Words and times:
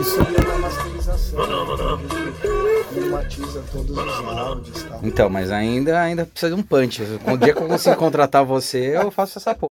Isso 0.00 0.18
é 0.20 0.58
masterização. 0.58 1.46
Normatiza 2.92 3.62
todos 3.72 3.90
os 3.90 3.98
áudios 3.98 4.82
e 4.82 4.86
tal. 4.88 5.00
Então, 5.02 5.30
mas 5.30 5.50
ainda, 5.50 6.00
ainda 6.00 6.26
precisa 6.26 6.54
de 6.54 6.60
um 6.60 6.62
punch. 6.64 7.02
O 7.02 7.36
dia 7.36 7.52
que 7.54 7.60
eu 7.62 7.68
consigo 7.68 7.96
contratar 7.96 8.44
você, 8.44 8.96
eu 8.96 9.10
faço 9.10 9.38
essa 9.38 9.54
porra. 9.54 9.68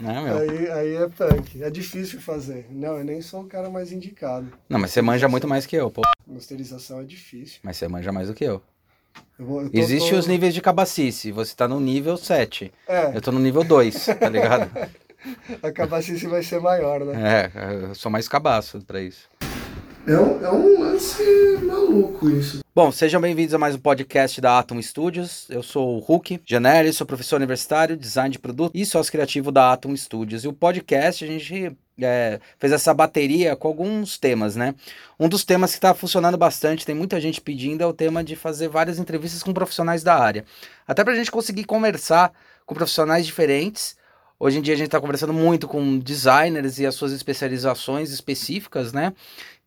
Meu? 0.00 0.38
Aí, 0.38 0.70
aí 0.70 0.94
é 0.96 1.08
punk. 1.08 1.62
É 1.62 1.68
difícil 1.70 2.20
fazer. 2.20 2.66
Não, 2.70 2.96
eu 2.98 3.04
nem 3.04 3.20
sou 3.20 3.42
o 3.42 3.46
cara 3.46 3.68
mais 3.68 3.92
indicado. 3.92 4.46
Não, 4.68 4.78
mas 4.78 4.92
você 4.92 5.02
manja 5.02 5.28
muito 5.28 5.46
mais 5.48 5.66
que 5.66 5.76
eu, 5.76 5.90
pô. 5.90 6.02
Masterização 6.26 7.00
é 7.00 7.04
difícil. 7.04 7.58
Mas 7.62 7.76
você 7.76 7.86
manja 7.88 8.10
mais 8.12 8.28
do 8.28 8.34
que 8.34 8.44
eu. 8.44 8.62
Eu 9.38 9.44
vou- 9.44 9.62
eu 9.62 9.70
tô- 9.70 9.78
Existem 9.78 10.10
tô- 10.10 10.16
os 10.18 10.26
níveis 10.26 10.54
de 10.54 10.60
cabacice. 10.62 11.32
Você 11.32 11.54
tá 11.54 11.66
no 11.68 11.80
nível 11.80 12.16
7. 12.16 12.72
É, 12.88 13.14
Eu 13.14 13.20
tô 13.20 13.30
no 13.32 13.40
nível 13.40 13.62
2, 13.64 14.06
tá 14.18 14.28
ligado? 14.28 14.70
a 15.62 15.70
capacice 15.70 16.26
vai 16.26 16.42
ser 16.42 16.60
maior, 16.60 17.04
né? 17.04 17.50
É, 17.54 17.84
eu 17.88 17.94
sou 17.94 18.10
mais 18.10 18.28
cabaço 18.28 18.80
pra 18.80 19.00
isso. 19.00 19.28
É 20.06 20.16
um, 20.16 20.44
é 20.44 20.50
um 20.50 20.80
lance 20.80 21.22
maluco 21.62 22.30
isso. 22.30 22.60
Bom, 22.74 22.90
sejam 22.90 23.20
bem-vindos 23.20 23.52
a 23.52 23.58
mais 23.58 23.74
um 23.74 23.78
podcast 23.78 24.40
da 24.40 24.58
Atom 24.58 24.80
Studios. 24.80 25.46
Eu 25.50 25.62
sou 25.62 25.96
o 25.96 25.98
Hulk 25.98 26.40
Janelli, 26.46 26.92
sou 26.92 27.06
professor 27.06 27.36
universitário, 27.36 27.96
design 27.96 28.30
de 28.30 28.38
produto 28.38 28.72
e 28.74 28.86
sócio 28.86 29.12
criativo 29.12 29.52
da 29.52 29.72
Atom 29.72 29.94
Studios. 29.94 30.44
E 30.44 30.48
o 30.48 30.54
podcast, 30.54 31.22
a 31.22 31.28
gente 31.28 31.76
é, 32.00 32.40
fez 32.58 32.72
essa 32.72 32.94
bateria 32.94 33.54
com 33.54 33.68
alguns 33.68 34.16
temas, 34.16 34.56
né? 34.56 34.74
Um 35.18 35.28
dos 35.28 35.44
temas 35.44 35.72
que 35.72 35.76
está 35.76 35.92
funcionando 35.92 36.38
bastante, 36.38 36.86
tem 36.86 36.94
muita 36.94 37.20
gente 37.20 37.40
pedindo, 37.40 37.82
é 37.82 37.86
o 37.86 37.92
tema 37.92 38.24
de 38.24 38.34
fazer 38.34 38.68
várias 38.68 38.98
entrevistas 38.98 39.42
com 39.42 39.52
profissionais 39.52 40.02
da 40.02 40.16
área. 40.16 40.46
Até 40.88 41.04
para 41.04 41.12
a 41.12 41.16
gente 41.16 41.30
conseguir 41.30 41.64
conversar 41.64 42.32
com 42.64 42.74
profissionais 42.74 43.26
diferentes. 43.26 43.99
Hoje 44.42 44.58
em 44.58 44.62
dia 44.62 44.72
a 44.72 44.76
gente 44.78 44.86
está 44.86 44.98
conversando 44.98 45.34
muito 45.34 45.68
com 45.68 45.98
designers 45.98 46.78
e 46.78 46.86
as 46.86 46.94
suas 46.94 47.12
especializações 47.12 48.10
específicas, 48.10 48.90
né? 48.90 49.12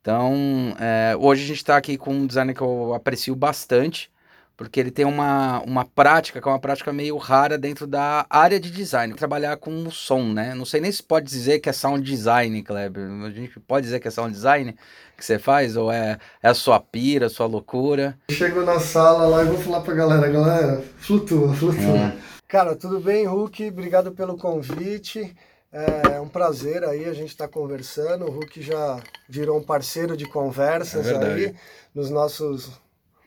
Então, 0.02 0.76
é, 0.80 1.16
hoje 1.16 1.44
a 1.44 1.48
gente 1.48 1.58
está 1.58 1.78
aqui 1.78 1.96
com 1.96 2.12
um 2.12 2.26
designer 2.26 2.56
que 2.56 2.62
eu 2.62 2.92
aprecio 2.92 3.36
bastante, 3.36 4.10
porque 4.58 4.80
ele 4.80 4.90
tem 4.90 5.06
uma, 5.06 5.62
uma 5.62 5.86
prática, 5.86 6.42
que 6.42 6.48
é 6.48 6.52
uma 6.52 6.58
prática 6.58 6.92
meio 6.92 7.18
rara 7.18 7.56
dentro 7.56 7.86
da 7.86 8.26
área 8.28 8.60
de 8.60 8.72
design, 8.72 9.14
trabalhar 9.14 9.58
com 9.58 9.86
o 9.86 9.92
som, 9.92 10.24
né? 10.34 10.56
Não 10.56 10.66
sei 10.66 10.82
nem 10.82 10.92
se 10.92 11.04
pode 11.04 11.28
dizer 11.28 11.60
que 11.60 11.70
é 11.70 11.72
sound 11.72 12.02
design, 12.02 12.64
Kleber. 12.64 13.08
A 13.26 13.30
gente 13.30 13.60
pode 13.60 13.86
dizer 13.86 14.00
que 14.00 14.08
é 14.08 14.12
sound 14.12 14.34
design 14.34 14.76
que 15.16 15.24
você 15.24 15.38
faz, 15.38 15.78
ou 15.78 15.92
é, 15.92 16.18
é 16.42 16.50
a 16.50 16.54
sua 16.56 16.80
pira, 16.80 17.28
a 17.28 17.30
sua 17.30 17.46
loucura? 17.46 18.18
Chego 18.32 18.64
na 18.64 18.80
sala 18.80 19.28
lá 19.28 19.44
e 19.44 19.46
vou 19.46 19.60
falar 19.60 19.82
pra 19.82 19.94
galera, 19.94 20.28
galera, 20.30 20.84
flutua, 20.98 21.54
flutua. 21.54 22.08
É. 22.20 22.33
Cara, 22.54 22.76
tudo 22.76 23.00
bem, 23.00 23.26
Hulk? 23.26 23.70
Obrigado 23.70 24.12
pelo 24.12 24.38
convite. 24.38 25.36
É 25.72 26.22
um 26.22 26.28
prazer 26.30 26.84
aí 26.84 27.06
a 27.06 27.12
gente 27.14 27.30
estar 27.30 27.48
conversando. 27.48 28.26
O 28.26 28.30
Hulk 28.30 28.62
já 28.62 29.02
virou 29.28 29.58
um 29.58 29.64
parceiro 29.64 30.16
de 30.16 30.28
conversas 30.28 31.08
É 31.08 31.18
aí 31.18 31.56
nos 31.96 32.12
nossos, 32.12 32.70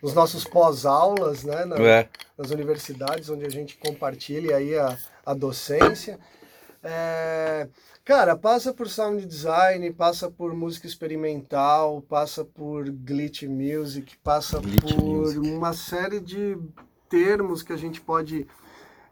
nos 0.01 0.15
nossos 0.15 0.45
pós-aulas, 0.45 1.43
né? 1.43 1.65
na- 1.65 1.77
É. 1.77 2.09
nas 2.39 2.53
universidades, 2.53 3.29
onde 3.29 3.45
a 3.45 3.49
gente 3.51 3.77
compartilha 3.79 4.59
aí 4.59 4.79
a, 4.79 4.97
a 5.27 5.35
docência. 5.35 6.21
É, 6.85 7.67
cara, 8.05 8.37
passa 8.37 8.73
por 8.73 8.89
sound 8.89 9.27
design, 9.27 9.93
passa 9.93 10.31
por 10.31 10.55
música 10.55 10.87
experimental, 10.87 12.01
passa 12.01 12.45
por 12.45 12.89
glitch 12.89 13.43
music, 13.43 14.17
passa 14.19 14.61
Glitch 14.61 14.95
por 14.95 15.03
music. 15.03 15.41
uma 15.41 15.73
série 15.73 16.21
de 16.21 16.57
termos 17.09 17.65
que 17.65 17.73
a 17.73 17.77
gente 17.77 18.01
pode 18.01 18.47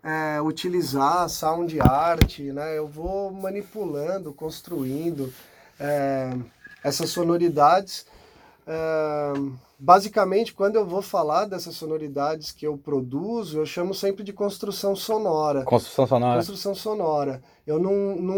é, 0.04 0.38
utilizar, 0.40 1.28
sound 1.30 1.80
art, 1.80 2.38
né? 2.40 2.76
Eu 2.76 2.86
vou 2.86 3.32
manipulando, 3.32 4.34
construindo 4.34 5.32
é, 5.80 6.36
essas 6.82 7.08
sonoridades. 7.08 8.06
Basicamente, 9.78 10.54
quando 10.54 10.76
eu 10.76 10.86
vou 10.86 11.02
falar 11.02 11.44
dessas 11.44 11.74
sonoridades 11.74 12.52
que 12.52 12.66
eu 12.66 12.78
produzo, 12.78 13.58
eu 13.58 13.66
chamo 13.66 13.92
sempre 13.92 14.24
de 14.24 14.32
construção 14.32 14.96
sonora. 14.96 15.64
Construção 15.64 16.06
sonora. 16.06 16.36
Construção 16.36 16.74
sonora. 16.74 17.42
Eu 17.66 17.78
não, 17.78 18.16
não, 18.16 18.36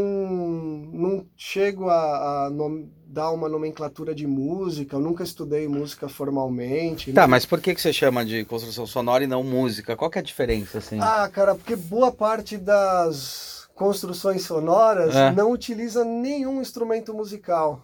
não 0.92 1.26
chego 1.36 1.88
a, 1.88 2.46
a 2.46 2.50
nom- 2.50 2.86
dar 3.06 3.30
uma 3.30 3.48
nomenclatura 3.48 4.14
de 4.14 4.26
música, 4.26 4.96
eu 4.96 5.00
nunca 5.00 5.22
estudei 5.22 5.68
música 5.68 6.08
formalmente. 6.08 7.12
Tá, 7.12 7.28
mas 7.28 7.46
por 7.46 7.60
que, 7.60 7.74
que 7.74 7.80
você 7.80 7.92
chama 7.92 8.24
de 8.24 8.44
construção 8.44 8.86
sonora 8.86 9.22
e 9.22 9.26
não 9.28 9.44
música? 9.44 9.94
Qual 9.96 10.10
que 10.10 10.18
é 10.18 10.20
a 10.20 10.24
diferença, 10.24 10.78
assim? 10.78 10.98
Ah, 11.00 11.28
cara, 11.32 11.54
porque 11.54 11.76
boa 11.76 12.10
parte 12.10 12.56
das 12.56 13.68
construções 13.74 14.42
sonoras 14.42 15.14
É. 15.14 15.30
não 15.32 15.50
utiliza 15.52 16.04
nenhum 16.04 16.60
instrumento 16.60 17.12
musical. 17.14 17.80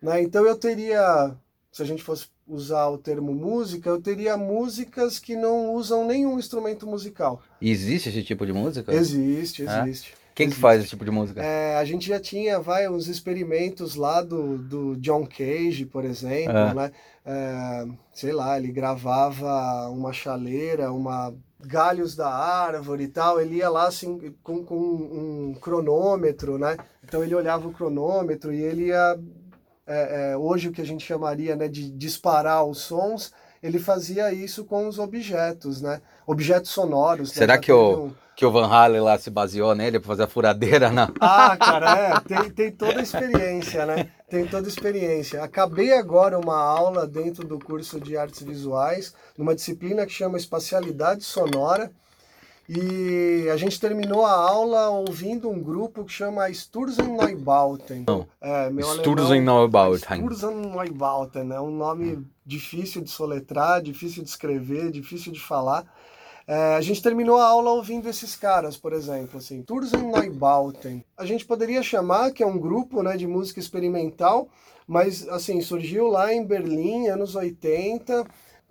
Né? 0.00 0.22
Então 0.22 0.44
eu 0.44 0.56
teria, 0.56 1.32
se 1.72 1.82
a 1.82 1.86
gente 1.86 2.02
fosse 2.02 2.26
usar 2.46 2.86
o 2.88 2.98
termo 2.98 3.32
música, 3.32 3.88
eu 3.88 4.00
teria 4.00 4.36
músicas 4.36 5.18
que 5.18 5.34
não 5.34 5.72
usam 5.74 6.06
nenhum 6.06 6.38
instrumento 6.38 6.86
musical. 6.86 7.40
E 7.60 7.70
existe 7.70 8.10
esse 8.10 8.22
tipo 8.22 8.44
de 8.44 8.52
música? 8.52 8.92
Existe, 8.94 9.66
É? 9.66 9.80
existe. 9.80 10.14
Quem 10.34 10.48
que 10.48 10.56
faz 10.56 10.80
esse 10.80 10.88
tipo 10.90 11.04
de 11.04 11.10
música? 11.10 11.42
É, 11.42 11.76
a 11.76 11.84
gente 11.84 12.08
já 12.08 12.18
tinha, 12.18 12.58
vai, 12.58 12.88
uns 12.88 13.06
experimentos 13.06 13.96
lá 13.96 14.22
do, 14.22 14.56
do 14.56 14.96
John 14.96 15.26
Cage, 15.26 15.84
por 15.84 16.04
exemplo, 16.04 16.56
É. 16.56 16.74
né? 16.74 16.92
É, 17.24 17.86
sei 18.14 18.32
lá, 18.32 18.56
ele 18.58 18.72
gravava 18.72 19.88
uma 19.90 20.12
chaleira, 20.12 20.90
uma 20.92 21.34
galhos 21.64 22.16
da 22.16 22.28
árvore 22.28 23.04
e 23.04 23.08
tal, 23.08 23.40
ele 23.40 23.56
ia 23.56 23.68
lá 23.70 23.86
assim 23.86 24.34
com, 24.42 24.64
com 24.64 24.74
um 24.76 25.54
cronômetro, 25.60 26.58
né? 26.58 26.76
Então 27.04 27.22
ele 27.22 27.34
olhava 27.34 27.68
o 27.68 27.72
cronômetro 27.72 28.52
e 28.52 28.60
ele 28.60 28.86
ia, 28.86 29.18
é, 29.92 30.30
é, 30.32 30.36
hoje 30.36 30.68
o 30.68 30.72
que 30.72 30.80
a 30.80 30.86
gente 30.86 31.04
chamaria 31.04 31.54
né, 31.56 31.68
de 31.68 31.90
disparar 31.90 32.64
os 32.64 32.78
sons, 32.78 33.32
ele 33.62 33.78
fazia 33.78 34.32
isso 34.32 34.64
com 34.64 34.88
os 34.88 34.98
objetos, 34.98 35.80
né? 35.80 36.00
Objetos 36.26 36.70
sonoros. 36.70 37.28
né? 37.30 37.34
Será 37.34 37.54
Já 37.54 37.60
que 37.60 37.72
o- 37.72 38.04
um- 38.06 38.22
Que 38.34 38.46
o 38.46 38.50
Van 38.50 38.66
Halen 38.66 39.02
lá 39.02 39.18
se 39.18 39.28
baseou 39.28 39.74
nele 39.74 40.00
pra 40.00 40.08
fazer 40.08 40.22
a 40.22 40.26
furadeira? 40.26 40.90
Não. 40.90 41.08
ah, 41.20 41.54
cara, 41.56 41.98
é, 41.98 42.20
tem, 42.20 42.50
tem 42.50 42.72
toda 42.72 42.98
a 42.98 43.02
experiência, 43.02 43.84
né? 43.84 44.08
Tem 44.28 44.46
toda 44.46 44.66
a 44.66 44.70
experiência. 44.70 45.44
Acabei 45.44 45.92
agora 45.92 46.38
uma 46.38 46.56
aula 46.56 47.06
dentro 47.06 47.46
do 47.46 47.58
curso 47.58 48.00
de 48.00 48.16
artes 48.16 48.42
visuais, 48.42 49.12
numa 49.36 49.54
disciplina 49.54 50.06
que 50.06 50.12
chama 50.12 50.38
Espacialidade 50.38 51.22
Sonora, 51.22 51.92
e 52.68 53.48
a 53.52 53.56
gente 53.56 53.80
terminou 53.80 54.24
a 54.24 54.32
aula 54.32 54.88
ouvindo 54.90 55.50
um 55.50 55.60
grupo 55.60 56.04
que 56.04 56.12
chama 56.12 56.48
Sturzen 56.52 57.16
Neubauten. 57.16 58.04
Não. 58.06 58.26
É, 58.40 58.70
meu 58.70 58.86
Sturzen 58.86 59.26
alemão- 59.38 59.58
Neubauten. 59.58 60.18
Sturzen 60.18 60.54
Neubauten, 60.56 61.52
é 61.52 61.60
um 61.60 61.70
nome 61.70 62.24
difícil 62.46 63.02
de 63.02 63.10
soletrar, 63.10 63.82
difícil 63.82 64.22
de 64.22 64.28
escrever, 64.28 64.90
difícil 64.90 65.32
de 65.32 65.40
falar. 65.40 65.84
É, 66.46 66.74
a 66.74 66.80
gente 66.80 67.02
terminou 67.02 67.36
a 67.38 67.46
aula 67.46 67.70
ouvindo 67.70 68.08
esses 68.08 68.34
caras, 68.34 68.76
por 68.76 68.92
exemplo, 68.92 69.38
assim, 69.38 69.62
Sturzen 69.62 70.10
Neubauten. 70.10 71.04
A 71.16 71.24
gente 71.24 71.44
poderia 71.44 71.82
chamar 71.82 72.32
que 72.32 72.42
é 72.42 72.46
um 72.46 72.58
grupo 72.58 73.02
né, 73.02 73.16
de 73.16 73.26
música 73.26 73.60
experimental, 73.60 74.48
mas 74.86 75.28
assim, 75.28 75.60
surgiu 75.60 76.08
lá 76.08 76.32
em 76.32 76.44
Berlim, 76.44 77.08
anos 77.08 77.34
80, 77.36 78.24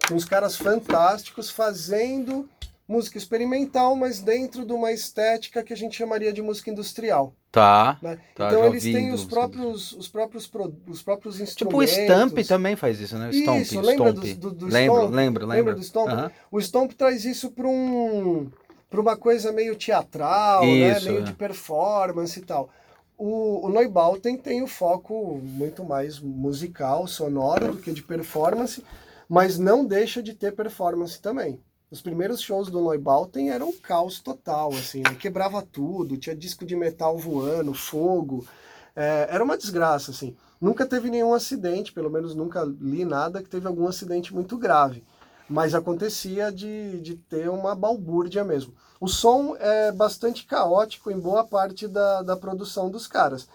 com 0.07 0.15
uns 0.15 0.25
caras 0.25 0.55
fantásticos 0.57 1.49
fazendo 1.49 2.49
música 2.91 3.17
experimental, 3.17 3.95
mas 3.95 4.19
dentro 4.19 4.65
de 4.65 4.73
uma 4.73 4.91
estética 4.91 5.63
que 5.63 5.71
a 5.71 5.77
gente 5.77 5.95
chamaria 5.95 6.33
de 6.33 6.41
música 6.41 6.69
industrial. 6.69 7.33
Tá. 7.51 7.97
Né? 8.01 8.17
Tá, 8.35 8.47
então 8.47 8.65
eles 8.65 8.83
têm 8.83 9.11
os 9.13 9.25
próprios, 9.25 9.91
os 9.93 10.07
próprios, 10.07 10.45
pro- 10.47 10.73
os 10.87 11.01
próprios 11.01 11.35
Tipo 11.35 11.77
o 11.77 11.83
instrumentos. 11.83 11.91
Stamp 11.91 12.37
também 12.47 12.75
faz 12.75 12.99
isso, 12.99 13.17
né? 13.17 13.31
Stomp, 13.31 13.61
Isso, 13.61 13.79
lembra 13.81 14.11
Stomp. 14.11 14.25
do- 14.35 14.35
do- 14.49 14.55
do 14.55 14.65
lembro, 14.67 14.97
Stomp? 14.97 15.13
lembro, 15.15 15.45
lembro. 15.45 15.47
Lembra 15.47 15.75
do 15.75 15.83
Stomp? 15.83 16.31
O 16.51 16.59
Stomp 16.61 16.91
traz 16.93 17.25
isso 17.25 17.51
para 17.51 17.67
um, 17.67 18.49
uma 18.93 19.17
coisa 19.17 19.51
meio 19.51 19.75
teatral, 19.75 20.65
Isso, 20.65 21.05
né? 21.05 21.11
meio 21.11 21.21
é. 21.23 21.25
de 21.25 21.33
performance 21.33 22.39
e 22.39 22.43
tal. 22.43 22.69
O, 23.17 23.67
o 23.67 23.69
Neubauten 23.69 24.35
tem 24.37 24.61
o 24.63 24.67
foco 24.67 25.39
muito 25.43 25.83
mais 25.83 26.19
musical, 26.19 27.05
sonoro, 27.07 27.73
do 27.73 27.77
que 27.81 27.91
de 27.91 28.01
performance, 28.03 28.83
mas 29.29 29.57
não 29.59 29.85
deixa 29.85 30.21
de 30.23 30.33
ter 30.33 30.53
performance 30.53 31.21
também. 31.21 31.59
Os 31.91 32.01
primeiros 32.01 32.39
shows 32.39 32.69
do 32.69 32.79
Neubauten 32.79 33.49
eram 33.49 33.67
um 33.67 33.77
caos 33.77 34.21
total, 34.21 34.69
assim, 34.71 34.99
né? 34.99 35.13
quebrava 35.19 35.61
tudo, 35.61 36.15
tinha 36.15 36.33
disco 36.33 36.65
de 36.65 36.73
metal 36.73 37.17
voando, 37.17 37.73
fogo, 37.73 38.47
é, 38.95 39.27
era 39.29 39.43
uma 39.43 39.57
desgraça, 39.57 40.11
assim. 40.11 40.33
Nunca 40.59 40.85
teve 40.85 41.09
nenhum 41.09 41.33
acidente, 41.33 41.91
pelo 41.91 42.09
menos 42.09 42.33
nunca 42.33 42.63
li 42.63 43.03
nada 43.03 43.43
que 43.43 43.49
teve 43.49 43.67
algum 43.67 43.89
acidente 43.89 44.33
muito 44.33 44.57
grave. 44.57 45.03
Mas 45.49 45.75
acontecia 45.75 46.49
de, 46.49 47.01
de 47.01 47.15
ter 47.15 47.49
uma 47.49 47.75
balbúrdia 47.75 48.41
mesmo. 48.45 48.73
O 48.97 49.07
som 49.09 49.57
é 49.59 49.91
bastante 49.91 50.45
caótico 50.45 51.11
em 51.11 51.19
boa 51.19 51.43
parte 51.43 51.89
da, 51.89 52.21
da 52.21 52.37
produção 52.37 52.89
dos 52.89 53.05
caras. 53.05 53.49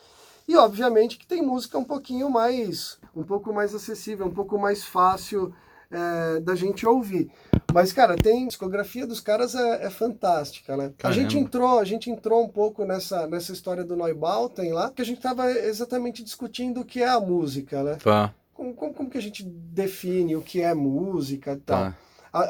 E 0.47 0.55
obviamente 0.59 1.17
que 1.17 1.27
tem 1.27 1.41
música 1.41 1.79
um 1.79 1.85
pouquinho 1.85 2.29
mais, 2.29 2.99
um 3.15 3.23
pouco 3.23 3.51
mais 3.51 3.75
acessível, 3.75 4.27
um 4.27 4.35
pouco 4.35 4.59
mais 4.59 4.85
fácil 4.85 5.55
é, 5.91 6.41
da 6.41 6.55
gente 6.55 6.87
ouvir. 6.87 7.31
Mas, 7.77 7.93
cara, 7.93 8.17
tem. 8.17 8.45
A 8.45 8.49
discografia 8.49 9.07
dos 9.07 9.21
caras 9.21 9.55
é, 9.55 9.85
é 9.85 9.91
fantástica, 9.91 10.75
né? 10.79 10.95
A 11.03 11.13
gente 11.13 11.37
entrou, 11.39 11.79
a 11.79 11.85
gente 11.85 12.11
entrou 12.11 12.43
um 12.43 12.49
pouco 12.49 12.87
nessa, 12.87 13.27
nessa 13.27 13.53
história 13.53 13.85
do 13.85 13.95
Neubauten 13.95 14.73
lá, 14.73 14.91
que 14.91 15.03
a 15.03 15.05
gente 15.05 15.21
tava 15.21 15.51
exatamente 15.53 16.25
discutindo 16.25 16.81
o 16.81 16.85
que 16.87 17.03
é 17.03 17.09
a 17.09 17.21
música, 17.21 17.83
né? 17.83 17.99
Tá. 18.03 18.33
Como, 18.55 18.73
como, 18.73 18.95
como 18.95 19.11
que 19.11 19.19
a 19.19 19.21
gente 19.21 19.45
define 19.45 20.35
o 20.37 20.41
que 20.41 20.63
é 20.63 20.73
música 20.73 21.53
e 21.53 21.57
tal. 21.59 21.83
Tá. 21.93 21.95
A- 22.33 22.41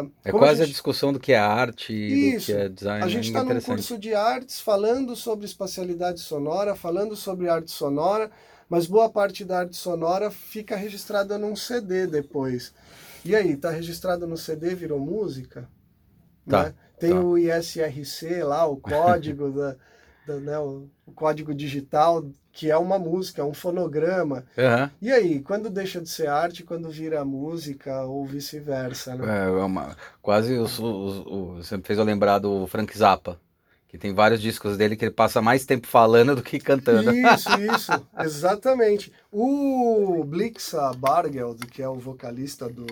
a- 0.00 0.06
É 0.24 0.30
a 0.30 0.32
quase 0.32 0.62
a, 0.62 0.64
gente- 0.64 0.72
discussão 0.72 1.12
do 1.12 1.20
que 1.20 1.32
é 1.34 1.38
arte, 1.38 1.92
do 1.92 2.14
Isso. 2.14 2.46
que 2.46 2.52
é 2.52 2.66
design. 2.70 3.04
A 3.04 3.08
gente 3.08 3.24
é 3.26 3.26
está 3.28 3.44
num 3.44 3.60
curso 3.60 3.98
de 3.98 4.14
artes 4.14 4.60
falando 4.60 5.14
sobre 5.14 5.44
espacialidade 5.44 6.20
sonora, 6.20 6.74
falando 6.74 7.14
sobre 7.14 7.50
arte 7.50 7.70
sonora, 7.70 8.30
mas 8.66 8.86
boa 8.86 9.10
parte 9.10 9.44
da 9.44 9.58
arte 9.58 9.76
sonora 9.76 10.30
fica 10.30 10.74
registrada 10.74 11.36
num 11.36 11.54
CD 11.54 12.06
depois. 12.06 12.72
E 13.24 13.34
aí, 13.36 13.56
tá 13.56 13.70
registrado 13.70 14.26
no 14.26 14.36
CD, 14.36 14.74
virou 14.74 14.98
música? 14.98 15.68
Tá, 16.48 16.64
Né? 16.64 16.74
Tem 16.98 17.10
tá. 17.12 17.20
o 17.20 17.38
ISRC 17.38 18.42
lá, 18.42 18.66
o 18.66 18.76
código 18.80 19.50
da, 19.50 19.76
da- 20.26 20.40
né, 20.40 20.58
o, 20.58 20.88
o 21.06 21.12
código 21.12 21.54
digital, 21.54 22.24
que 22.52 22.70
é 22.70 22.76
uma 22.76 22.98
música, 22.98 23.42
é 23.42 23.44
um 23.44 23.54
fonograma. 23.54 24.44
Aham. 24.58 24.90
E 25.00 25.10
aí, 25.10 25.40
quando 25.40 25.70
deixa 25.70 26.00
de 26.00 26.08
ser 26.08 26.28
arte, 26.28 26.62
quando 26.62 26.90
vira 26.90 27.24
música 27.24 28.02
ou 28.04 28.24
vice-versa, 28.26 29.14
né? 29.14 29.46
É 29.46 29.48
uma- 29.50 29.96
quase 30.20 30.58
os, 30.58 30.78
os- 30.78 31.26
o- 31.26 31.54
você 31.56 31.76
me 31.76 31.82
fez 31.82 31.98
eu 31.98 32.04
lembrar 32.04 32.38
do 32.38 32.66
Frank 32.66 32.96
Zappa, 32.96 33.40
que 33.90 33.98
tem 33.98 34.14
vários 34.14 34.40
discos 34.40 34.76
dele 34.76 34.94
que 34.94 35.04
ele 35.04 35.10
passa 35.10 35.42
mais 35.42 35.66
tempo 35.66 35.86
falando 35.88 36.36
do 36.36 36.42
que 36.42 36.60
cantando. 36.60 37.10
Isso, 37.12 37.48
isso, 37.74 38.06
exatamente. 38.20 39.12
O 39.32 40.22
Blixa 40.24 40.92
Bargeld, 40.96 41.66
que 41.66 41.82
é 41.82 41.88
o 41.88 41.96
vocalista 41.96 42.68
do, 42.68 42.86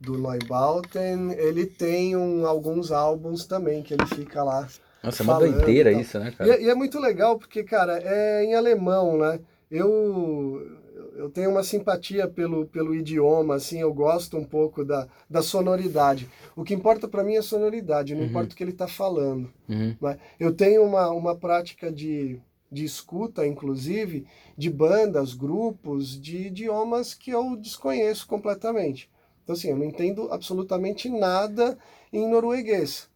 do 0.00 0.16
Neubauten, 0.16 1.32
ele 1.32 1.66
tem 1.66 2.16
um, 2.16 2.46
alguns 2.46 2.90
álbuns 2.90 3.44
também 3.44 3.82
que 3.82 3.92
ele 3.92 4.06
fica 4.06 4.42
lá. 4.42 4.66
Nossa, 5.02 5.22
é 5.22 5.24
uma 5.24 5.34
falando 5.34 5.52
doideira 5.56 5.92
e 5.92 6.00
isso, 6.00 6.18
né, 6.18 6.30
E, 6.30 6.36
cara? 6.36 6.54
é- 6.54 6.62
e 6.62 6.70
é 6.70 6.74
muito 6.74 6.98
legal 6.98 7.38
porque, 7.38 7.62
cara, 7.62 8.00
é 8.02 8.42
em 8.44 8.54
alemão, 8.54 9.18
né? 9.18 9.38
Eu, 9.70 10.77
eu 11.18 11.28
tenho 11.28 11.50
uma 11.50 11.62
simpatia 11.64 12.28
pelo, 12.28 12.66
pelo 12.66 12.94
idioma, 12.94 13.56
assim, 13.56 13.80
eu 13.80 13.92
gosto 13.92 14.36
um 14.36 14.44
pouco 14.44 14.84
da, 14.84 15.08
da 15.28 15.42
sonoridade. 15.42 16.28
O 16.56 16.62
que 16.64 16.72
importa 16.74 17.08
para 17.08 17.24
mim 17.24 17.34
é 17.34 17.38
a 17.38 17.42
sonoridade, 17.42 18.14
não 18.14 18.22
Uhum. 18.22 18.28
importa 18.28 18.54
o 18.54 18.56
que 18.56 18.62
ele 18.62 18.70
está 18.70 18.86
falando. 18.86 19.52
Uhum. 19.68 19.96
né? 20.00 20.18
Eu 20.38 20.52
tenho 20.54 20.84
uma, 20.84 21.10
uma 21.10 21.34
prática 21.36 21.90
de, 21.90 22.40
de 22.70 22.84
escuta, 22.84 23.46
inclusive, 23.46 24.26
de 24.56 24.70
bandas, 24.70 25.34
grupos, 25.34 26.20
de 26.20 26.46
idiomas 26.46 27.14
que 27.14 27.30
eu 27.30 27.56
desconheço 27.56 28.26
completamente. 28.26 29.10
Então, 29.42 29.54
assim, 29.54 29.70
eu 29.70 29.76
não 29.76 29.84
entendo 29.84 30.28
absolutamente 30.30 31.08
nada 31.08 31.76
em 32.12 32.28
norueguês. 32.28 33.07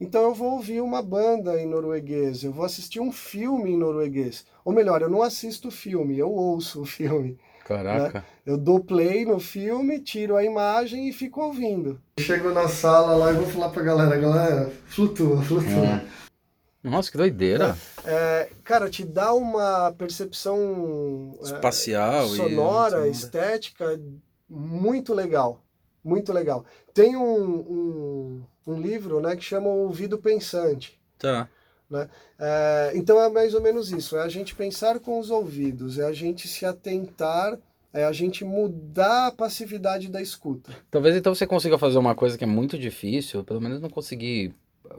Então, 0.00 0.22
eu 0.22 0.34
vou 0.34 0.52
ouvir 0.52 0.80
uma 0.80 1.02
banda 1.02 1.60
em 1.60 1.66
norueguês, 1.66 2.42
eu 2.42 2.50
vou 2.52 2.64
assistir 2.64 3.00
um 3.00 3.12
filme 3.12 3.72
em 3.72 3.76
norueguês. 3.76 4.46
Ou 4.64 4.72
melhor, 4.72 5.02
eu 5.02 5.10
não 5.10 5.22
assisto 5.22 5.68
o 5.68 5.70
filme, 5.70 6.18
eu 6.18 6.30
ouço 6.30 6.80
o 6.80 6.86
filme. 6.86 7.38
Caraca. 7.66 8.24
Eu 8.44 8.56
dou 8.56 8.80
play 8.80 9.24
no 9.26 9.38
filme, 9.38 10.00
tiro 10.00 10.36
a 10.36 10.42
imagem 10.44 11.08
e 11.08 11.12
fico 11.12 11.42
ouvindo. 11.42 12.00
Chego 12.18 12.50
na 12.50 12.66
sala 12.66 13.14
lá 13.14 13.30
e 13.30 13.34
vou 13.36 13.46
falar 13.46 13.68
pra 13.68 13.82
galera, 13.82 14.16
galera, 14.16 14.72
flutua, 14.86 15.42
flutua. 15.42 16.02
Nossa, 16.82 17.10
que 17.10 17.18
doideira. 17.18 17.76
É, 18.04 18.48
cara, 18.64 18.88
te 18.88 19.04
dá 19.04 19.34
uma 19.34 19.92
percepção 19.92 21.36
é, 21.40 21.44
Espacial 21.44 22.26
e- 22.34 22.36
sonora, 22.36 23.06
estética 23.06 24.00
muito 24.48 25.12
legal. 25.12 25.62
Muito 26.02 26.32
legal. 26.32 26.64
Tem 26.94 27.16
um, 27.16 27.54
um, 27.54 28.42
um 28.66 28.80
livro 28.80 29.20
né, 29.20 29.36
que 29.36 29.44
chama 29.44 29.68
O 29.68 29.84
Ouvido 29.86 30.18
Pensante. 30.18 30.98
Tá. 31.18 31.48
É, 32.38 32.92
então 32.94 33.20
é 33.20 33.28
mais 33.28 33.54
ou 33.54 33.60
menos 33.60 33.90
isso: 33.90 34.16
é 34.16 34.22
a 34.22 34.28
gente 34.28 34.54
pensar 34.54 35.00
com 35.00 35.18
os 35.18 35.30
ouvidos, 35.30 35.98
é 35.98 36.04
a 36.06 36.12
gente 36.12 36.46
se 36.46 36.64
atentar, 36.64 37.58
é 37.92 38.04
a 38.04 38.12
gente 38.12 38.44
mudar 38.44 39.26
a 39.26 39.32
passividade 39.32 40.08
da 40.08 40.22
escuta. 40.22 40.72
Talvez 40.90 41.16
então 41.16 41.34
você 41.34 41.46
consiga 41.46 41.76
fazer 41.76 41.98
uma 41.98 42.14
coisa 42.14 42.38
que 42.38 42.44
é 42.44 42.46
muito 42.46 42.78
difícil, 42.78 43.42
pelo 43.42 43.60
menos 43.60 43.80
não 43.80 43.90
conseguir, 43.90 44.54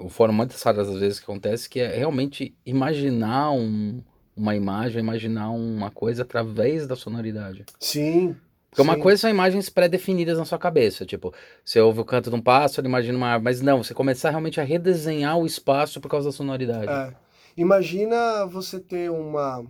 foram 0.09 0.33
muitas 0.33 0.61
raras 0.61 0.89
as 0.89 0.99
vezes 0.99 1.19
que 1.19 1.23
acontece, 1.23 1.69
que 1.69 1.79
é 1.79 1.95
realmente 1.95 2.53
imaginar 2.65 3.51
um- 3.51 4.03
uma 4.35 4.55
imagem, 4.55 4.99
imaginar 4.99 5.49
uma 5.51 5.89
coisa 5.91 6.23
através 6.23 6.85
da 6.87 6.95
sonoridade. 6.95 7.65
Sim. 7.79 8.35
Porque 8.71 8.81
uma 8.81 8.95
sim. 8.95 9.01
coisa 9.01 9.21
são 9.21 9.29
imagens 9.29 9.69
pré-definidas 9.69 10.37
na 10.37 10.45
sua 10.45 10.57
cabeça, 10.57 11.05
tipo, 11.05 11.33
você 11.63 11.81
ouve 11.81 11.99
o 11.99 12.05
canto 12.05 12.29
de 12.29 12.35
um 12.37 12.41
pássaro, 12.41 12.87
imagina 12.87 13.17
uma 13.17 13.27
árvore, 13.27 13.43
mas 13.43 13.61
não, 13.61 13.83
você 13.83 13.93
começar 13.93 14.29
realmente 14.29 14.61
a 14.61 14.63
redesenhar 14.63 15.37
o 15.37 15.45
espaço 15.45 15.99
por 15.99 16.07
causa 16.07 16.29
da 16.29 16.31
sonoridade. 16.31 16.89
É. 16.89 17.13
Imagina 17.57 18.45
você 18.45 18.79
ter 18.79 19.11
uma 19.11 19.65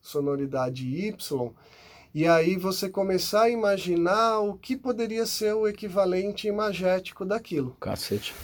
sonoridade 0.00 0.86
Y 0.86 1.52
e 2.14 2.26
aí 2.26 2.56
você 2.56 2.88
começar 2.88 3.42
a 3.42 3.50
imaginar 3.50 4.38
o 4.38 4.54
que 4.54 4.74
poderia 4.74 5.26
ser 5.26 5.52
o 5.52 5.68
equivalente 5.68 6.48
imagético 6.48 7.26
daquilo. 7.26 7.76
Cacete. 7.78 8.34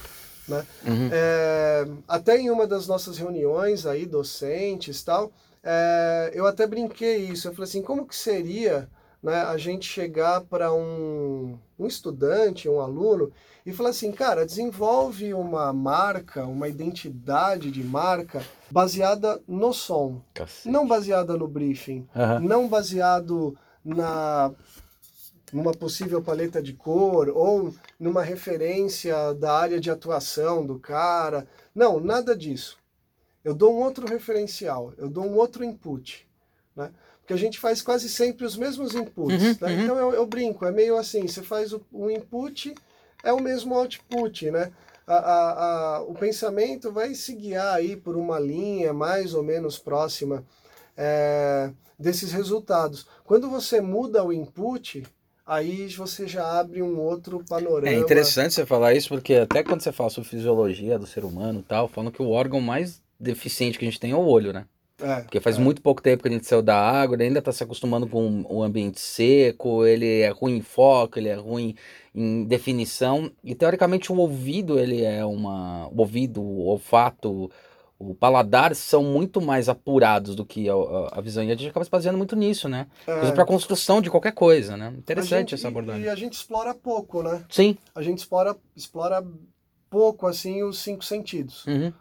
Né? 0.46 0.66
Uhum. 0.86 1.08
É, 1.10 1.88
até 2.06 2.36
em 2.36 2.50
uma 2.50 2.66
das 2.66 2.86
nossas 2.86 3.16
reuniões 3.16 3.86
aí, 3.86 4.04
docentes 4.04 5.02
tal, 5.02 5.32
é, 5.62 6.32
eu 6.34 6.46
até 6.46 6.66
brinquei 6.66 7.16
isso. 7.28 7.48
Eu 7.48 7.54
falei 7.54 7.66
assim, 7.66 7.80
como 7.80 8.06
que 8.06 8.14
seria 8.14 8.90
né, 9.22 9.42
a 9.42 9.56
gente 9.56 9.86
chegar 9.86 10.40
para 10.40 10.72
um, 10.72 11.58
um 11.78 11.86
estudante, 11.86 12.68
um 12.68 12.80
aluno, 12.80 13.32
e 13.64 13.72
falar 13.72 13.90
assim, 13.90 14.10
cara, 14.10 14.44
desenvolve 14.44 15.32
uma 15.32 15.72
marca, 15.72 16.44
uma 16.44 16.68
identidade 16.68 17.70
de 17.70 17.84
marca 17.84 18.44
baseada 18.70 19.40
no 19.46 19.72
som, 19.72 20.20
Cacete. 20.34 20.68
não 20.68 20.86
baseada 20.86 21.36
no 21.36 21.46
briefing, 21.46 22.08
não 22.40 22.68
baseado 22.68 23.56
na 23.84 24.52
numa 25.52 25.72
possível 25.72 26.22
paleta 26.22 26.62
de 26.62 26.72
cor 26.72 27.28
ou 27.28 27.74
numa 28.00 28.22
referência 28.22 29.34
da 29.34 29.52
área 29.52 29.78
de 29.78 29.90
atuação 29.90 30.64
do 30.64 30.78
cara. 30.78 31.46
Não, 31.74 32.00
nada 32.00 32.34
disso. 32.34 32.78
Eu 33.44 33.54
dou 33.54 33.74
um 33.74 33.82
outro 33.82 34.06
referencial, 34.06 34.94
eu 34.96 35.10
dou 35.10 35.24
um 35.24 35.36
outro 35.36 35.62
input, 35.62 36.26
né? 36.74 36.90
Porque 37.22 37.32
a 37.32 37.38
gente 37.38 37.58
faz 37.58 37.80
quase 37.80 38.08
sempre 38.08 38.44
os 38.44 38.56
mesmos 38.56 38.94
inputs, 38.94 39.42
Uhum, 39.42 39.56
né? 39.60 39.74
uhum. 39.74 39.82
Então 39.82 39.96
eu, 39.96 40.12
eu 40.12 40.26
brinco, 40.26 40.66
é 40.66 40.72
meio 40.72 40.96
assim, 40.96 41.26
você 41.26 41.42
faz 41.42 41.72
o, 41.72 41.80
o 41.92 42.10
input, 42.10 42.74
é 43.22 43.32
o 43.32 43.40
mesmo 43.40 43.74
output, 43.74 44.50
né? 44.50 44.72
A, 45.06 45.14
a, 45.14 45.96
a, 45.96 46.02
o 46.02 46.14
pensamento 46.14 46.92
vai 46.92 47.14
se 47.14 47.34
guiar 47.34 47.74
aí 47.74 47.96
por 47.96 48.16
uma 48.16 48.38
linha 48.38 48.92
mais 48.92 49.34
ou 49.34 49.42
menos 49.42 49.78
próxima 49.78 50.44
é, 50.96 51.70
desses 51.98 52.32
resultados. 52.32 53.06
Quando 53.24 53.48
você 53.48 53.80
muda 53.80 54.24
o 54.24 54.32
input, 54.32 55.04
aí 55.46 55.88
você 55.88 56.26
já 56.26 56.58
abre 56.58 56.82
um 56.82 56.98
outro 56.98 57.44
panorama. 57.48 57.88
É 57.88 57.98
interessante 57.98 58.54
você 58.54 58.66
falar 58.66 58.94
isso, 58.94 59.08
porque 59.08 59.34
até 59.34 59.62
quando 59.62 59.80
você 59.80 59.92
fala 59.92 60.10
sobre 60.10 60.28
fisiologia 60.28 60.98
do 60.98 61.06
ser 61.06 61.24
humano 61.24 61.60
e 61.60 61.62
tal, 61.62 61.88
falam 61.88 62.10
que 62.10 62.22
o 62.22 62.30
órgão 62.30 62.60
mais 62.60 63.00
deficiente 63.18 63.78
que 63.78 63.84
a 63.84 63.88
gente 63.88 64.00
tem 64.00 64.12
é 64.12 64.16
o 64.16 64.26
olho, 64.26 64.52
né? 64.52 64.66
É, 65.00 65.20
Porque 65.22 65.40
faz 65.40 65.56
é. 65.56 65.60
muito 65.60 65.82
pouco 65.82 66.00
tempo 66.02 66.22
que 66.22 66.28
a 66.28 66.32
gente 66.32 66.46
saiu 66.46 66.62
da 66.62 66.76
água, 66.76 67.16
ele 67.16 67.24
ainda 67.24 67.38
está 67.40 67.50
se 67.50 67.62
acostumando 67.64 68.06
com 68.06 68.44
o 68.48 68.62
ambiente 68.62 69.00
seco, 69.00 69.84
ele 69.86 70.20
é 70.20 70.28
ruim 70.30 70.56
em 70.58 70.62
foco, 70.62 71.18
ele 71.18 71.28
é 71.28 71.34
ruim 71.34 71.74
em 72.14 72.44
definição. 72.44 73.30
E 73.42 73.54
teoricamente 73.54 74.12
o 74.12 74.16
ouvido, 74.16 74.78
ele 74.78 75.02
é 75.02 75.24
uma. 75.24 75.88
O 75.88 75.98
ouvido, 76.00 76.40
o 76.42 76.66
olfato, 76.66 77.50
o 77.98 78.14
paladar 78.14 78.74
são 78.76 79.02
muito 79.02 79.40
mais 79.40 79.68
apurados 79.68 80.36
do 80.36 80.44
que 80.44 80.68
a, 80.68 80.74
a- 80.74 81.08
a 81.18 81.20
visão. 81.20 81.42
E 81.42 81.50
a 81.50 81.56
gente 81.56 81.68
acaba 81.70 81.84
se 81.84 81.90
baseando 81.90 82.18
muito 82.18 82.36
nisso, 82.36 82.68
né? 82.68 82.86
É. 83.06 83.30
Para 83.32 83.44
construção 83.46 84.00
de 84.00 84.10
qualquer 84.10 84.32
coisa, 84.32 84.76
né? 84.76 84.88
A 84.88 84.98
Interessante 84.98 85.50
gente- 85.50 85.54
essa 85.54 85.68
abordagem. 85.68 86.02
E, 86.02 86.06
e 86.06 86.08
a 86.08 86.14
gente 86.14 86.34
explora 86.34 86.74
pouco, 86.74 87.22
né? 87.22 87.44
Sim. 87.48 87.76
A 87.94 88.02
gente 88.02 88.18
explora, 88.18 88.56
explora 88.76 89.24
pouco, 89.90 90.26
assim, 90.26 90.62
os 90.62 90.78
cinco 90.78 91.04
sentidos. 91.04 91.66
Uhum. 91.66 91.92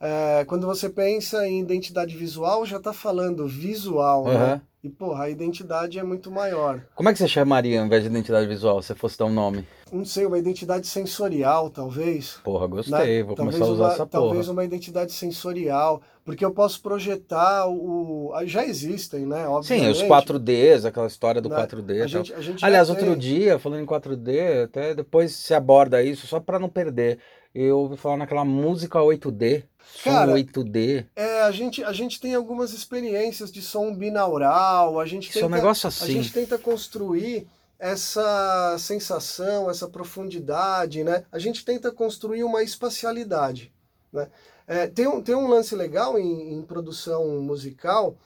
É, 0.00 0.44
quando 0.46 0.66
você 0.66 0.88
pensa 0.88 1.46
em 1.46 1.60
identidade 1.60 2.16
visual, 2.16 2.64
já 2.64 2.78
está 2.78 2.92
falando 2.92 3.46
visual, 3.46 4.24
né? 4.24 4.34
Aham. 4.34 4.60
E, 4.82 4.88
porra, 4.88 5.24
a 5.24 5.28
identidade 5.28 5.98
é 5.98 6.02
muito 6.02 6.30
maior. 6.30 6.82
Como 6.94 7.06
é 7.06 7.12
que 7.12 7.18
você 7.18 7.28
chamaria 7.28 7.78
ao 7.78 7.84
invés 7.84 8.02
de 8.02 8.08
identidade 8.08 8.46
visual, 8.46 8.80
se 8.80 8.94
fosse 8.94 9.18
dar 9.18 9.26
um 9.26 9.32
nome? 9.32 9.66
Não 9.92 10.06
sei, 10.06 10.24
uma 10.24 10.38
identidade 10.38 10.86
sensorial, 10.86 11.68
talvez. 11.68 12.38
Porra, 12.42 12.66
gostei, 12.66 13.18
né? 13.18 13.22
vou 13.22 13.34
talvez 13.36 13.58
começar 13.58 13.70
a 13.70 13.74
usar 13.74 13.84
uma, 13.84 13.92
essa 13.92 14.06
porra. 14.06 14.24
Talvez 14.24 14.48
uma 14.48 14.64
identidade 14.64 15.12
sensorial, 15.12 16.00
porque 16.24 16.42
eu 16.42 16.50
posso 16.50 16.80
projetar 16.80 17.66
o... 17.68 18.32
Já 18.46 18.64
existem, 18.64 19.26
né? 19.26 19.42
Sim, 19.44 19.48
Obviamente. 19.50 19.90
os 19.90 20.02
4Ds, 20.02 20.86
aquela 20.86 21.08
história 21.08 21.42
do 21.42 21.50
Né? 21.50 21.56
4D. 21.56 21.96
e 21.96 22.02
A 22.02 22.06
gente, 22.06 22.32
a 22.32 22.40
gente 22.40 22.64
Aliás, 22.64 22.88
tem. 22.88 22.96
outro 22.96 23.14
dia, 23.14 23.58
falando 23.58 23.82
em 23.82 23.86
4D, 23.86 24.64
até 24.64 24.94
depois 24.94 25.32
se 25.32 25.52
aborda 25.52 26.02
isso, 26.02 26.26
só 26.26 26.40
pra 26.40 26.58
não 26.58 26.70
perder. 26.70 27.18
Eu 27.54 27.78
ouvi 27.78 27.96
falar 27.96 28.16
naquela 28.16 28.44
música 28.44 29.00
8D, 29.00 29.64
som 29.82 30.10
Cara, 30.10 30.32
8D. 30.32 31.06
É, 31.16 31.42
a 31.42 31.50
gente, 31.50 31.82
a 31.82 31.92
gente 31.92 32.20
tem 32.20 32.34
algumas 32.34 32.72
experiências 32.72 33.50
de 33.50 33.60
som 33.60 33.94
binaural, 33.94 35.00
a 35.00 35.06
gente 35.06 35.30
Isso 35.30 35.40
é 35.40 35.42
um 35.42 35.48
tenta, 35.48 35.56
negócio 35.56 35.86
a 35.86 35.88
assim. 35.88 36.12
gente 36.12 36.32
tenta 36.32 36.56
construir 36.58 37.48
essa 37.78 38.76
sensação, 38.78 39.68
essa 39.68 39.88
profundidade, 39.88 41.02
né? 41.02 41.24
A 41.32 41.38
gente 41.38 41.64
tenta 41.64 41.90
construir 41.90 42.44
uma 42.44 42.62
espacialidade, 42.62 43.72
né? 44.12 44.28
É, 44.66 44.86
tem, 44.86 45.08
um, 45.08 45.20
tem 45.20 45.34
um 45.34 45.48
lance 45.48 45.74
legal 45.74 46.16
em, 46.16 46.52
em 46.52 46.62
produção 46.62 47.40
musical, 47.40 48.16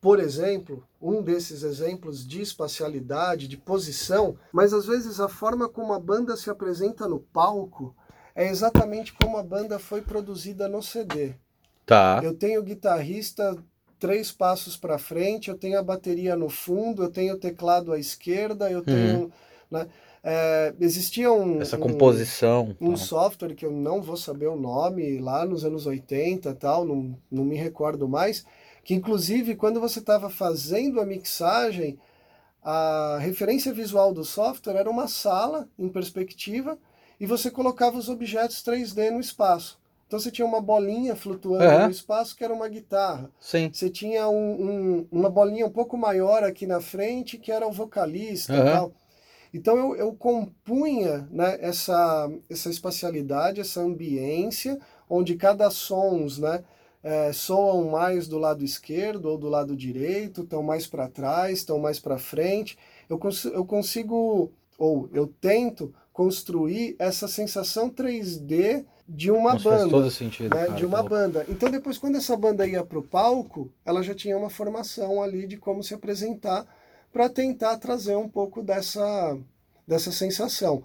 por 0.00 0.18
exemplo, 0.18 0.82
um 1.02 1.20
desses 1.20 1.62
exemplos 1.62 2.26
de 2.26 2.40
espacialidade, 2.40 3.46
de 3.46 3.58
posição, 3.58 4.38
mas 4.50 4.72
às 4.72 4.86
vezes 4.86 5.20
a 5.20 5.28
forma 5.28 5.68
como 5.68 5.92
a 5.92 6.00
banda 6.00 6.34
se 6.38 6.48
apresenta 6.48 7.06
no 7.06 7.20
palco 7.20 7.94
é 8.40 8.48
exatamente 8.48 9.12
como 9.12 9.36
a 9.36 9.42
banda 9.42 9.78
foi 9.78 10.00
produzida 10.00 10.66
no 10.66 10.82
CD. 10.82 11.34
Tá. 11.84 12.22
Eu 12.24 12.34
tenho 12.34 12.60
o 12.60 12.64
guitarrista 12.64 13.54
três 13.98 14.32
passos 14.32 14.78
para 14.78 14.96
frente, 14.96 15.50
eu 15.50 15.58
tenho 15.58 15.78
a 15.78 15.82
bateria 15.82 16.34
no 16.34 16.48
fundo, 16.48 17.02
eu 17.02 17.10
tenho 17.10 17.34
o 17.34 17.38
teclado 17.38 17.92
à 17.92 17.98
esquerda, 17.98 18.70
eu 18.70 18.82
tenho. 18.82 19.24
Uhum. 19.24 19.30
Né, 19.70 19.86
é, 20.24 20.74
existia 20.80 21.30
um. 21.30 21.60
Essa 21.60 21.76
composição. 21.76 22.74
Um, 22.80 22.92
um 22.92 22.96
software 22.96 23.54
que 23.54 23.66
eu 23.66 23.70
não 23.70 24.00
vou 24.00 24.16
saber 24.16 24.46
o 24.46 24.56
nome, 24.56 25.18
lá 25.18 25.44
nos 25.44 25.62
anos 25.62 25.84
80 25.84 26.54
tal, 26.54 26.86
não, 26.86 27.14
não 27.30 27.44
me 27.44 27.56
recordo 27.56 28.08
mais, 28.08 28.46
que 28.82 28.94
inclusive 28.94 29.54
quando 29.54 29.78
você 29.78 29.98
estava 29.98 30.30
fazendo 30.30 30.98
a 30.98 31.04
mixagem, 31.04 31.98
a 32.62 33.18
referência 33.20 33.70
visual 33.70 34.14
do 34.14 34.24
software 34.24 34.76
era 34.76 34.88
uma 34.88 35.08
sala 35.08 35.68
em 35.78 35.90
perspectiva 35.90 36.78
e 37.20 37.26
você 37.26 37.50
colocava 37.50 37.98
os 37.98 38.08
objetos 38.08 38.64
3D 38.64 39.10
no 39.10 39.20
espaço. 39.20 39.78
Então 40.06 40.18
você 40.18 40.30
tinha 40.30 40.46
uma 40.46 40.60
bolinha 40.60 41.14
flutuando 41.14 41.64
uhum. 41.64 41.84
no 41.84 41.90
espaço 41.90 42.34
que 42.34 42.42
era 42.42 42.52
uma 42.52 42.68
guitarra. 42.68 43.30
Sim. 43.38 43.70
Você 43.72 43.88
tinha 43.88 44.28
um, 44.28 44.34
um, 44.34 45.06
uma 45.12 45.30
bolinha 45.30 45.64
um 45.64 45.70
pouco 45.70 45.96
maior 45.96 46.42
aqui 46.42 46.66
na 46.66 46.80
frente 46.80 47.38
que 47.38 47.52
era 47.52 47.64
o 47.64 47.70
vocalista 47.70 48.52
uhum. 48.52 48.58
e 48.58 48.72
tal. 48.72 48.92
Então 49.52 49.76
eu, 49.76 49.96
eu 49.96 50.12
compunha 50.14 51.28
né, 51.30 51.58
essa, 51.60 52.28
essa 52.48 52.70
espacialidade, 52.70 53.60
essa 53.60 53.80
ambiência, 53.80 54.80
onde 55.08 55.36
cada 55.36 55.70
sons 55.70 56.38
né, 56.38 56.64
é, 57.02 57.32
soam 57.32 57.88
mais 57.88 58.26
do 58.26 58.38
lado 58.38 58.64
esquerdo 58.64 59.26
ou 59.26 59.38
do 59.38 59.48
lado 59.48 59.76
direito, 59.76 60.42
estão 60.42 60.62
mais 60.62 60.86
para 60.86 61.08
trás, 61.08 61.58
estão 61.58 61.78
mais 61.78 62.00
para 62.00 62.18
frente. 62.18 62.76
Eu, 63.08 63.18
cons 63.18 63.44
eu 63.44 63.64
consigo, 63.64 64.52
ou 64.78 65.08
eu 65.12 65.26
tento 65.40 65.94
construir 66.12 66.96
essa 66.98 67.28
sensação 67.28 67.88
3D 67.88 68.84
de 69.08 69.30
uma 69.30 69.54
Mas 69.54 69.62
banda. 69.62 69.78
Faz 69.78 69.90
todo 69.90 70.10
sentido. 70.10 70.54
Né, 70.54 70.66
cara, 70.66 70.78
de 70.78 70.86
uma 70.86 71.02
banda. 71.02 71.44
Então, 71.48 71.70
depois, 71.70 71.98
quando 71.98 72.16
essa 72.16 72.36
banda 72.36 72.66
ia 72.66 72.84
para 72.84 72.98
o 72.98 73.02
palco, 73.02 73.72
ela 73.84 74.02
já 74.02 74.14
tinha 74.14 74.36
uma 74.36 74.50
formação 74.50 75.22
ali 75.22 75.46
de 75.46 75.56
como 75.56 75.82
se 75.82 75.94
apresentar 75.94 76.66
para 77.12 77.28
tentar 77.28 77.76
trazer 77.78 78.16
um 78.16 78.28
pouco 78.28 78.62
dessa, 78.62 79.36
dessa 79.86 80.12
sensação. 80.12 80.84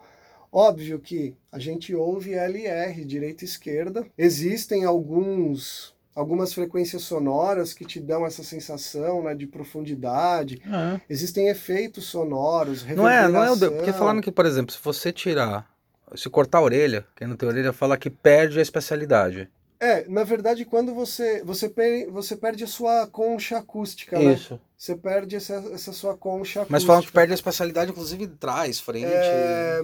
Óbvio 0.52 1.00
que 1.00 1.36
a 1.52 1.60
gente 1.60 1.94
ouve 1.94 2.34
LR, 2.34 3.04
direita 3.06 3.44
e 3.44 3.48
esquerda. 3.48 4.08
Existem 4.18 4.86
alguns 4.86 5.95
algumas 6.16 6.54
frequências 6.54 7.04
sonoras 7.04 7.74
que 7.74 7.84
te 7.86 8.00
dão 8.00 8.26
essa 8.26 8.42
sensação 8.42 9.24
né, 9.24 9.36
de 9.36 9.46
profundidade. 9.46 10.62
Uhum. 10.66 11.00
Existem 11.10 11.50
efeitos 11.50 12.06
sonoros, 12.06 12.86
Não 12.86 13.08
é, 13.08 13.28
não 13.28 13.44
é 13.44 13.52
o... 13.52 13.58
Porque 13.58 13.92
falando 13.92 14.22
que, 14.22 14.32
por 14.32 14.46
exemplo, 14.46 14.74
se 14.74 14.80
você 14.82 15.12
tirar 15.12 15.70
se 16.16 16.30
cortar 16.30 16.60
a 16.60 16.62
orelha, 16.62 17.06
quem 17.16 17.28
não 17.28 17.36
tem 17.36 17.50
orelha 17.50 17.74
fala 17.74 17.98
que 17.98 18.10
perde 18.10 18.60
a 18.60 18.62
especialidade. 18.62 19.50
É, 19.80 20.08
na 20.08 20.24
verdade, 20.24 20.64
quando 20.64 20.94
você 20.94 21.44
você, 21.44 21.68
per, 21.68 22.10
você 22.10 22.36
perde 22.36 22.64
a 22.64 22.68
sua 22.68 23.08
concha 23.08 23.58
acústica, 23.58 24.18
né? 24.18 24.34
Isso. 24.34 24.60
Você 24.78 24.96
perde 24.96 25.36
essa, 25.36 25.56
essa 25.74 25.92
sua 25.92 26.16
concha 26.16 26.62
acústica. 26.62 26.72
Mas 26.72 26.84
falam 26.84 27.02
que 27.02 27.12
perde 27.12 27.34
a 27.34 27.36
especialidade, 27.36 27.92
inclusive, 27.92 28.28
trás, 28.28 28.80
frente. 28.80 29.08
É... 29.08 29.82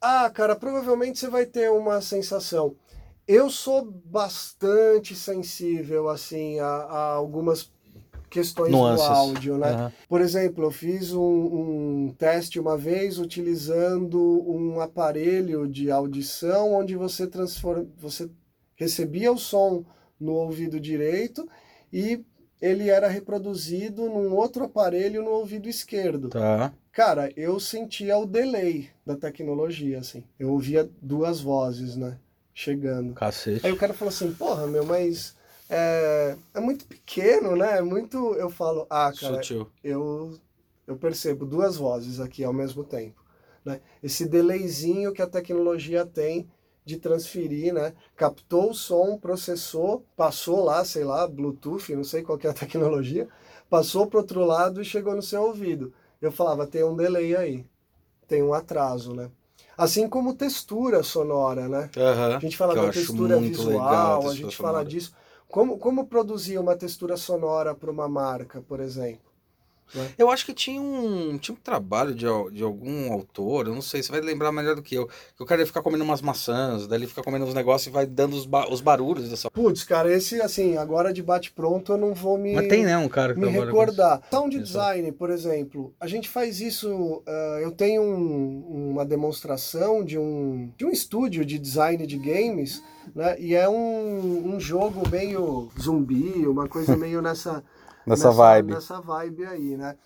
Ah, 0.00 0.30
cara, 0.30 0.56
provavelmente 0.56 1.18
você 1.18 1.28
vai 1.28 1.46
ter 1.46 1.70
uma 1.70 2.00
sensação. 2.00 2.74
Eu 3.28 3.50
sou 3.50 3.84
bastante 3.84 5.14
sensível, 5.14 6.08
assim, 6.08 6.58
a, 6.60 6.66
a 6.66 7.12
algumas 7.12 7.70
questões 8.30 8.72
Nuances. 8.72 9.06
do 9.06 9.12
áudio, 9.12 9.58
né? 9.58 9.72
Uhum. 9.72 9.90
Por 10.08 10.20
exemplo, 10.22 10.64
eu 10.64 10.70
fiz 10.70 11.12
um, 11.12 11.20
um, 11.20 12.14
teste 12.16 12.58
uma 12.58 12.76
vez 12.76 13.18
utilizando 13.18 14.18
um 14.48 14.80
aparelho 14.80 15.68
de 15.68 15.90
audição 15.90 16.72
onde 16.72 16.96
você 16.96 17.26
transforma, 17.26 17.86
você 17.98 18.30
recebia 18.74 19.30
o 19.30 19.38
som 19.38 19.84
no 20.18 20.32
ouvido 20.32 20.80
direito 20.80 21.46
e 21.92 22.24
ele 22.60 22.88
era 22.88 23.08
reproduzido 23.08 24.08
num 24.08 24.34
outro 24.34 24.64
aparelho 24.64 25.22
no 25.22 25.30
ouvido 25.30 25.68
esquerdo. 25.68 26.30
Tá. 26.30 26.72
Cara, 26.92 27.30
eu 27.36 27.60
sentia 27.60 28.16
o 28.16 28.26
delay 28.26 28.88
da 29.06 29.16
tecnologia, 29.16 30.00
assim. 30.00 30.24
Eu 30.38 30.50
ouvia 30.50 30.88
duas 31.00 31.40
vozes, 31.40 31.94
né? 31.94 32.18
Chegando. 32.58 33.14
Cacete. 33.14 33.64
Aí 33.64 33.70
o 33.70 33.76
cara 33.76 33.94
falou 33.94 34.08
assim, 34.12 34.34
porra, 34.34 34.66
meu, 34.66 34.84
mas 34.84 35.36
é, 35.70 36.36
é 36.52 36.58
muito 36.58 36.86
pequeno, 36.86 37.54
né? 37.54 37.78
É 37.78 37.82
muito. 37.82 38.34
Eu 38.34 38.50
falo, 38.50 38.84
ah, 38.90 39.12
cara, 39.12 39.36
Sutil. 39.36 39.70
eu, 39.84 40.36
eu 40.84 40.96
percebo 40.96 41.46
duas 41.46 41.76
vozes 41.76 42.18
aqui 42.18 42.42
ao 42.42 42.52
mesmo 42.52 42.82
tempo. 42.82 43.24
Né? 43.64 43.80
Esse 44.02 44.28
delayzinho 44.28 45.12
que 45.12 45.22
a 45.22 45.26
tecnologia 45.28 46.04
tem 46.04 46.50
de 46.84 46.96
transferir, 46.96 47.72
né? 47.72 47.94
Captou 48.16 48.70
o 48.70 48.74
som, 48.74 49.16
processou, 49.16 50.04
passou 50.16 50.64
lá, 50.64 50.84
sei 50.84 51.04
lá, 51.04 51.28
Bluetooth, 51.28 51.94
não 51.94 52.02
sei 52.02 52.24
qual 52.24 52.40
é 52.42 52.48
a 52.48 52.52
tecnologia, 52.52 53.28
passou 53.70 54.08
para 54.08 54.18
outro 54.18 54.44
lado 54.44 54.82
e 54.82 54.84
chegou 54.84 55.14
no 55.14 55.22
seu 55.22 55.44
ouvido. 55.44 55.94
Eu 56.20 56.32
falava, 56.32 56.66
tem 56.66 56.82
um 56.82 56.96
delay 56.96 57.36
aí, 57.36 57.64
tem 58.26 58.42
um 58.42 58.52
atraso, 58.52 59.14
né? 59.14 59.30
Assim 59.78 60.08
como 60.08 60.34
textura 60.34 61.04
sonora, 61.04 61.68
né? 61.68 61.88
Uhum, 61.96 62.36
a 62.36 62.40
gente 62.40 62.56
fala 62.56 62.74
da 62.74 62.90
textura 62.90 63.38
visual, 63.38 64.28
a 64.28 64.34
gente 64.34 64.56
fala 64.56 64.84
disso. 64.84 65.14
Como, 65.46 65.78
como 65.78 66.08
produzir 66.08 66.58
uma 66.58 66.76
textura 66.76 67.16
sonora 67.16 67.76
para 67.76 67.88
uma 67.90 68.08
marca, 68.08 68.60
por 68.60 68.80
exemplo? 68.80 69.27
Eu 70.18 70.30
acho 70.30 70.44
que 70.44 70.52
tinha 70.52 70.80
um, 70.80 71.38
tinha 71.38 71.54
um 71.54 71.60
trabalho 71.60 72.14
de, 72.14 72.26
de 72.52 72.62
algum 72.62 73.12
autor, 73.12 73.66
eu 73.66 73.74
não 73.74 73.82
sei, 73.82 74.02
você 74.02 74.10
vai 74.10 74.20
lembrar 74.20 74.52
melhor 74.52 74.74
do 74.74 74.82
que 74.82 74.94
eu, 74.94 75.06
que 75.06 75.42
o 75.42 75.46
cara 75.46 75.62
ia 75.62 75.66
ficar 75.66 75.82
comendo 75.82 76.04
umas 76.04 76.20
maçãs, 76.20 76.86
daí 76.86 76.98
ele 76.98 77.06
fica 77.06 77.22
comendo 77.22 77.44
uns 77.44 77.54
negócios 77.54 77.86
e 77.86 77.90
vai 77.90 78.06
dando 78.06 78.34
os, 78.34 78.46
ba 78.46 78.68
os 78.70 78.80
barulhos 78.80 79.28
dessa. 79.28 79.50
Putz, 79.50 79.84
cara, 79.84 80.12
esse, 80.12 80.40
assim, 80.40 80.76
agora 80.76 81.12
de 81.12 81.22
bate-pronto 81.22 81.92
eu 81.92 81.98
não 81.98 82.14
vou 82.14 82.38
me. 82.38 82.54
Mas 82.54 82.68
tem, 82.68 82.84
né, 82.84 82.96
um 82.98 83.08
cara 83.08 83.34
que 83.34 83.40
Me 83.40 83.48
recordar. 83.48 84.22
Sound 84.30 84.58
design, 84.58 85.10
por 85.12 85.30
exemplo, 85.30 85.94
a 86.00 86.06
gente 86.06 86.28
faz 86.28 86.60
isso. 86.60 86.88
Uh, 86.88 87.58
eu 87.60 87.70
tenho 87.70 88.02
um, 88.02 88.90
uma 88.90 89.04
demonstração 89.04 90.04
de 90.04 90.18
um, 90.18 90.70
de 90.76 90.84
um 90.84 90.90
estúdio 90.90 91.44
de 91.44 91.58
design 91.58 92.06
de 92.06 92.18
games, 92.18 92.82
né, 93.14 93.36
e 93.38 93.54
é 93.54 93.68
um, 93.68 94.54
um 94.54 94.60
jogo 94.60 95.08
meio 95.08 95.70
zumbi, 95.80 96.46
uma 96.46 96.68
coisa 96.68 96.96
meio 96.96 97.22
nessa 97.22 97.62
nessa, 98.08 98.30
vibe. 98.30 98.72
Nessa 98.74 99.00
vibe 99.00 99.44
aí, 99.46 99.76
né? 99.76 99.96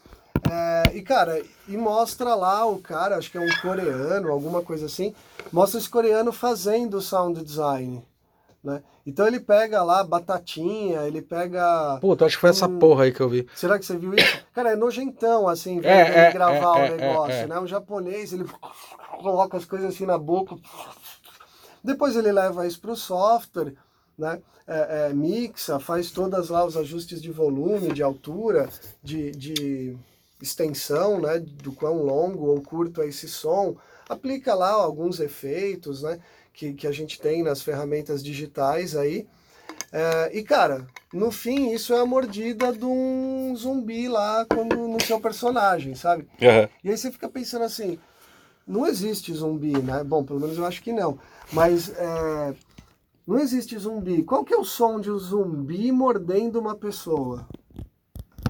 É, 0.51 0.97
e 0.97 1.03
cara, 1.03 1.43
e 1.69 1.77
mostra 1.77 2.35
lá 2.35 2.67
o 2.67 2.79
cara, 2.79 3.17
acho 3.17 3.31
que 3.31 3.39
é 3.39 3.41
um 3.41 3.61
coreano, 3.61 4.31
alguma 4.31 4.61
coisa 4.63 4.87
assim, 4.87 5.15
mostra 5.53 5.79
esse 5.79 5.89
coreano 5.89 6.33
fazendo 6.33 7.01
sound 7.01 7.43
design. 7.43 8.05
Né? 8.63 8.83
Então 9.05 9.27
ele 9.27 9.41
pega 9.41 9.83
lá 9.83 10.05
batatinha, 10.05 11.03
ele 11.03 11.21
pega. 11.21 11.99
Puta, 12.01 12.27
acho 12.27 12.37
que 12.37 12.41
foi 12.41 12.51
um... 12.51 12.53
essa 12.53 12.69
porra 12.69 13.05
aí 13.05 13.13
que 13.13 13.21
eu 13.21 13.29
vi. 13.29 13.47
Será 13.57 13.79
que 13.79 13.85
você 13.85 13.97
viu 13.97 14.15
isso? 14.15 14.47
Cara, 14.55 14.73
é 14.73 14.77
nojentão, 14.77 15.49
assim, 15.49 15.81
é, 15.83 16.09
ele 16.09 16.17
é, 16.17 16.33
gravar 16.33 16.79
é, 16.79 16.83
o 16.83 16.85
é, 16.85 16.97
negócio, 16.97 17.35
é. 17.35 17.47
né? 17.47 17.59
Um 17.59 17.67
japonês, 17.67 18.33
ele 18.33 18.45
coloca 19.21 19.57
as 19.57 19.65
coisas 19.65 19.93
assim 19.93 20.07
na 20.07 20.17
boca. 20.17 20.57
Depois 21.83 22.15
ele 22.15 22.31
leva 22.31 22.67
isso 22.67 22.81
pro 22.81 22.95
software 22.95 23.75
né? 24.23 24.41
É, 24.67 25.09
é, 25.11 25.13
mixa, 25.13 25.79
faz 25.81 26.11
todas 26.11 26.49
lá 26.49 26.65
os 26.65 26.77
ajustes 26.77 27.21
de 27.21 27.31
volume, 27.31 27.93
de 27.93 28.03
altura, 28.03 28.71
de, 29.03 29.33
de 29.33 29.97
extensão, 30.41 31.21
né? 31.21 31.41
Do 31.41 31.73
quão 31.73 32.03
longo 32.03 32.47
ou 32.47 32.63
curto 32.63 33.03
é 33.03 33.09
esse 33.09 33.29
som, 33.29 33.77
aplica 34.09 34.55
lá 34.55 34.71
alguns 34.71 35.21
efeitos, 35.21 36.03
né? 36.03 36.21
Que, 36.55 36.73
que 36.73 36.87
a 36.87 36.93
gente 36.93 37.21
tem 37.21 37.43
nas 37.43 37.61
ferramentas 37.61 38.23
digitais 38.23 38.95
aí. 38.95 39.27
É, 39.93 40.31
e 40.33 40.43
cara, 40.43 40.87
no 41.13 41.31
fim, 41.31 41.73
isso 41.73 41.93
é 41.93 42.01
a 42.01 42.07
mordida 42.07 42.73
de 42.73 42.85
um 42.85 43.55
zumbi 43.57 44.09
lá 44.09 44.47
quando, 44.47 44.77
no 44.89 45.03
seu 45.03 45.21
personagem, 45.21 45.95
sabe? 45.95 46.23
Uhum. 46.41 46.69
E 46.85 46.91
aí 46.91 46.97
você 46.97 47.11
fica 47.11 47.29
pensando 47.29 47.65
assim, 47.65 47.99
não 48.67 48.87
existe 48.87 49.35
zumbi, 49.35 49.77
né? 49.77 50.03
Bom, 50.05 50.25
pelo 50.25 50.41
menos 50.41 50.57
eu 50.57 50.65
acho 50.65 50.83
que 50.83 50.93
não. 50.93 51.19
Mas 51.53 51.91
é, 51.91 52.55
não 53.27 53.39
existe 53.39 53.79
zumbi. 53.79 54.23
Qual 54.23 54.45
que 54.45 54.55
é 54.55 54.57
o 54.57 54.65
som 54.65 55.01
de 55.01 55.11
um 55.11 55.19
zumbi 55.19 55.93
mordendo 55.93 56.59
uma 56.59 56.75
pessoa? 56.75 57.47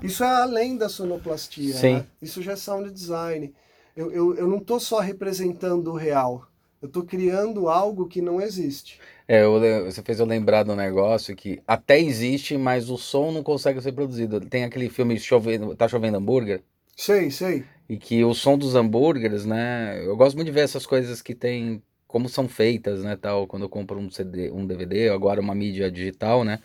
Isso 0.02 0.24
é 0.24 0.26
além 0.28 0.76
da 0.76 0.88
sonoplastia. 0.88 1.74
Né? 1.80 2.06
Isso 2.20 2.42
já 2.42 2.52
é 2.52 2.56
sound 2.56 2.90
design. 2.90 3.52
Eu, 3.96 4.10
eu, 4.10 4.34
eu 4.34 4.48
não 4.48 4.58
estou 4.58 4.80
só 4.80 4.98
representando 5.00 5.88
o 5.88 5.96
real. 5.96 6.46
Eu 6.80 6.88
estou 6.88 7.04
criando 7.04 7.68
algo 7.68 8.08
que 8.08 8.20
não 8.20 8.40
existe. 8.40 8.98
É, 9.28 9.44
eu, 9.44 9.60
você 9.84 10.02
fez 10.02 10.18
eu 10.18 10.26
lembrar 10.26 10.64
do 10.64 10.74
negócio 10.74 11.36
que 11.36 11.62
até 11.66 12.00
existe, 12.00 12.56
mas 12.56 12.90
o 12.90 12.98
som 12.98 13.30
não 13.30 13.42
consegue 13.42 13.80
ser 13.80 13.92
produzido. 13.92 14.40
Tem 14.40 14.64
aquele 14.64 14.88
filme 14.88 15.18
chovendo, 15.18 15.76
Tá 15.76 15.86
Chovendo 15.86 16.16
Hambúrguer. 16.16 16.62
Sei, 16.96 17.30
sei. 17.30 17.64
E 17.88 17.96
que 17.96 18.24
o 18.24 18.34
som 18.34 18.58
dos 18.58 18.74
hambúrgueres, 18.74 19.44
né? 19.44 20.02
Eu 20.04 20.16
gosto 20.16 20.34
muito 20.34 20.46
de 20.46 20.52
ver 20.52 20.62
essas 20.62 20.86
coisas 20.86 21.22
que 21.22 21.34
tem 21.34 21.82
como 22.12 22.28
são 22.28 22.46
feitas, 22.46 23.02
né, 23.02 23.16
tal, 23.16 23.46
quando 23.46 23.62
eu 23.62 23.70
compro 23.70 23.98
um 23.98 24.10
CD, 24.10 24.50
um 24.50 24.66
DVD, 24.66 25.08
agora 25.08 25.40
uma 25.40 25.54
mídia 25.54 25.90
digital, 25.90 26.44
né? 26.44 26.60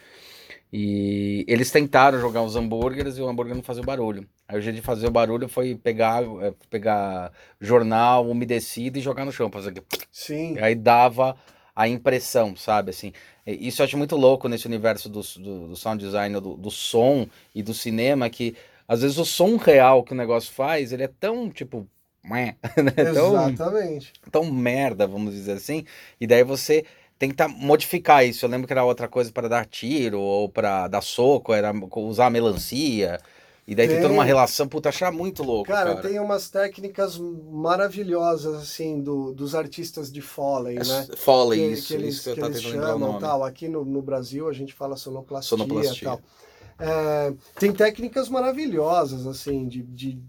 E 0.72 1.46
eles 1.48 1.72
tentaram 1.72 2.20
jogar 2.20 2.44
os 2.44 2.58
hambúrgueres 2.58 3.18
e 3.18 3.22
o 3.22 3.30
hambúrguer 3.30 3.56
não 3.56 3.64
fazia 3.64 3.82
barulho. 3.82 4.28
Aí 4.46 4.60
o 4.60 4.62
jeito 4.62 4.76
de 4.76 4.82
fazer 4.82 5.08
o 5.08 5.12
barulho 5.12 5.48
foi 5.48 5.74
pegar, 5.74 6.22
é, 6.42 6.54
pegar 6.70 7.32
jornal 7.62 8.30
umedecido 8.30 8.98
e 8.98 9.02
jogar 9.02 9.24
no 9.24 9.32
chão, 9.32 9.50
fazer 9.50 9.82
Sim. 10.12 10.58
Aí 10.60 10.76
dava 10.76 11.38
a 11.74 11.88
impressão, 11.88 12.54
sabe? 12.54 12.90
Assim, 12.90 13.14
isso 13.46 13.82
eu 13.82 13.86
acho 13.86 13.98
muito 13.98 14.18
louco 14.18 14.50
nesse 14.50 14.68
universo 14.68 15.08
do, 15.08 15.22
do, 15.22 15.68
do 15.70 15.76
sound 15.78 16.04
design, 16.04 16.42
do, 16.42 16.58
do, 16.58 16.70
som 16.70 17.26
e 17.56 17.64
do 17.64 17.74
cinema, 17.74 18.30
que 18.30 18.54
às 18.86 19.02
vezes 19.02 19.18
o 19.18 19.24
som 19.24 19.56
real 19.56 20.04
que 20.04 20.12
o 20.12 20.18
negócio 20.18 20.52
faz, 20.52 20.92
ele 20.92 21.04
é 21.04 21.08
tão, 21.08 21.50
tipo, 21.50 21.88
né? 22.78 22.94
Exatamente. 22.98 24.14
Tão, 24.32 24.46
merda, 24.52 25.08
vamos 25.08 25.34
dizer 25.34 25.54
assim. 25.54 25.86
E 26.20 26.28
daí 26.28 26.44
você 26.44 26.86
tenta 27.18 27.48
modificar 27.48 28.26
isso. 28.26 28.46
Eu 28.46 28.50
lembro 28.50 28.68
que 28.68 28.74
era 28.74 28.84
outra 28.84 29.08
coisa 29.08 29.32
para 29.32 29.48
dar 29.48 29.66
tiro 29.66 30.20
ou 30.20 30.50
para 30.50 30.88
dar 30.88 31.02
soco, 31.02 31.54
era 31.54 31.72
usar 31.96 32.30
melancia. 32.30 33.20
E 33.68 33.76
daí 33.76 33.86
tem, 33.86 33.98
tem 33.98 34.02
toda 34.02 34.14
uma 34.14 34.24
relação, 34.24 34.66
puta, 34.66 34.88
achar 34.88 35.12
muito 35.12 35.44
louco. 35.44 35.68
Cara, 35.68 35.96
cara, 35.96 36.08
tem 36.08 36.20
umas 36.22 36.50
técnicas 36.50 37.18
maravilhosas, 37.18 38.56
assim, 38.62 39.02
do, 39.02 39.34
dos 39.34 39.54
artistas 39.54 40.10
de 40.10 40.22
Foley, 40.22 40.78
é, 40.78 40.86
né? 40.86 41.08
Foley, 41.18 41.60
que, 41.60 41.74
isso, 41.74 41.88
que 41.88 41.94
eles, 41.96 42.16
isso 42.16 42.34
que, 42.34 42.40
eles 42.40 42.62
chamam 42.62 43.20
tal. 43.20 43.44
Aqui 43.44 43.68
no, 43.68 43.84
no 43.84 44.02
Brasil 44.02 44.48
a 44.48 44.54
gente 44.54 44.74
fala 44.74 44.96
sonoplastia, 44.96 45.58
sonoplastia. 45.58 46.08
tal. 46.08 46.22
É, 46.80 47.34
tem 47.60 47.74
técnicas 47.74 48.30
maravilhosas, 48.30 49.28
assim, 49.28 49.68
de, 49.68 49.84
de 49.84 50.22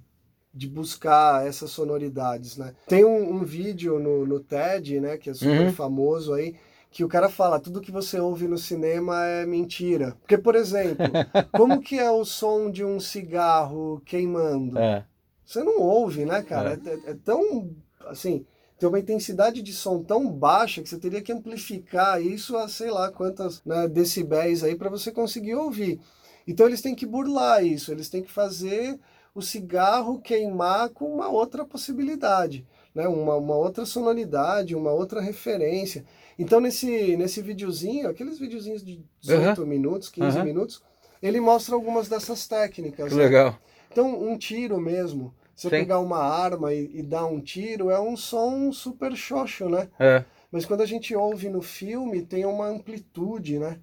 de 0.58 0.68
buscar 0.68 1.46
essas 1.46 1.70
sonoridades, 1.70 2.56
né? 2.56 2.74
Tem 2.88 3.04
um, 3.04 3.36
um 3.36 3.44
vídeo 3.44 4.00
no, 4.00 4.26
no, 4.26 4.40
TED, 4.40 4.98
né, 4.98 5.16
que 5.16 5.30
é 5.30 5.34
super 5.34 5.66
uhum. 5.66 5.72
famoso 5.72 6.34
aí, 6.34 6.56
que 6.90 7.04
o 7.04 7.08
cara 7.08 7.28
fala, 7.28 7.60
tudo 7.60 7.80
que 7.80 7.92
você 7.92 8.18
ouve 8.18 8.48
no 8.48 8.58
cinema 8.58 9.24
é 9.24 9.46
mentira. 9.46 10.16
Porque, 10.20 10.36
por 10.36 10.56
exemplo, 10.56 11.06
como 11.56 11.80
que 11.80 11.96
é 11.96 12.10
o 12.10 12.24
som 12.24 12.72
de 12.72 12.84
um 12.84 12.98
cigarro 12.98 14.02
queimando? 14.04 14.76
É. 14.76 15.04
Você 15.44 15.62
não 15.62 15.80
ouve, 15.80 16.24
né, 16.24 16.42
cara? 16.42 16.72
É. 16.84 16.88
É, 16.88 17.10
é 17.12 17.14
tão, 17.24 17.70
assim, 18.08 18.44
tem 18.80 18.88
uma 18.88 18.98
intensidade 18.98 19.62
de 19.62 19.72
som 19.72 20.02
tão 20.02 20.28
baixa 20.28 20.82
que 20.82 20.88
você 20.88 20.98
teria 20.98 21.22
que 21.22 21.32
amplificar 21.32 22.20
isso 22.20 22.56
a 22.56 22.66
sei 22.66 22.90
lá 22.90 23.12
quantas 23.12 23.62
né, 23.64 23.86
decibéis 23.86 24.64
aí 24.64 24.74
para 24.74 24.90
você 24.90 25.12
conseguir 25.12 25.54
ouvir. 25.54 26.00
Então 26.48 26.66
eles 26.66 26.82
têm 26.82 26.96
que 26.96 27.06
burlar 27.06 27.64
isso, 27.64 27.92
eles 27.92 28.08
têm 28.08 28.24
que 28.24 28.30
fazer 28.30 28.98
o 29.38 29.42
cigarro 29.42 30.21
queimar 30.21 30.88
com 30.90 31.14
uma 31.14 31.28
outra 31.28 31.64
possibilidade, 31.64 32.66
né? 32.92 33.07
uma, 33.07 33.37
uma 33.37 33.54
outra 33.54 33.87
sonoridade, 33.87 34.75
uma 34.75 34.90
outra 34.90 35.21
referência. 35.21 36.04
Então, 36.37 36.61
nesse, 36.61 37.16
nesse 37.16 37.40
videozinho, 37.40 38.09
aqueles 38.09 38.38
videozinhos 38.38 38.85
de 38.85 39.00
18 39.21 39.61
uhum. 39.61 39.66
minutos, 39.66 40.09
15 40.09 40.38
uhum. 40.38 40.45
minutos, 40.45 40.83
ele 41.23 41.40
mostra 41.40 41.76
algumas 41.76 42.09
dessas 42.09 42.49
técnicas. 42.49 43.12
Né? 43.12 43.23
legal. 43.23 43.57
Então, 43.90 44.21
um 44.21 44.37
tiro 44.37 44.80
mesmo, 44.80 45.33
você 45.54 45.68
Sim. 45.68 45.76
pegar 45.76 46.00
uma 46.00 46.18
arma 46.18 46.75
e, 46.75 46.99
e, 46.99 47.02
dar 47.02 47.26
um 47.26 47.40
tiro, 47.40 47.90
é 47.90 48.00
um 48.00 48.16
som 48.16 48.73
super 48.73 49.16
xoxo, 49.16 49.68
né? 49.68 49.88
É. 50.00 50.25
Mas 50.50 50.64
quando 50.64 50.80
a 50.80 50.87
gente 50.87 51.14
ouve 51.14 51.49
no 51.49 51.62
filme, 51.62 52.23
tem 52.23 52.45
uma 52.45 52.66
amplitude, 52.66 53.59
né? 53.59 53.78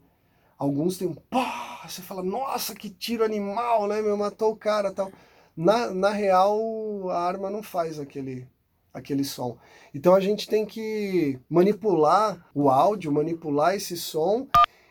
Alguns 0.58 0.98
tem 0.98 1.08
um 1.08 1.14
pá, 1.14 1.82
você 1.88 2.02
fala, 2.02 2.24
nossa, 2.24 2.74
que 2.76 2.90
tiro 2.90 3.24
animal, 3.24 3.88
né? 3.88 4.02
Meu, 4.02 4.18
matou 4.18 4.52
o 4.52 4.56
cara 4.56 4.92
tal. 4.92 5.12
Na, 5.56 5.92
na 5.92 6.10
real, 6.10 7.10
a 7.10 7.20
arma 7.20 7.50
não 7.50 7.64
faz 7.64 8.00
aquele, 8.00 8.48
aquele 8.94 9.24
som. 9.24 9.58
Então 9.94 10.14
a 10.14 10.20
gente 10.20 10.48
tem 10.48 10.66
que 10.66 11.40
manipular 11.50 12.46
o 12.54 12.70
áudio, 12.70 13.12
manipular 13.12 13.76
esse 13.76 13.96
som 13.96 14.48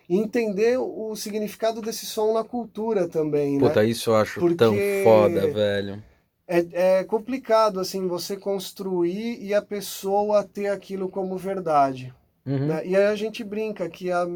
e 0.08 0.16
entender 0.16 0.78
o 0.78 1.14
significado 1.16 1.80
desse 1.80 2.06
som 2.06 2.32
na 2.32 2.44
cultura 2.44 3.08
também, 3.08 3.58
Puta, 3.58 3.82
né? 3.82 3.88
isso 3.88 4.10
eu 4.10 4.16
acho 4.16 4.40
Porque 4.40 4.56
tão 4.56 4.74
foda, 5.02 5.52
velho. 5.52 6.02
É, 6.46 6.98
é 6.98 7.04
complicado, 7.04 7.80
assim, 7.80 8.06
você 8.06 8.36
construir 8.36 9.42
e 9.42 9.54
a 9.54 9.62
pessoa 9.62 10.44
ter 10.44 10.68
aquilo 10.68 11.08
como 11.08 11.38
verdade. 11.38 12.12
Uhum. 12.44 12.66
Né? 12.66 12.86
E 12.86 12.96
aí 12.96 13.06
a 13.06 13.14
gente 13.14 13.42
brinca 13.42 13.88
que 13.88 14.10
a, 14.10 14.26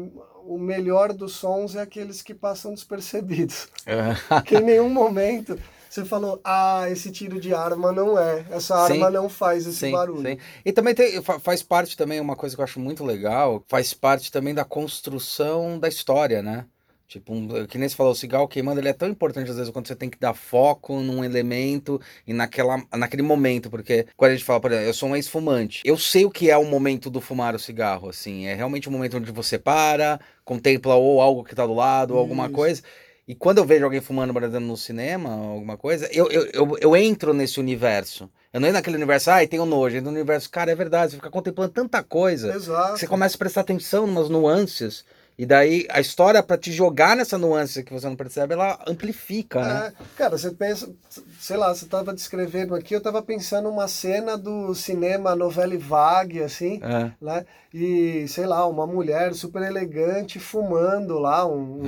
o 0.43 0.57
melhor 0.57 1.13
dos 1.13 1.33
sons 1.33 1.75
é 1.75 1.81
aqueles 1.81 2.23
que 2.23 2.33
passam 2.33 2.73
despercebidos. 2.73 3.69
Uhum. 3.87 4.41
que 4.41 4.57
em 4.57 4.63
nenhum 4.63 4.89
momento 4.89 5.59
você 5.89 6.05
falou, 6.05 6.39
ah, 6.43 6.87
esse 6.89 7.11
tiro 7.11 7.39
de 7.39 7.53
arma 7.53 7.91
não 7.91 8.17
é, 8.17 8.45
essa 8.51 8.75
arma 8.75 9.07
sim, 9.07 9.13
não 9.13 9.27
faz 9.27 9.65
esse 9.65 9.77
sim, 9.79 9.91
barulho. 9.91 10.29
Sim. 10.29 10.37
E 10.63 10.71
também 10.71 10.93
tem, 10.93 11.21
faz 11.21 11.63
parte 11.63 11.97
também, 11.97 12.19
uma 12.19 12.35
coisa 12.35 12.55
que 12.55 12.61
eu 12.61 12.63
acho 12.63 12.79
muito 12.79 13.03
legal, 13.03 13.63
faz 13.67 13.93
parte 13.93 14.31
também 14.31 14.53
da 14.53 14.63
construção 14.63 15.79
da 15.79 15.87
história, 15.87 16.43
né? 16.43 16.65
Tipo, 17.09 17.33
um, 17.33 17.65
que 17.65 17.79
nem 17.79 17.89
você 17.89 17.95
falou, 17.95 18.11
o 18.11 18.15
cigarro 18.15 18.47
queimando, 18.47 18.79
ele 18.79 18.87
é 18.87 18.93
tão 18.93 19.09
importante 19.09 19.49
às 19.49 19.57
vezes 19.57 19.71
quando 19.71 19.87
você 19.87 19.95
tem 19.95 20.11
que 20.11 20.19
dar 20.19 20.35
foco 20.35 20.99
num 20.99 21.23
elemento 21.23 21.99
e 22.27 22.33
naquela, 22.33 22.83
naquele 22.95 23.23
momento, 23.23 23.67
porque 23.67 24.05
quando 24.15 24.29
a 24.29 24.35
gente 24.35 24.45
fala, 24.45 24.59
por 24.59 24.71
exemplo, 24.71 24.89
eu 24.89 24.93
sou 24.93 25.09
um 25.09 25.15
ex-fumante, 25.15 25.81
eu 25.83 25.97
sei 25.97 26.23
o 26.23 26.29
que 26.29 26.51
é 26.51 26.57
o 26.57 26.65
momento 26.65 27.09
do 27.09 27.19
fumar 27.19 27.55
o 27.55 27.59
cigarro, 27.59 28.09
assim, 28.09 28.45
é 28.45 28.53
realmente 28.53 28.87
o 28.87 28.91
momento 28.91 29.17
onde 29.17 29.31
você 29.31 29.57
para, 29.57 30.19
contempla 30.45 30.93
ou 30.93 31.19
algo 31.19 31.43
que 31.43 31.55
tá 31.55 31.65
do 31.65 31.73
lado, 31.73 32.13
ou 32.13 32.19
alguma 32.19 32.47
coisa, 32.47 32.83
e 33.29 33.35
quando 33.35 33.59
eu 33.59 33.63
vejo 33.63 33.85
alguém 33.85 34.01
fumando, 34.01 34.33
por 34.33 34.41
exemplo, 34.41 34.65
no 34.65 34.75
cinema, 34.75 35.29
alguma 35.29 35.77
coisa, 35.77 36.09
eu, 36.11 36.31
eu, 36.31 36.49
eu, 36.51 36.77
eu 36.81 36.95
entro 36.97 37.31
nesse 37.31 37.59
universo. 37.59 38.27
Eu 38.51 38.59
não 38.59 38.67
entro 38.67 38.79
naquele 38.79 38.95
universo, 38.95 39.29
ai, 39.29 39.45
ah, 39.45 39.47
tenho 39.47 39.67
nojo. 39.67 39.93
Eu 39.93 39.99
entro 39.99 40.11
no 40.11 40.17
universo, 40.17 40.49
cara, 40.49 40.71
é 40.71 40.75
verdade, 40.75 41.11
você 41.11 41.17
fica 41.17 41.29
contemplando 41.29 41.71
tanta 41.71 42.01
coisa. 42.01 42.51
Exato. 42.55 42.97
Você 42.97 43.05
começa 43.05 43.35
a 43.35 43.37
prestar 43.37 43.61
atenção 43.61 44.07
em 44.07 44.09
umas 44.09 44.29
nuances 44.29 45.05
e 45.39 45.45
daí 45.45 45.87
a 45.89 46.01
história, 46.01 46.43
para 46.43 46.57
te 46.57 46.69
jogar 46.69 47.15
nessa 47.15 47.37
nuance 47.37 47.81
que 47.81 47.93
você 47.93 48.05
não 48.09 48.15
percebe, 48.17 48.55
ela 48.55 48.77
amplifica, 48.85 49.61
né? 49.61 49.93
É, 49.97 50.03
cara, 50.17 50.37
você 50.37 50.51
pensa, 50.51 50.93
sei 51.39 51.55
lá, 51.55 51.73
você 51.73 51.85
tava 51.85 52.13
descrevendo 52.13 52.75
aqui, 52.75 52.93
eu 52.93 52.99
tava 52.99 53.21
pensando 53.21 53.69
uma 53.69 53.87
cena 53.87 54.37
do 54.37 54.75
cinema 54.75 55.37
novela 55.37 55.77
vague, 55.79 56.43
assim, 56.43 56.81
é. 56.83 57.13
né? 57.21 57.45
E, 57.73 58.27
sei 58.27 58.45
lá, 58.45 58.67
uma 58.67 58.85
mulher 58.85 59.33
super 59.33 59.61
elegante 59.61 60.39
fumando 60.39 61.17
lá 61.17 61.47
um, 61.47 61.83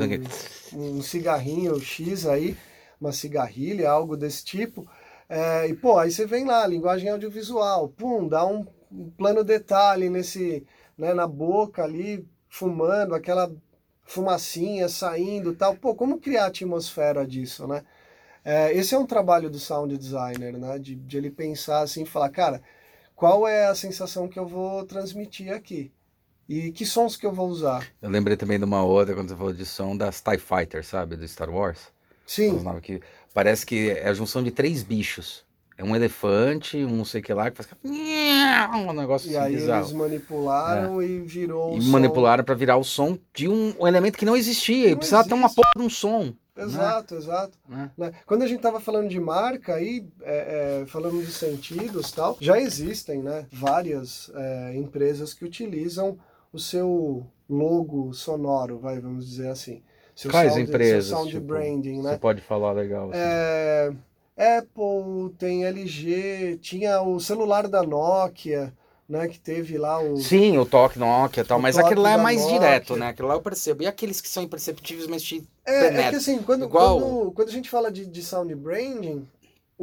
um, 0.72 0.98
um 0.98 1.02
cigarrinho 1.02 1.78
X 1.78 2.26
aí, 2.26 2.56
uma 3.02 3.12
cigarrilha, 3.12 3.90
algo 3.90 4.16
desse 4.16 4.46
tipo. 4.46 4.88
É, 5.28 5.68
e, 5.68 5.74
pô, 5.74 6.00
aí 6.00 6.10
você 6.10 6.26
vem 6.26 6.46
lá, 6.46 6.66
linguagem 6.66 7.10
audiovisual, 7.10 7.90
pum, 7.90 8.30
dá 8.30 8.46
um, 8.46 8.66
um 8.90 9.10
plano 9.10 9.44
detalhe 9.44 10.10
nesse, 10.10 10.66
né, 10.98 11.14
na 11.14 11.28
boca 11.28 11.84
ali, 11.84 12.26
fumando, 12.52 13.16
aquela 13.16 13.50
fumacinha 14.04 14.90
saindo 14.90 15.56
tal. 15.56 15.76
Pô, 15.78 15.96
como 15.96 16.20
criar 16.20 16.44
a 16.44 16.48
atmosfera 16.48 17.26
disso, 17.26 17.66
né? 17.66 17.84
É, 18.44 18.74
esse 18.74 18.94
é 18.94 19.00
um 19.00 19.06
trabalho 19.06 19.50
do 19.50 19.58
sound 19.58 19.98
designer, 19.98 20.58
né? 20.58 20.78
De, 20.78 20.94
de 20.96 21.18
ele 21.18 21.32
pensar 21.32 21.80
assim, 21.80 22.04
falar, 22.06 22.30
cara, 22.30 22.62
qual 23.16 23.48
é 23.48 23.68
a 23.68 23.74
sensação 23.74 24.28
que 24.28 24.38
eu 24.38 24.46
vou 24.46 24.86
transmitir 24.86 25.54
aqui? 25.54 25.92
E 26.50 26.72
que 26.74 26.86
sons 26.86 27.16
que 27.16 27.26
eu 27.26 27.32
vou 27.32 27.48
usar? 27.48 27.88
Eu 28.02 28.10
lembrei 28.10 28.36
também 28.36 28.60
de 28.60 28.66
uma 28.66 28.84
outra, 28.84 29.16
quando 29.16 29.30
você 29.30 29.36
falou 29.36 29.54
de 29.54 29.66
som, 29.66 29.96
das 29.96 30.20
TIE 30.22 30.38
Fighters, 30.38 30.88
sabe? 30.88 31.16
Do 31.16 31.26
Star 31.26 31.50
Wars. 31.50 31.80
Sim. 32.26 32.62
Que 32.82 33.00
parece 33.34 33.66
que 33.66 33.92
é 33.92 34.10
a 34.10 34.14
junção 34.14 34.44
de 34.44 34.52
três 34.52 34.84
bichos. 34.84 35.46
É 35.82 35.84
um 35.84 35.96
elefante, 35.96 36.78
um 36.86 36.98
não 36.98 37.06
sei 37.06 37.22
o 37.22 37.24
que 37.24 37.34
lá, 37.34 37.50
que 37.50 37.58
faz 37.58 37.68
um 37.84 38.94
negócio 38.94 39.32
e 39.32 39.36
assim 39.36 39.48
aí 39.48 39.56
bizarro. 39.56 39.82
eles 39.82 39.94
manipularam 39.94 41.02
é. 41.02 41.06
e 41.06 41.20
virou 41.22 41.76
E 41.76 41.82
manipularam 41.82 42.44
para 42.44 42.54
virar 42.54 42.78
o 42.78 42.84
som 42.84 43.18
de 43.34 43.48
um, 43.48 43.74
um, 43.80 43.88
elemento 43.88 44.16
que 44.16 44.26
não 44.26 44.38
existia. 44.38 44.92
Não 44.92 44.98
precisava 44.98 45.24
existe. 45.24 45.34
ter 45.34 45.40
uma 45.40 45.50
porra 45.50 45.72
de 45.76 45.82
um 45.82 45.90
som. 45.90 46.34
Exato, 46.56 47.16
né? 47.16 47.20
exato. 47.20 47.58
Né? 47.98 48.12
Quando 48.28 48.44
a 48.44 48.48
gente 48.48 48.58
estava 48.58 48.80
falando 48.80 49.10
de 49.10 49.20
marca 49.20 49.74
aí, 49.74 50.06
é, 50.22 50.82
é, 50.84 50.86
falando 50.86 51.20
de 51.20 51.32
sentidos 51.32 52.12
tal, 52.12 52.38
já 52.40 52.60
existem 52.60 53.24
né, 53.24 53.48
várias 53.52 54.32
é, 54.36 54.76
empresas 54.76 55.34
que 55.34 55.44
utilizam 55.44 56.20
o 56.54 56.60
seu 56.60 57.26
logo 57.50 58.14
sonoro, 58.14 58.78
vai, 58.78 59.00
vamos 59.00 59.28
dizer 59.28 59.50
assim. 59.50 59.82
Seu 60.16 60.30
Quais 60.30 60.54
sound, 60.54 60.70
empresas? 60.70 61.06
Seu 61.06 61.18
sound 61.18 61.32
tipo, 61.32 61.48
branding, 61.48 62.04
né? 62.04 62.12
Você 62.12 62.20
pode 62.20 62.42
falar 62.42 62.74
legal. 62.74 63.10
Assim. 63.10 63.20
É, 63.20 63.94
Apple, 64.42 65.36
tem 65.38 65.66
LG, 65.66 66.58
tinha 66.62 67.02
o 67.02 67.20
celular 67.20 67.68
da 67.68 67.84
Nokia, 67.84 68.74
né, 69.08 69.28
que 69.28 69.40
teve 69.40 69.78
lá 69.78 70.02
o... 70.02 70.18
Sim, 70.18 70.58
o 70.58 70.66
toque 70.66 70.98
Nokia 70.98 71.44
e 71.44 71.46
tal, 71.46 71.60
mas 71.60 71.78
aquele 71.78 72.00
lá 72.00 72.14
é 72.14 72.18
mais 72.18 72.42
Nokia. 72.42 72.60
direto, 72.60 72.96
né? 72.96 73.10
Aquele 73.10 73.28
lá 73.28 73.36
eu 73.36 73.42
percebo. 73.42 73.84
E 73.84 73.88
aqueles 73.88 74.22
que 74.22 74.28
são 74.28 74.42
imperceptíveis, 74.42 75.06
mas 75.08 75.22
te 75.22 75.48
É, 75.66 75.88
é 75.88 76.10
que 76.10 76.16
assim, 76.16 76.40
quando, 76.42 76.66
Igual... 76.66 77.00
quando, 77.00 77.32
quando 77.34 77.50
a 77.50 77.52
gente 77.52 77.70
fala 77.70 77.92
de, 77.92 78.06
de 78.06 78.24
sound 78.24 78.54
branding, 78.56 79.28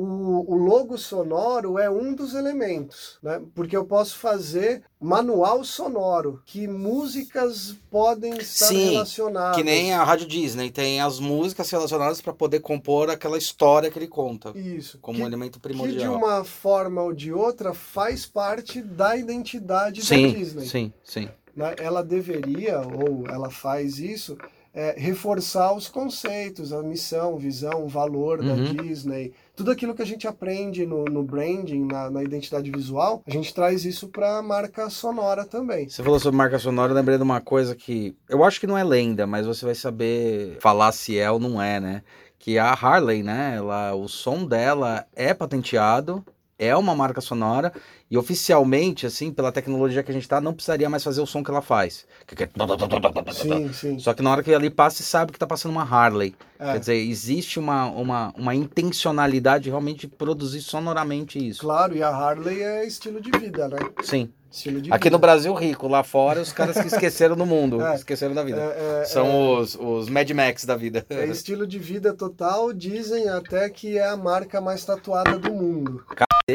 o, 0.00 0.44
o 0.54 0.54
logo 0.56 0.96
sonoro 0.96 1.76
é 1.76 1.90
um 1.90 2.14
dos 2.14 2.32
elementos, 2.34 3.18
né? 3.20 3.42
Porque 3.52 3.76
eu 3.76 3.84
posso 3.84 4.16
fazer 4.16 4.84
manual 5.00 5.64
sonoro, 5.64 6.40
que 6.46 6.68
músicas 6.68 7.74
podem 7.90 8.32
estar 8.38 8.66
Sim, 8.66 8.90
relacionadas. 8.92 9.56
Que 9.56 9.64
nem 9.64 9.92
a 9.92 10.04
Rádio 10.04 10.28
Disney, 10.28 10.70
tem 10.70 11.00
as 11.00 11.18
músicas 11.18 11.68
relacionadas 11.68 12.20
para 12.20 12.32
poder 12.32 12.60
compor 12.60 13.10
aquela 13.10 13.36
história 13.36 13.90
que 13.90 13.98
ele 13.98 14.06
conta, 14.06 14.52
Isso. 14.56 14.98
como 15.02 15.16
que, 15.18 15.24
um 15.24 15.26
elemento 15.26 15.58
que 15.58 15.68
de 15.68 15.74
primordial. 15.74 16.14
uma 16.14 16.44
forma 16.44 17.02
ou 17.02 17.12
de 17.12 17.32
outra 17.32 17.74
faz 17.74 18.24
parte 18.24 18.80
da 18.80 19.16
identidade 19.16 20.00
da 20.00 20.06
Sim, 20.06 20.32
Disney. 20.32 20.66
sim, 20.66 20.92
sim. 21.02 21.28
né? 21.56 21.74
Ela 21.78 22.04
deveria, 22.04 22.80
ou 22.80 23.26
ela 23.28 23.50
faz 23.50 23.98
isso, 23.98 24.38
é, 24.72 24.94
reforçar 24.96 25.72
os 25.74 25.88
conceitos, 25.88 26.72
a 26.72 26.82
missão, 26.84 27.36
visão, 27.36 27.88
valor 27.88 28.44
da 28.44 28.52
Uhum. 28.52 28.74
Disney. 28.76 29.32
Tudo 29.58 29.72
aquilo 29.72 29.92
que 29.92 30.02
a 30.02 30.06
gente 30.06 30.24
aprende 30.24 30.86
no, 30.86 31.04
no 31.06 31.20
branding, 31.20 31.84
na, 31.84 32.08
na 32.08 32.22
identidade 32.22 32.70
visual, 32.70 33.24
a 33.26 33.30
gente 33.32 33.52
traz 33.52 33.84
isso 33.84 34.06
para 34.06 34.38
a 34.38 34.42
marca 34.42 34.88
sonora 34.88 35.44
também. 35.44 35.88
Você 35.88 36.00
falou 36.00 36.20
sobre 36.20 36.36
marca 36.36 36.60
sonora, 36.60 36.92
lembrei 36.92 37.16
de 37.16 37.24
uma 37.24 37.40
coisa 37.40 37.74
que 37.74 38.14
eu 38.28 38.44
acho 38.44 38.60
que 38.60 38.68
não 38.68 38.78
é 38.78 38.84
lenda, 38.84 39.26
mas 39.26 39.48
você 39.48 39.64
vai 39.64 39.74
saber 39.74 40.58
falar 40.60 40.92
se 40.92 41.18
é 41.18 41.28
ou 41.28 41.40
não 41.40 41.60
é, 41.60 41.80
né? 41.80 42.02
Que 42.38 42.56
a 42.56 42.70
Harley, 42.70 43.24
né? 43.24 43.56
Ela, 43.56 43.96
o 43.96 44.06
som 44.06 44.46
dela 44.46 45.04
é 45.12 45.34
patenteado, 45.34 46.24
é 46.58 46.76
uma 46.76 46.94
marca 46.94 47.20
sonora 47.20 47.72
e 48.10 48.18
oficialmente, 48.18 49.06
assim, 49.06 49.30
pela 49.30 49.52
tecnologia 49.52 50.02
que 50.02 50.10
a 50.10 50.14
gente 50.14 50.26
tá, 50.26 50.40
não 50.40 50.52
precisaria 50.52 50.88
mais 50.88 51.04
fazer 51.04 51.20
o 51.20 51.26
som 51.26 51.44
que 51.44 51.50
ela 51.50 51.62
faz. 51.62 52.06
É... 52.36 53.32
Sim, 53.32 53.72
sim. 53.72 53.98
Só 53.98 54.12
que 54.14 54.22
na 54.22 54.30
hora 54.30 54.42
que 54.42 54.52
ali 54.52 54.70
passa, 54.70 54.96
você 54.96 55.02
sabe 55.04 55.32
que 55.32 55.38
tá 55.38 55.46
passando 55.46 55.72
uma 55.72 55.82
Harley. 55.82 56.34
É. 56.58 56.72
Quer 56.72 56.80
dizer, 56.80 56.96
existe 56.96 57.58
uma, 57.58 57.86
uma, 57.86 58.32
uma 58.36 58.54
intencionalidade 58.54 59.68
realmente 59.68 60.00
de 60.00 60.08
produzir 60.08 60.60
sonoramente 60.60 61.38
isso. 61.38 61.60
Claro, 61.60 61.94
e 61.94 62.02
a 62.02 62.08
Harley 62.08 62.62
é 62.62 62.86
estilo 62.86 63.20
de 63.20 63.30
vida, 63.38 63.68
né? 63.68 63.78
Sim. 64.02 64.30
Estilo 64.50 64.80
de 64.80 64.90
Aqui 64.90 65.04
vida. 65.04 65.16
no 65.16 65.18
Brasil, 65.18 65.52
rico. 65.54 65.86
Lá 65.86 66.02
fora, 66.02 66.40
os 66.40 66.52
caras 66.52 66.78
que 66.80 66.86
esqueceram 66.86 67.36
do 67.36 67.44
mundo. 67.44 67.78
É. 67.88 67.94
Esqueceram 67.94 68.34
da 68.34 68.42
vida. 68.42 68.60
É, 68.60 69.02
é, 69.02 69.04
São 69.04 69.58
os, 69.58 69.74
os 69.74 70.08
Mad 70.08 70.28
Max 70.30 70.64
da 70.64 70.74
vida. 70.74 71.06
é 71.08 71.26
estilo 71.26 71.66
de 71.66 71.78
vida 71.78 72.12
total. 72.12 72.72
Dizem 72.72 73.28
até 73.28 73.68
que 73.70 73.96
é 73.96 74.08
a 74.08 74.16
marca 74.16 74.60
mais 74.60 74.84
tatuada 74.84 75.38
do 75.38 75.52
mundo. 75.52 76.04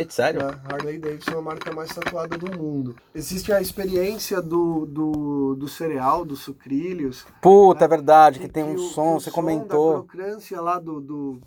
Sério? 0.10 0.44
né? 0.48 0.60
Harley 0.72 0.98
Davidson 0.98 1.32
é 1.34 1.38
a 1.38 1.42
marca 1.42 1.72
mais 1.72 1.94
tatuada 1.94 2.36
do 2.38 2.58
mundo. 2.58 2.96
Existe 3.14 3.54
a 3.54 3.62
experiência 3.62 4.42
do, 4.42 4.88
do, 4.88 5.56
do 5.56 5.68
cereal, 5.68 6.26
dos 6.26 6.40
sucrilhos. 6.40 7.26
Puta, 7.42 7.86
é 7.86 7.88
verdade, 7.88 8.40
que 8.40 8.48
que- 8.48 8.52
tem 8.54 8.64
que 8.66 8.72
um 8.72 8.76
o- 8.76 8.80
som, 8.90 9.12
que 9.12 9.18
o 9.18 9.20
você 9.20 9.30
da 9.30 9.36
comentou. 9.36 10.04
crocância 10.04 10.60
lá 10.60 10.80
do, 10.80 11.00
do, 11.00 11.42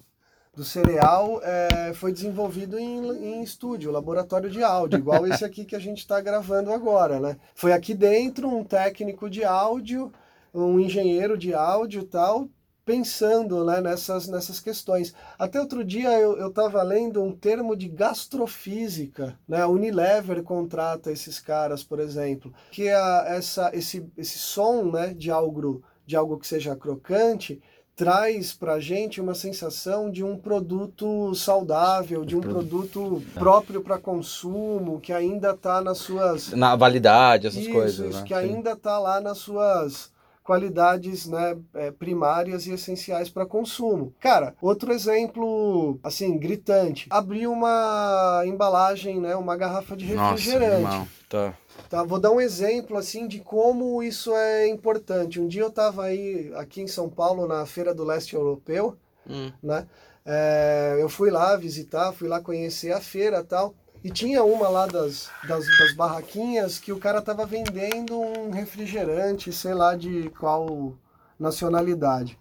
do 0.54 0.62
cereal 0.64 1.40
é, 1.42 1.92
foi 1.94 2.12
desenvolvido 2.12 2.78
em, 2.78 3.08
em 3.38 3.42
estúdio, 3.42 3.90
laboratório 3.90 4.48
de 4.48 4.62
áudio, 4.62 4.98
igual 5.00 5.26
esse 5.26 5.44
aqui 5.44 5.64
que 5.64 5.74
a 5.74 5.80
gente 5.80 5.98
está 5.98 6.20
gravando 6.20 6.72
agora, 6.72 7.18
né? 7.18 7.36
Foi 7.54 7.72
aqui 7.72 7.94
dentro 7.94 8.48
um 8.48 8.62
técnico 8.62 9.28
de 9.28 9.42
áudio, 9.44 10.12
um 10.54 10.78
engenheiro 10.78 11.36
de 11.36 11.52
áudio 11.52 12.02
e 12.02 12.06
tal, 12.06 12.48
pensando 12.86 13.64
né, 13.64 13.80
nessas, 13.80 14.28
nessas 14.28 14.60
questões. 14.60 15.12
Até 15.36 15.60
outro 15.60 15.84
dia 15.84 16.08
eu 16.12 16.48
estava 16.48 16.80
lendo 16.84 17.20
um 17.20 17.32
termo 17.32 17.76
de 17.76 17.88
gastrofísica, 17.88 19.36
né? 19.46 19.60
A 19.60 19.66
Unilever 19.66 20.42
contrata 20.44 21.10
esses 21.10 21.40
caras, 21.40 21.82
por 21.82 21.98
exemplo, 21.98 22.54
que 22.70 22.88
a, 22.88 23.24
essa, 23.26 23.70
esse, 23.74 24.06
esse 24.16 24.38
som 24.38 24.84
né, 24.84 25.12
de 25.12 25.30
algo 25.30 25.82
de 26.06 26.14
algo 26.14 26.38
que 26.38 26.46
seja 26.46 26.76
crocante 26.76 27.60
traz 27.96 28.52
pra 28.52 28.78
gente 28.78 29.20
uma 29.20 29.34
sensação 29.34 30.08
de 30.08 30.22
um 30.22 30.36
produto 30.36 31.34
saudável, 31.34 32.24
de 32.24 32.36
um 32.36 32.40
produto 32.40 33.22
próprio 33.34 33.80
para 33.80 33.98
consumo, 33.98 35.00
que 35.00 35.12
ainda 35.12 35.50
está 35.50 35.80
nas 35.80 35.98
suas 35.98 36.52
Na 36.52 36.76
validade, 36.76 37.48
essas 37.48 37.62
isso, 37.62 37.72
coisas, 37.72 38.10
isso, 38.10 38.18
né? 38.20 38.24
que 38.24 38.34
ainda 38.34 38.72
está 38.72 38.98
lá 38.98 39.18
nas 39.20 39.38
suas 39.38 40.14
qualidades 40.46 41.26
né, 41.26 41.58
é, 41.74 41.90
primárias 41.90 42.66
e 42.66 42.72
essenciais 42.72 43.28
para 43.28 43.44
consumo. 43.44 44.14
Cara, 44.20 44.54
outro 44.62 44.92
exemplo, 44.92 45.98
assim, 46.02 46.38
gritante. 46.38 47.08
Abri 47.10 47.46
uma 47.48 48.42
embalagem, 48.46 49.20
né, 49.20 49.34
uma 49.34 49.56
garrafa 49.56 49.96
de 49.96 50.14
Nossa, 50.14 50.30
refrigerante. 50.36 50.82
irmão. 50.82 51.08
Tá. 51.28 51.54
Tá, 51.90 52.04
vou 52.04 52.20
dar 52.20 52.30
um 52.30 52.40
exemplo 52.40 52.96
assim 52.96 53.26
de 53.26 53.40
como 53.40 54.02
isso 54.02 54.32
é 54.34 54.68
importante. 54.68 55.40
Um 55.40 55.48
dia 55.48 55.62
eu 55.62 55.68
estava 55.68 56.04
aí 56.04 56.52
aqui 56.54 56.80
em 56.80 56.86
São 56.86 57.08
Paulo 57.10 57.46
na 57.48 57.66
Feira 57.66 57.92
do 57.92 58.04
Leste 58.04 58.34
Europeu, 58.34 58.96
Hum. 59.28 59.50
né? 59.60 59.86
É, 60.24 60.96
eu 61.00 61.08
fui 61.08 61.30
lá 61.30 61.56
visitar, 61.56 62.12
fui 62.12 62.28
lá 62.28 62.40
conhecer 62.40 62.92
a 62.92 63.00
feira 63.00 63.44
tal. 63.44 63.74
E 64.04 64.10
tinha 64.10 64.44
uma 64.44 64.68
lá 64.68 64.86
das, 64.86 65.30
das, 65.48 65.64
das 65.78 65.92
barraquinhas 65.94 66.78
que 66.78 66.92
o 66.92 66.98
cara 66.98 67.20
tava 67.20 67.44
vendendo 67.44 68.18
um 68.20 68.50
refrigerante, 68.50 69.52
sei 69.52 69.74
lá 69.74 69.96
de 69.96 70.30
qual 70.38 70.94
nacionalidade. 71.38 72.38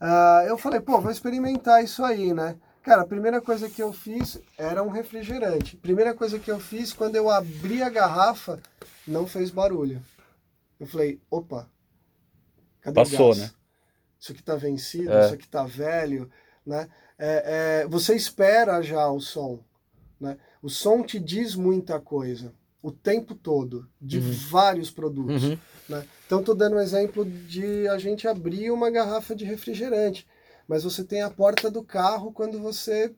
Ah, 0.00 0.44
eu 0.46 0.56
falei, 0.56 0.80
pô, 0.80 1.00
vou 1.00 1.10
experimentar 1.10 1.82
isso 1.82 2.04
aí, 2.04 2.32
né? 2.32 2.56
Cara, 2.82 3.02
a 3.02 3.06
primeira 3.06 3.40
coisa 3.40 3.68
que 3.68 3.82
eu 3.82 3.92
fiz 3.92 4.40
era 4.58 4.82
um 4.82 4.88
refrigerante. 4.88 5.76
Primeira 5.76 6.14
coisa 6.14 6.38
que 6.38 6.50
eu 6.50 6.58
fiz, 6.58 6.92
quando 6.92 7.14
eu 7.16 7.30
abri 7.30 7.82
a 7.82 7.88
garrafa, 7.88 8.60
não 9.06 9.26
fez 9.26 9.50
barulho. 9.50 10.02
Eu 10.80 10.86
falei, 10.86 11.20
opa, 11.30 11.68
cadê 12.80 13.00
o 13.00 13.04
Passou, 13.04 13.28
gás? 13.28 13.38
né? 13.38 13.50
Isso 14.18 14.32
aqui 14.32 14.42
tá 14.42 14.56
vencido, 14.56 15.12
É. 15.12 15.24
isso 15.24 15.34
aqui 15.34 15.48
tá 15.48 15.64
velho, 15.64 16.30
né? 16.66 16.88
É, 17.18 17.82
é, 17.82 17.88
você 17.88 18.14
espera 18.16 18.82
já 18.82 19.08
o 19.08 19.20
som, 19.20 19.60
né? 20.20 20.36
O 20.62 20.68
som 20.68 21.02
te 21.02 21.18
diz 21.18 21.54
muita 21.56 21.98
coisa, 22.00 22.54
o 22.80 22.90
tempo 22.92 23.34
todo, 23.34 23.88
de 24.00 24.18
Uhum. 24.18 24.32
vários 24.50 24.90
produtos. 24.90 25.42
Uhum. 25.44 25.58
Né? 25.88 26.06
Então, 26.26 26.40
estou 26.40 26.54
dando 26.54 26.76
um 26.76 26.80
exemplo 26.80 27.24
de 27.24 27.86
a 27.88 27.98
gente 27.98 28.28
abrir 28.28 28.70
uma 28.70 28.88
garrafa 28.90 29.34
de 29.34 29.44
refrigerante, 29.44 30.26
mas 30.68 30.84
você 30.84 31.02
tem 31.04 31.22
a 31.22 31.30
porta 31.30 31.70
do 31.70 31.82
carro 31.82 32.32
quando 32.32 32.60
você 32.60 33.12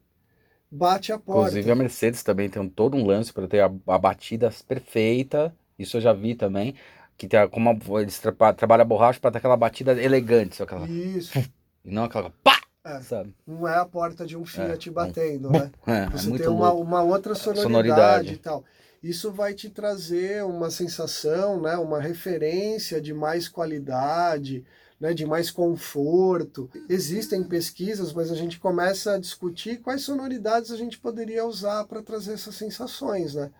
bate 0.70 1.12
a 1.12 1.18
porta. 1.18 1.50
Inclusive 1.50 1.70
a 1.70 1.74
Mercedes 1.74 2.22
também 2.22 2.48
tem 2.48 2.60
um- 2.62 2.68
todo 2.68 2.96
um 2.96 3.06
lance 3.06 3.32
para 3.32 3.46
ter 3.46 3.60
a, 3.60 3.70
a 3.86 3.98
batida 3.98 4.50
perfeita. 4.66 5.54
Isso 5.78 5.96
eu 5.98 6.00
já 6.00 6.12
vi 6.12 6.34
também. 6.34 6.74
Que 7.16 7.28
tem 7.28 7.38
a- 7.38 7.46
como 7.48 7.70
a- 7.70 8.00
eles 8.02 8.18
tra 8.18 8.52
trabalham 8.54 8.82
a 8.82 8.86
borracha 8.88 9.20
para 9.20 9.30
ter 9.30 9.38
aquela 9.38 9.56
batida 9.56 9.92
elegante, 10.02 10.56
só 10.56 10.64
aquela, 10.64 10.88
Isso, 10.88 11.32
e 11.84 11.90
não 11.90 12.04
aquela 12.04 12.30
pá, 12.42 12.58
É. 12.84 13.00
sabe? 13.00 13.34
não 13.46 13.66
é 13.66 13.76
a 13.78 13.84
porta 13.86 14.26
de 14.26 14.36
um 14.36 14.44
Fiat 14.44 14.88
É, 14.88 14.92
batendo, 14.92 15.50
né? 15.50 15.70
É, 15.86 16.04
é 16.04 16.10
Você 16.10 16.30
tem 16.36 16.48
uma, 16.48 16.70
louco. 16.70 16.82
uma 16.82 17.02
outra 17.02 17.34
sonoridade, 17.34 17.62
Sonoridade. 17.72 18.32
e 18.34 18.36
tal. 18.36 18.64
Isso 19.02 19.30
vai 19.32 19.54
te 19.54 19.68
trazer 19.70 20.44
uma 20.44 20.70
sensação, 20.70 21.60
né, 21.60 21.76
uma 21.76 22.00
referência 22.00 23.00
de 23.00 23.12
mais 23.12 23.48
qualidade, 23.48 24.64
né, 25.00 25.12
de 25.12 25.26
mais 25.26 25.50
conforto. 25.50 26.70
Existem 26.88 27.42
pesquisas, 27.42 28.12
mas 28.12 28.30
a 28.30 28.34
gente 28.34 28.58
começa 28.58 29.14
a 29.14 29.18
discutir 29.18 29.78
quais 29.80 30.02
sonoridades 30.02 30.70
a 30.70 30.76
gente 30.76 30.98
poderia 30.98 31.44
usar 31.44 31.84
para 31.84 32.02
trazer 32.02 32.34
essas 32.34 32.54
sensações, 32.54 33.34
né? 33.34 33.50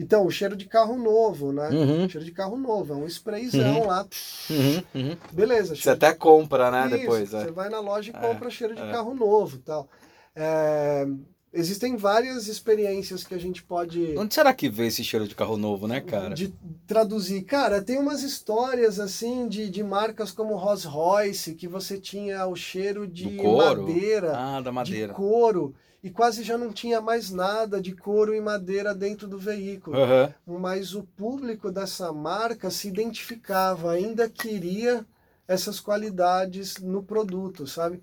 Então, 0.00 0.24
o 0.24 0.30
cheiro 0.30 0.56
de 0.56 0.64
carro 0.64 0.96
novo, 0.96 1.52
né? 1.52 1.68
Uhum, 1.68 2.08
Cheiro 2.08 2.24
de 2.24 2.32
carro 2.32 2.56
novo, 2.56 2.94
é 2.94 2.96
um 2.96 3.06
sprayzão 3.06 3.80
Uhum. 3.80 3.86
lá. 3.86 4.06
uhum, 4.48 4.82
uhum. 4.94 5.16
Beleza, 5.30 5.76
Você 5.76 5.82
de 5.82 5.88
até 5.90 6.14
compra, 6.14 6.70
né, 6.70 6.86
isso, 6.86 6.96
depois. 6.96 7.28
Você 7.30 7.48
É. 7.48 7.52
vai 7.52 7.68
na 7.68 7.80
loja 7.80 8.10
e 8.10 8.16
É, 8.16 8.18
compra 8.18 8.48
cheiro 8.48 8.74
de 8.74 8.80
é. 8.80 8.90
carro 8.90 9.14
novo 9.14 9.56
e 9.56 9.60
tal. 9.60 9.88
É, 10.34 11.06
existem 11.52 11.96
várias 11.98 12.48
experiências 12.48 13.24
que 13.24 13.34
a 13.34 13.38
gente 13.38 13.62
pode 13.62 14.16
Onde 14.16 14.32
será 14.32 14.54
que 14.54 14.70
vê 14.70 14.86
esse 14.86 15.04
cheiro 15.04 15.28
de 15.28 15.34
carro 15.34 15.58
novo, 15.58 15.86
né, 15.86 16.00
cara? 16.00 16.34
de 16.34 16.48
traduzir. 16.86 17.42
Cara, 17.42 17.82
tem 17.82 17.98
umas 17.98 18.22
histórias 18.22 18.98
assim 18.98 19.48
de, 19.48 19.68
de 19.68 19.82
marcas 19.82 20.30
como 20.32 20.56
Rolls 20.56 20.86
Royce, 20.86 21.54
que 21.54 21.68
você 21.68 21.98
tinha 22.00 22.46
o 22.46 22.56
cheiro 22.56 23.06
de 23.06 23.28
madeira, 23.42 24.32
Ah, 24.34 24.60
da 24.62 24.70
de 24.70 24.74
madeira. 24.74 25.12
couro, 25.12 25.74
e 26.02 26.10
quase 26.10 26.42
já 26.42 26.56
não 26.56 26.72
tinha 26.72 27.00
mais 27.00 27.30
nada 27.30 27.80
de 27.80 27.94
couro 27.94 28.34
e 28.34 28.40
madeira 28.40 28.94
dentro 28.94 29.28
do 29.28 29.38
veículo 29.38 29.96
Aham. 29.96 30.34
mas 30.46 30.94
o 30.94 31.02
público 31.02 31.70
dessa 31.70 32.12
marca 32.12 32.70
se 32.70 32.88
identificava, 32.88 33.92
ainda 33.92 34.28
queria 34.28 35.04
essas 35.46 35.80
qualidades 35.80 36.78
no 36.78 37.02
produto, 37.02 37.66
sabe? 37.66 38.00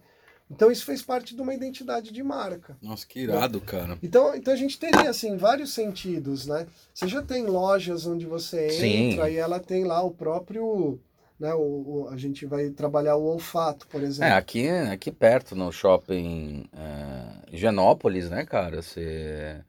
Então 0.49 0.71
isso 0.71 0.85
fez 0.85 1.01
parte 1.01 1.35
de 1.35 1.41
uma 1.41 1.53
identidade 1.53 2.11
de 2.11 2.23
marca. 2.23 2.77
Nossa, 2.81 3.05
que 3.05 3.19
irado, 3.19 3.59
cara. 3.59 3.97
Então, 4.01 4.33
então 4.35 4.53
a 4.53 4.57
gente 4.57 4.79
teria 4.79 5.09
assim 5.09 5.35
vários 5.35 5.73
sentidos, 5.73 6.45
né? 6.45 6.67
Você 6.93 7.07
já 7.07 7.21
tem 7.21 7.45
lojas 7.45 8.05
onde 8.05 8.25
você 8.25 8.69
Sim. 8.69 9.09
entra 9.09 9.29
e 9.29 9.35
ela 9.35 9.59
tem 9.59 9.83
lá 9.83 10.01
o 10.01 10.11
próprio, 10.11 10.99
né? 11.39 11.53
O, 11.53 12.03
o- 12.05 12.09
a 12.09 12.17
gente 12.17 12.45
vai 12.45 12.69
trabalhar 12.69 13.15
o 13.15 13.23
olfato, 13.23 13.87
por 13.87 14.01
É, 14.01 14.05
exemplo. 14.07 14.37
aqui, 14.37 14.67
aqui 14.67 15.11
perto, 15.11 15.55
no 15.55 15.71
shopping 15.71 16.65
é, 16.73 17.55
Higienópolis, 17.55 18.29
né, 18.29 18.45
cara? 18.45 18.81
Você. 18.81 19.61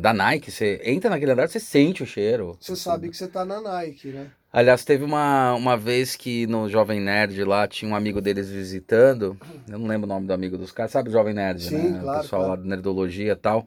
da 0.00 0.12
Nike, 0.12 0.50
você 0.50 0.80
entra 0.84 1.10
naquele 1.10 1.32
andar, 1.32 1.48
você 1.48 1.58
sente 1.60 2.02
o 2.02 2.06
cheiro. 2.06 2.56
Você 2.60 2.76
sabe 2.76 3.08
que 3.08 3.16
você 3.16 3.26
tá 3.28 3.44
na 3.44 3.60
Nike, 3.60 4.08
né? 4.08 4.30
Aliás, 4.52 4.84
teve 4.84 5.02
uma, 5.02 5.54
uma 5.54 5.76
vez 5.78 6.14
que 6.14 6.46
no 6.46 6.68
Jovem 6.68 7.00
Nerd 7.00 7.42
lá 7.42 7.66
tinha 7.66 7.90
um 7.90 7.96
amigo 7.96 8.20
deles 8.20 8.50
visitando. 8.50 9.36
Eu 9.66 9.78
não 9.78 9.86
lembro 9.88 10.04
o 10.06 10.08
nome 10.12 10.26
do 10.26 10.32
amigo 10.32 10.58
dos 10.58 10.70
caras, 10.70 10.92
sabe 10.92 11.08
o 11.08 11.12
Jovem 11.12 11.32
Nerd, 11.32 11.62
Sim, 11.70 11.92
né? 11.92 12.00
claro, 12.02 12.18
o 12.18 12.22
pessoal 12.22 12.42
claro. 12.42 12.48
lá 12.50 12.56
do 12.62 12.68
Nerdologia 12.68 13.32
e 13.32 13.36
tal. 13.36 13.66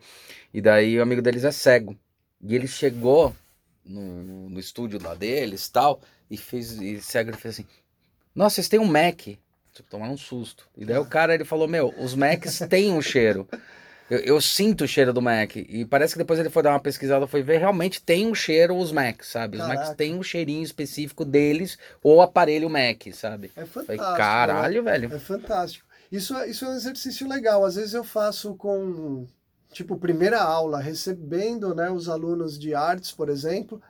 E 0.54 0.62
daí 0.62 0.99
o 0.99 1.01
amigo 1.04 1.21
deles 1.23 1.43
é 1.43 1.51
cego. 1.51 1.97
E 2.41 2.54
ele 2.56 2.67
chegou 2.67 3.36
no, 3.84 4.49
no 4.49 4.60
estúdio 4.60 4.99
lá 5.01 5.15
deles 5.15 5.67
tal, 5.69 6.01
e 6.29 6.38
fez. 6.38 6.73
E 6.79 6.85
ele 6.89 7.01
fez 7.33 7.55
assim: 7.55 7.65
Nossa, 8.33 8.55
vocês 8.55 8.67
têm 8.69 8.79
um 8.79 8.85
Mac. 8.85 9.19
Tipo, 9.73 9.89
tomaram 9.89 10.13
um 10.13 10.17
susto. 10.17 10.67
E 10.77 10.85
daí 10.85 10.97
o 10.97 11.05
cara 11.05 11.33
ele 11.33 11.45
falou: 11.45 11.67
Meu, 11.67 11.93
os 11.99 12.13
Macs 12.15 12.59
têm 12.69 12.91
um 12.93 13.01
cheiro. 13.01 13.47
Eu, 14.09 14.19
eu 14.19 14.39
sinto 14.41 14.83
o 14.83 14.88
cheiro 14.88 15.11
do 15.11 15.21
Mac. 15.21 15.55
E 15.55 15.83
parece 15.83 16.13
que 16.13 16.19
depois 16.19 16.39
ele 16.39 16.49
foi 16.49 16.61
dar 16.61 16.69
uma 16.71 16.79
pesquisada, 16.79 17.25
foi 17.25 17.41
ver, 17.41 17.57
realmente 17.57 18.01
tem 18.01 18.27
um 18.27 18.35
cheiro 18.35 18.77
os 18.77 18.91
Macs, 18.91 19.27
sabe? 19.29 19.57
Os 19.57 19.63
Macs 19.63 19.79
Caraca. 19.81 19.95
têm 19.95 20.13
um 20.15 20.21
cheirinho 20.23 20.61
específico 20.63 21.25
deles, 21.25 21.77
ou 22.03 22.21
aparelho 22.21 22.69
Mac, 22.69 23.01
sabe? 23.13 23.51
É 23.55 23.65
Falei, 23.65 23.88
fantástico. 23.97 24.17
caralho, 24.17 24.83
velho. 24.83 25.09
né? 25.09 25.15
É 25.15 25.19
fantástico. 25.19 25.85
Isso, 26.11 26.38
é- 26.38 26.47
isso 26.49 26.63
é 26.65 26.69
um 26.69 26.75
exercício 26.75 27.27
legal. 27.27 27.65
Às 27.65 27.75
vezes 27.75 27.95
eu 27.95 28.03
faço 28.03 28.53
com, 28.55 29.25
tipo, 29.73 29.97
primeira 29.97 30.39
aula, 30.39 30.79
recebendo 30.79 31.73
né, 31.73 31.89
os 31.89 32.07
alunos 32.07 32.59
de 32.59 32.75
artes, 32.75 33.11
por 33.11 33.27
exemplo. 33.27 33.81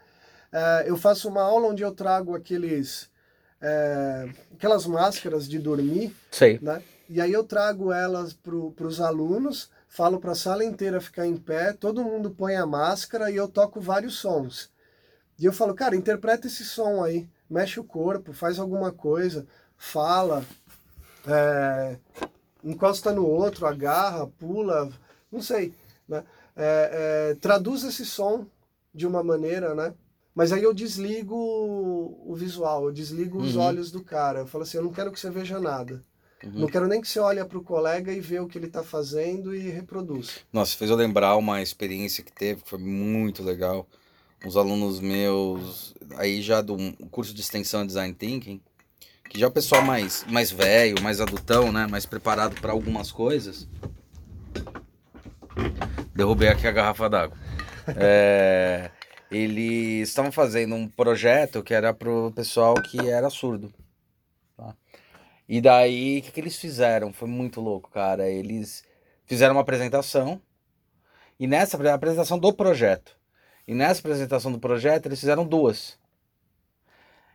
É, 0.55 0.89
eu 0.89 0.95
faço 0.95 1.27
uma 1.27 1.41
aula 1.41 1.67
onde 1.67 1.83
eu 1.83 1.91
trago 1.91 2.33
aqueles, 2.33 3.09
é, 3.59 4.29
aquelas 4.53 4.87
máscaras 4.87 5.49
de 5.49 5.59
dormir, 5.59 6.15
Sei. 6.31 6.57
né? 6.61 6.81
E 7.09 7.19
aí 7.19 7.33
eu 7.33 7.43
trago 7.43 7.91
elas 7.91 8.31
para 8.31 8.87
os 8.87 9.01
alunos, 9.01 9.69
falo 9.89 10.17
para 10.17 10.31
a 10.31 10.35
sala 10.35 10.63
inteira 10.63 11.01
ficar 11.01 11.27
em 11.27 11.35
pé, 11.35 11.73
todo 11.73 12.05
mundo 12.05 12.31
põe 12.31 12.55
a 12.55 12.65
máscara 12.65 13.29
e 13.29 13.35
eu 13.35 13.49
toco 13.49 13.81
vários 13.81 14.17
sons. 14.17 14.71
E 15.37 15.43
eu 15.43 15.51
falo, 15.51 15.75
cara, 15.75 15.93
interpreta 15.93 16.47
esse 16.47 16.63
som 16.63 17.03
aí, 17.03 17.27
mexe 17.49 17.77
o 17.77 17.83
corpo, 17.83 18.31
faz 18.31 18.57
alguma 18.57 18.93
coisa, 18.93 19.45
fala, 19.77 20.41
é, 21.27 21.97
encosta 22.63 23.11
no 23.11 23.27
outro, 23.27 23.67
agarra, 23.67 24.25
pula, 24.39 24.89
não 25.29 25.41
sei, 25.41 25.73
né? 26.07 26.23
É, 26.55 27.31
é, 27.31 27.35
traduz 27.41 27.83
esse 27.83 28.05
som 28.05 28.47
de 28.93 29.05
uma 29.05 29.21
maneira, 29.21 29.75
né? 29.75 29.93
Mas 30.35 30.51
aí 30.51 30.61
eu 30.63 30.73
desligo 30.73 31.33
o 31.35 32.35
visual, 32.35 32.85
eu 32.85 32.91
desligo 32.91 33.41
os 33.41 33.55
Uhum. 33.55 33.61
olhos 33.61 33.89
do 33.89 34.03
cara. 34.03 34.39
Eu 34.39 34.47
falo 34.47 34.63
assim, 34.63 34.77
eu 34.77 34.83
não 34.83 34.91
quero 34.91 35.11
que 35.11 35.19
você 35.19 35.29
veja 35.29 35.59
nada. 35.61 36.03
Uhum. 36.43 36.51
Não 36.59 36.67
quero 36.67 36.87
nem 36.87 36.99
que 36.99 37.07
você 37.07 37.19
olhe 37.19 37.43
para 37.45 37.57
o 37.57 37.63
colega 37.63 38.11
e 38.11 38.19
vê 38.19 38.39
o 38.39 38.47
que 38.47 38.57
ele 38.57 38.67
está 38.67 38.83
fazendo 38.83 39.55
e 39.55 39.69
reproduz. 39.69 40.39
Nossa, 40.51 40.75
fez 40.75 40.91
eu 40.91 40.97
lembrar 40.97 41.37
uma 41.37 41.61
experiência 41.61 42.21
que 42.23 42.33
teve, 42.33 42.61
que 42.61 42.69
foi 42.69 42.77
muito 42.79 43.41
legal. 43.41 43.87
Uns 44.45 44.57
alunos 44.57 44.99
meus, 44.99 45.95
aí 46.17 46.41
já 46.41 46.61
do 46.61 46.75
curso 47.09 47.33
de 47.33 47.39
extensão 47.41 47.83
em 47.83 47.87
Design 47.87 48.13
Thinking, 48.13 48.61
que 49.29 49.39
já 49.39 49.45
é 49.45 49.49
o 49.49 49.51
pessoal 49.51 49.81
mais, 49.81 50.25
mais 50.29 50.51
velho, 50.51 51.01
mais 51.01 51.21
adultão, 51.21 51.71
né? 51.71 51.87
Mais 51.87 52.05
preparado 52.05 52.59
para 52.59 52.73
algumas 52.73 53.09
coisas. 53.11 53.67
Derrubei 56.13 56.49
aqui 56.49 56.67
a 56.67 56.71
garrafa 56.71 57.09
d'água. 57.09 57.37
É, 57.97 58.89
eles 59.31 60.09
estavam 60.09 60.31
fazendo 60.31 60.75
um 60.75 60.87
projeto 60.87 61.63
que 61.63 61.73
era 61.73 61.93
pro 61.93 62.31
pessoal 62.35 62.75
que 62.75 63.09
era 63.09 63.29
surdo. 63.29 63.73
tá? 64.57 64.75
E 65.47 65.61
daí, 65.61 66.19
o 66.19 66.21
que, 66.23 66.31
que 66.31 66.39
eles 66.41 66.57
fizeram? 66.57 67.13
Foi 67.13 67.27
muito 67.27 67.61
louco, 67.61 67.89
cara. 67.91 68.29
Eles 68.29 68.83
fizeram 69.25 69.55
uma 69.55 69.61
apresentação 69.61 70.41
e 71.39 71.47
nessa 71.47 71.77
apre- 71.77 71.89
apresentação 71.89 72.39
do 72.39 72.53
projeto. 72.53 73.17
E 73.67 73.73
nessa 73.73 73.99
apresentação 73.99 74.51
do 74.51 74.59
projeto 74.59 75.07
eles 75.07 75.19
fizeram 75.19 75.45
duas. 75.45 75.97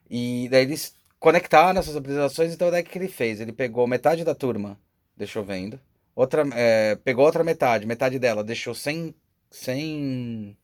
E 0.09 0.49
daí 0.51 0.63
eles 0.63 0.95
conectaram 1.19 1.79
essas 1.79 1.97
apresentações, 1.97 2.53
então 2.53 2.71
daí 2.71 2.83
o 2.83 2.85
que 2.85 2.99
ele 2.99 3.09
fez? 3.09 3.41
Ele 3.41 3.53
pegou 3.53 3.87
metade 3.87 4.25
da 4.25 4.35
turma, 4.35 4.79
deixou 5.17 5.45
vendo. 5.45 5.79
Outra, 6.15 6.45
é, 6.55 6.97
pegou 6.97 7.25
outra 7.25 7.45
metade, 7.45 7.87
metade 7.87 8.19
dela 8.19 8.43
deixou 8.43 8.75
sem, 8.75 9.15
sem 9.51 10.57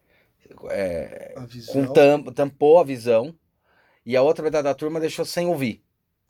é, 0.71 1.33
A 1.37 1.47
visão, 1.47 1.73
com 1.73 1.93
tam, 1.93 2.23
tampou 2.25 2.79
a 2.79 2.85
visão 2.85 3.35
e 4.05 4.17
a 4.17 4.23
outra 4.23 4.45
metade 4.45 4.65
da 4.65 4.75
turma 4.75 5.01
deixou 5.01 5.25
sem 5.25 5.47
ouvir. 5.47 5.83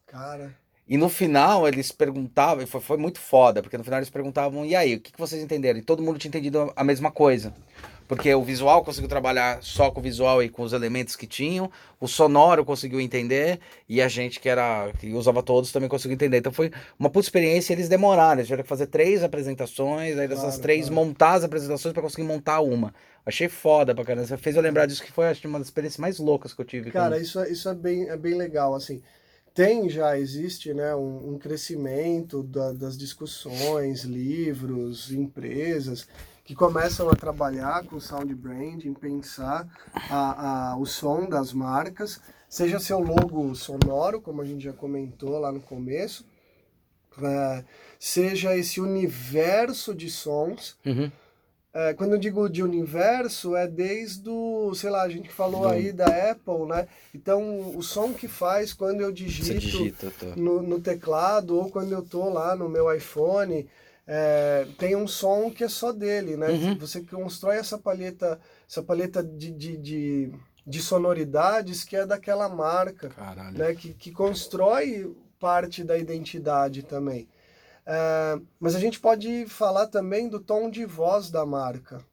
cara, 0.07 0.55
E 0.89 0.97
no 0.97 1.09
final 1.09 1.67
eles 1.67 1.91
perguntavam, 1.91 2.63
e 2.63 2.67
foi, 2.67 2.81
foi 2.81 2.97
muito 2.97 3.19
foda, 3.19 3.61
porque 3.63 3.77
no 3.77 3.85
final 3.85 3.99
eles 3.99 4.11
perguntavam, 4.11 4.65
e 4.65 4.75
aí, 4.77 4.95
o 4.95 5.01
que, 5.01 5.13
que 5.13 5.19
vocês 5.19 5.43
entenderam? 5.43 5.79
E 5.79 5.83
todo 5.83 6.03
mundo 6.03 6.19
tinha 6.19 6.29
entendido 6.29 6.73
a 6.77 6.85
mesma 6.85 7.11
coisa. 7.11 7.53
Porque 8.09 8.33
o 8.33 8.45
visual 8.45 8.85
conseguiu 8.85 9.09
trabalhar 9.09 9.61
só 9.65 9.91
com 9.91 9.99
o 9.99 10.03
visual 10.03 10.41
e 10.41 10.49
com 10.49 10.63
os 10.63 10.73
elementos 10.73 11.17
que 11.17 11.27
tinham, 11.27 11.69
o 11.99 12.07
sonoro 12.07 12.65
conseguiu 12.65 13.01
entender, 13.01 13.59
e 13.89 14.01
a 14.01 14.07
gente 14.07 14.39
que 14.39 14.49
era 14.49 14.93
que 15.01 15.13
usava 15.13 15.43
todos 15.43 15.73
também 15.73 15.89
conseguiu 15.89 16.15
entender. 16.15 16.39
Então 16.39 16.53
foi 16.53 16.71
uma 16.97 17.11
puta 17.11 17.27
experiência, 17.27 17.73
e 17.73 17.75
eles 17.75 17.89
demoraram, 17.89 18.35
eles 18.35 18.47
tiveram 18.47 18.63
que 18.63 18.69
fazer 18.69 18.87
três 18.87 19.25
apresentações, 19.25 20.17
aí 20.17 20.29
dessas 20.29 20.45
Claro, 20.45 20.63
três 20.63 20.87
claro. 20.89 20.95
montar 21.05 21.33
as 21.33 21.43
apresentações 21.43 21.93
para 21.93 22.03
conseguir 22.03 22.23
montar 22.23 22.61
uma. 22.61 22.95
Achei 23.27 23.49
foda 23.49 23.93
pra 23.93 24.05
caramba. 24.05 24.25
Você 24.27 24.37
fez 24.37 24.55
eu 24.55 24.63
lembrar 24.63 24.87
disso 24.87 25.03
que 25.03 25.11
foi 25.11 25.27
acho 25.27 25.47
uma 25.49 25.59
das 25.59 25.67
experiências 25.67 25.99
mais 25.99 26.19
loucas 26.21 26.55
que 26.55 26.61
eu 26.61 26.65
tive. 26.65 26.93
cara, 26.93 27.19
isso, 27.19 27.41
é- 27.41 27.51
isso 27.51 27.69
é, 27.69 27.75
bem, 27.75 28.09
é 28.09 28.17
bem 28.17 28.35
legal, 28.37 28.73
assim. 28.75 29.03
Tem 29.53 29.89
já, 29.91 30.17
existe, 30.19 30.73
né, 30.73 30.95
um, 30.95 31.35
um 31.35 31.39
crescimento 31.39 32.43
da- 32.43 32.73
das 32.73 32.97
discussões, 32.97 34.05
livros, 34.05 35.11
empresas 35.11 36.07
que 36.45 36.55
começam 36.55 37.09
a 37.11 37.17
trabalhar 37.17 37.85
com 37.87 37.99
sound 37.99 38.33
branding, 38.35 38.95
pensar 38.95 39.67
a, 40.09 40.71
a, 40.73 40.77
o 40.77 40.87
som 40.87 41.29
das 41.29 41.53
marcas, 41.53 42.21
seja 42.49 42.79
seu 42.79 43.01
logo 43.01 43.53
sonoro, 43.57 44.21
como 44.21 44.41
a 44.41 44.45
gente 44.45 44.63
já 44.63 44.73
comentou 44.73 45.39
lá 45.41 45.51
no 45.51 45.61
começo, 45.61 46.25
eh, 47.21 47.65
seja 47.99 48.57
esse 48.57 48.81
universo 48.81 49.95
de 49.95 50.09
sons, 50.11 50.77
Uhum. 50.85 51.11
É, 51.79 51.93
quando 51.93 52.13
eu 52.13 52.19
digo 52.19 52.49
de 52.49 52.63
universo, 52.63 53.55
é 53.55 53.69
desde 53.69 54.27
o, 54.31 54.75
sei 54.75 54.89
lá, 54.89 55.03
a 55.03 55.11
gente 55.11 55.29
falou 55.29 55.63
Do- 55.63 55.69
aí 55.69 55.93
da 55.93 56.07
Apple, 56.31 56.65
né? 56.67 56.89
Então, 57.15 57.77
o 57.77 57.83
som 57.83 58.15
que 58.15 58.27
faz 58.27 58.73
quando 58.73 59.03
eu 59.03 59.13
digito 59.13 59.59
digita, 59.61 60.11
tá. 60.19 60.35
no, 60.37 60.63
no 60.63 60.81
teclado 60.81 61.55
ou 61.55 61.71
quando 61.71 61.93
eu 61.93 62.01
tô 62.01 62.31
lá 62.31 62.57
no 62.57 62.67
meu 62.67 62.91
iPhone, 62.95 63.69
é, 64.07 64.67
tem 64.79 64.97
um 64.97 65.07
som 65.07 65.51
que 65.51 65.65
é 65.65 65.69
só 65.69 65.93
dele, 65.93 66.35
né? 66.35 66.49
Uhum. 66.49 66.79
Você 66.79 67.03
constrói 67.03 67.59
essa 67.59 67.77
palheta, 67.77 68.41
essa 68.67 68.83
palheta 68.83 69.23
de, 69.23 69.51
de, 69.51 69.77
de, 69.77 70.33
de 70.67 70.81
sonoridades 70.81 71.85
que 71.85 71.95
é 71.95 72.07
daquela 72.07 72.49
marca 72.49 73.11
Caralho. 73.11 73.59
né, 73.59 73.75
que, 73.75 73.93
que 73.93 74.13
constrói 74.13 75.15
parte 75.39 75.85
da 75.85 75.99
identidade 75.99 76.83
também. 76.83 77.29
É, 77.87 78.39
mas 78.59 78.75
a 78.75 78.81
gente 78.81 78.99
pode 78.99 79.47
falar 79.47 79.87
também 79.87 80.29
do 80.29 80.41
tom 80.41 80.69
de 80.69 80.85
voz 80.85 81.31
da 81.31 81.47
marca. 81.47 82.05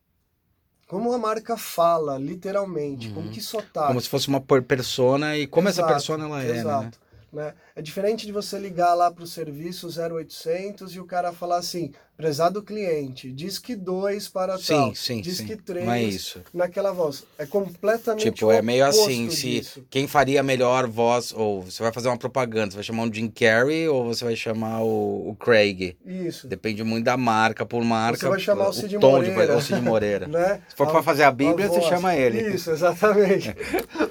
Como 0.87 1.11
a 1.11 1.17
marca 1.17 1.57
fala, 1.57 2.17
literalmente, 2.17 3.09
Uhum. 3.09 3.31
que 3.31 3.41
sotaque. 3.41 3.87
Como 3.87 4.01
se 4.01 4.09
fosse 4.09 4.27
uma 4.27 4.39
per- 4.39 4.61
persona 4.63 5.35
e 5.37 5.47
como 5.47 5.67
essa 5.67 5.81
Exato, 5.81 5.93
persona 5.93 6.25
ela 6.25 6.43
é, 6.43 6.51
né? 6.53 6.59
Exato. 6.59 6.99
né? 7.31 7.53
É 7.75 7.81
diferente 7.81 8.25
de 8.27 8.31
você 8.31 8.59
ligar 8.59 8.93
lá 8.93 9.09
para 9.09 9.23
o 9.23 9.27
serviço 9.27 9.87
0800 9.89 10.93
e 10.93 10.99
o 10.99 11.05
cara 11.05 11.33
falar 11.33 11.57
assim, 11.57 11.91
prezado 12.15 12.61
cliente, 12.61 13.31
diz 13.31 13.57
que 13.57 13.75
dois 13.75 14.29
para 14.29 14.57
Sim, 14.57 14.73
tal, 14.73 14.95
sim, 14.95 15.21
diz 15.21 15.37
sim. 15.37 15.47
que 15.47 15.55
três, 15.57 15.85
Não 15.85 15.93
é 15.93 16.03
isso. 16.03 16.41
naquela 16.53 16.91
voz. 16.91 17.23
É 17.37 17.45
completamente 17.45 18.31
Tipo, 18.31 18.45
o 18.47 18.51
é 18.51 18.61
meio 18.61 18.85
assim, 18.85 19.29
se 19.31 19.59
disso. 19.59 19.85
quem 19.89 20.07
faria 20.07 20.39
a 20.39 20.43
melhor 20.43 20.87
voz, 20.87 21.33
ou 21.35 21.63
você 21.63 21.81
vai 21.81 21.91
fazer 21.91 22.09
uma 22.09 22.17
propaganda, 22.17 22.71
você 22.71 22.75
vai 22.75 22.83
chamar 22.83 23.03
um 23.03 23.13
Jim 23.13 23.27
Carrey 23.29 23.87
ou 23.87 24.05
você 24.05 24.23
vai 24.23 24.35
chamar 24.35 24.81
o, 24.83 25.29
o 25.29 25.35
Craig? 25.39 25.97
Isso. 26.05 26.47
Depende 26.47 26.83
muito 26.83 27.03
da 27.05 27.17
marca 27.17 27.65
por 27.65 27.83
marca. 27.83 28.19
Você 28.19 28.29
vai 28.29 28.39
chamar 28.39 28.69
o 28.69 28.73
Cid 28.73 28.99
tom 28.99 29.19
de 29.19 29.25
voz, 29.25 29.33
Moreira. 29.33 29.55
ou 29.55 29.61
Cid 29.61 29.81
Moreira. 29.81 30.27
Né? 30.33 30.61
Se 30.69 30.75
for 30.75 30.87
A- 30.87 30.91
pra 30.91 31.03
fazer 31.03 31.23
a 31.23 31.31
Bíblia, 31.31 31.65
a 31.65 31.69
você 31.69 31.79
voz. 31.79 31.89
chama 31.89 32.15
ele. 32.15 32.53
Isso, 32.53 32.69
exatamente. 32.71 33.49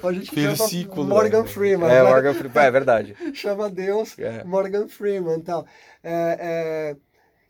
A 0.03 0.11
gente 0.11 0.25
chama 0.35 0.47
Versículo, 0.55 1.05
Morgan 1.07 1.43
né? 1.43 1.47
Freeman. 1.47 1.89
É, 1.89 2.03
né? 2.03 2.09
Morgan 2.09 2.33
Freeman, 2.33 2.63
é 2.63 2.71
verdade. 2.71 3.15
Chama 3.33 3.69
Deus 3.69 4.17
É. 4.19 4.43
Morgan 4.43 4.87
Freeman 4.87 5.39
e 5.39 5.41
tal. 5.41 5.65
É, 6.03 6.37
é, 6.39 6.95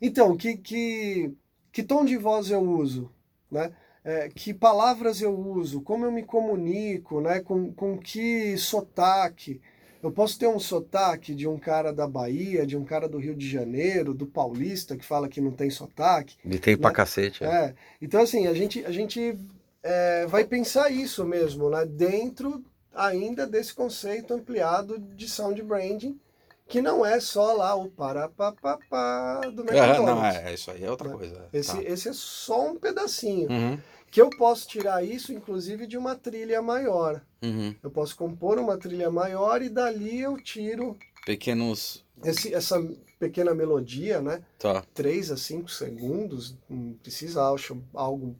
Então, 0.06 0.36
que, 0.36 0.58
que, 0.58 1.32
que 1.72 1.82
tom 1.82 2.04
de 2.04 2.18
voz 2.18 2.50
eu 2.50 2.60
uso? 2.60 3.10
Né? 3.50 3.72
É, 4.04 4.28
que 4.28 4.52
palavras 4.52 5.22
eu 5.22 5.34
uso? 5.34 5.80
Como 5.80 6.04
eu 6.04 6.12
me 6.12 6.22
comunico? 6.22 7.22
Né? 7.22 7.40
Com, 7.40 7.72
com 7.72 7.96
que 7.96 8.54
sotaque? 8.58 9.62
Eu 10.02 10.12
posso 10.12 10.38
ter 10.38 10.46
um 10.46 10.58
sotaque 10.58 11.34
de 11.34 11.48
um 11.48 11.58
cara 11.58 11.90
da 11.90 12.06
Bahia, 12.06 12.66
de 12.66 12.76
um 12.76 12.84
cara 12.84 13.08
do 13.08 13.16
Rio 13.16 13.34
de 13.34 13.48
Janeiro, 13.48 14.12
do 14.12 14.26
paulista 14.26 14.94
que 14.94 15.06
fala 15.06 15.26
que 15.26 15.40
não 15.40 15.52
tem 15.52 15.70
sotaque. 15.70 16.36
Ele 16.44 16.58
tem 16.58 16.76
pra 16.76 16.90
Né? 16.90 16.96
cacete. 16.96 17.42
é. 17.42 17.46
É, 17.48 17.74
então 18.02 18.20
assim, 18.20 18.46
a 18.46 18.52
gente, 18.52 18.84
a 18.84 18.90
gente 18.90 19.38
é, 19.82 20.26
vai 20.26 20.44
pensar 20.44 20.90
isso 20.90 21.24
mesmo, 21.24 21.70
né? 21.70 21.86
Dentro 21.86 22.62
ainda 22.94 23.46
desse 23.46 23.72
conceito 23.72 24.34
ampliado 24.34 24.98
de 24.98 25.26
sound 25.26 25.62
branding, 25.62 26.20
que 26.66 26.80
não 26.80 27.04
é 27.04 27.20
só 27.20 27.52
lá 27.52 27.74
o 27.74 27.90
parapapapá 27.90 29.40
do 29.52 29.62
Ah, 29.62 29.74
McDonald's. 29.74 30.06
não, 30.06 30.24
é, 30.24 30.54
isso 30.54 30.70
aí 30.70 30.84
é 30.84 30.90
outra 30.90 31.08
Né? 31.08 31.14
coisa. 31.16 31.48
Esse, 31.52 31.72
Tá. 31.76 31.82
esse 31.82 32.08
é 32.08 32.12
só 32.12 32.68
um 32.70 32.76
pedacinho. 32.76 33.50
Uhum, 33.50 33.78
Que 34.10 34.22
eu 34.22 34.30
posso 34.30 34.68
tirar 34.68 35.04
isso, 35.04 35.32
inclusive, 35.32 35.86
de 35.88 35.98
uma 35.98 36.14
trilha 36.14 36.62
maior. 36.62 37.20
uhum. 37.42 37.74
Eu 37.82 37.90
posso 37.90 38.16
compor 38.16 38.58
uma 38.58 38.76
trilha 38.78 39.10
maior 39.10 39.60
e 39.60 39.68
dali 39.68 40.20
eu 40.20 40.36
tiro 40.40 40.96
Pequenos. 41.26 42.04
esse, 42.24 42.54
essa 42.54 42.80
pequena 43.18 43.52
melodia, 43.54 44.20
né? 44.20 44.42
Tá. 44.58 44.84
3 44.94 45.32
a 45.32 45.36
5 45.36 45.68
segundos, 45.70 46.56
não 46.68 46.92
precisa, 47.02 47.50
acho, 47.52 47.82
algo 47.92 48.36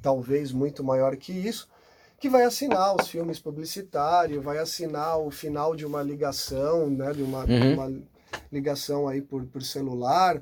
talvez 0.00 0.52
muito 0.52 0.84
maior 0.84 1.16
que 1.16 1.32
isso, 1.32 1.68
que 2.18 2.28
vai 2.28 2.44
assinar 2.44 2.94
os 2.96 3.08
filmes 3.08 3.38
publicitários, 3.38 4.42
vai 4.42 4.58
assinar 4.58 5.18
o 5.18 5.30
final 5.30 5.76
de 5.76 5.84
uma 5.84 6.02
ligação, 6.02 6.88
né, 6.90 7.12
de 7.12 7.22
uma, 7.22 7.44
Uhum. 7.44 7.74
uma 7.74 8.02
ligação 8.50 9.06
aí 9.08 9.20
por, 9.20 9.44
por 9.46 9.62
celular, 9.62 10.40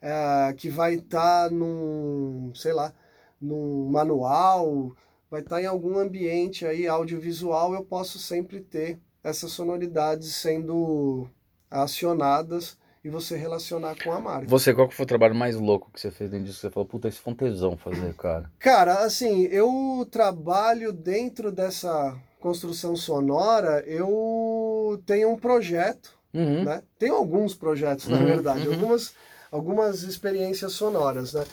é, 0.00 0.52
que 0.56 0.68
vai 0.68 0.94
estar 0.94 1.50
num, 1.50 2.52
sei 2.54 2.72
lá, 2.72 2.92
num 3.40 3.88
manual, 3.90 4.94
vai 5.30 5.40
estar 5.40 5.60
em 5.60 5.66
algum 5.66 5.98
ambiente 5.98 6.66
aí 6.66 6.86
audiovisual, 6.86 7.74
eu 7.74 7.84
posso 7.84 8.18
sempre 8.18 8.60
ter 8.60 8.98
essas 9.24 9.52
sonoridades 9.52 10.34
sendo 10.36 11.28
acionadas 11.70 12.78
e 13.06 13.08
você 13.08 13.36
relacionar 13.36 13.94
com 14.02 14.10
a 14.12 14.18
marca. 14.20 14.48
Você, 14.48 14.74
qual 14.74 14.88
que 14.88 14.94
foi 14.94 15.04
o 15.04 15.08
trabalho 15.08 15.34
mais 15.34 15.54
louco 15.54 15.90
que 15.92 16.00
você 16.00 16.10
fez 16.10 16.28
dentro 16.28 16.46
disso? 16.46 16.58
Você 16.58 16.70
falou, 16.70 16.88
puta, 16.88 17.06
esse 17.06 17.20
foi 17.20 17.32
um 17.32 17.36
tesão 17.36 17.76
fazer, 17.76 18.12
cara. 18.14 18.50
Cara, 18.58 19.04
assim, 19.04 19.42
eu 19.44 20.04
trabalho 20.10 20.92
dentro 20.92 21.52
dessa 21.52 22.16
construção 22.40 22.96
sonora, 22.96 23.84
eu 23.86 25.00
tenho 25.06 25.30
um 25.30 25.38
projeto, 25.38 26.16
Uhum. 26.34 26.64
né? 26.64 26.82
Tenho 26.98 27.14
alguns 27.14 27.54
projetos, 27.54 28.08
na 28.08 28.18
Uhum, 28.18 28.26
verdade, 28.26 28.66
uhum. 28.66 28.74
algumas, 28.74 29.14
algumas 29.52 30.02
experiências 30.02 30.72
sonoras, 30.72 31.32
né? 31.32 31.44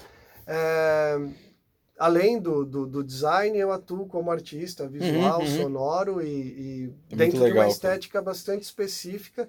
É, 0.47 1.19
além 1.99 2.39
do, 2.39 2.65
do, 2.65 2.85
do 2.87 3.03
design, 3.03 3.57
eu 3.57 3.71
atuo 3.71 4.07
como 4.07 4.31
artista 4.31 4.87
visual, 4.87 5.41
Uhum, 5.41 5.47
uhum. 5.47 5.55
sonoro 5.55 6.21
e, 6.21 6.27
e 6.27 6.93
É 7.11 7.15
dentro 7.15 7.37
de 7.37 7.43
legal, 7.43 7.57
uma 7.57 7.63
cara. 7.63 7.71
estética 7.73 8.21
bastante 8.23 8.63
específica, 8.63 9.47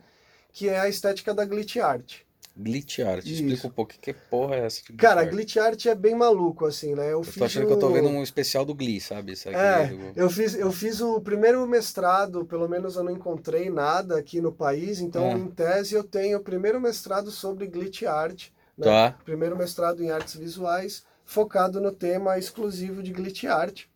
que 0.54 0.68
é 0.70 0.78
a 0.80 0.88
estética 0.88 1.34
da 1.34 1.44
glitch 1.44 1.76
art. 1.78 2.20
Glitch 2.56 3.00
art. 3.00 3.24
Isso. 3.26 3.42
Explica 3.42 3.66
um 3.66 3.70
pouco 3.70 3.92
o 3.92 3.98
que, 3.98 4.12
porra 4.12 4.54
é 4.54 4.66
essa 4.66 4.80
glitch 4.86 5.00
Cara, 5.00 5.22
art? 5.22 5.30
glitch 5.30 5.56
art 5.56 5.86
é 5.86 5.94
bem 5.96 6.14
maluco, 6.14 6.64
assim, 6.66 6.94
né? 6.94 7.06
Eu, 7.08 7.18
Eu 7.18 7.22
fiz 7.24 7.34
tô 7.34 7.44
achando 7.44 7.66
que 7.66 7.72
eu 7.72 7.78
tô 7.80 7.88
um- 7.88 7.92
vendo 7.92 8.08
um 8.08 8.22
especial 8.22 8.64
do 8.64 8.72
Glee, 8.72 9.00
sabe? 9.00 9.32
Isso 9.32 9.48
aqui 9.48 9.58
É, 9.58 9.86
do- 9.88 10.12
eu 10.14 10.30
fiz, 10.30 10.54
eu 10.54 10.70
fiz 10.70 11.00
o 11.00 11.20
primeiro 11.20 11.66
mestrado, 11.66 12.44
pelo 12.44 12.68
menos 12.68 12.94
eu 12.94 13.02
não 13.02 13.10
encontrei 13.10 13.68
nada 13.68 14.16
aqui 14.16 14.40
no 14.40 14.52
país, 14.52 15.00
então 15.00 15.24
É. 15.24 15.32
em 15.32 15.48
tese 15.48 15.96
eu 15.96 16.04
tenho 16.04 16.38
o 16.38 16.42
primeiro 16.42 16.80
mestrado 16.80 17.32
sobre 17.32 17.66
glitch 17.66 18.04
art, 18.04 18.50
né? 18.78 18.86
Tá. 18.86 19.18
primeiro 19.24 19.56
mestrado 19.58 20.00
em 20.04 20.12
artes 20.12 20.36
visuais, 20.36 21.02
focado 21.24 21.80
no 21.80 21.90
tema 21.90 22.38
exclusivo 22.38 23.02
de 23.02 23.12
glitch 23.12 23.44
art. 23.46 23.86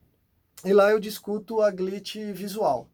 E 0.65 0.73
lá 0.73 0.91
eu 0.91 0.99
discuto 0.99 1.61
a 1.63 1.71
glitch 1.71 2.17
visual, 2.35 2.89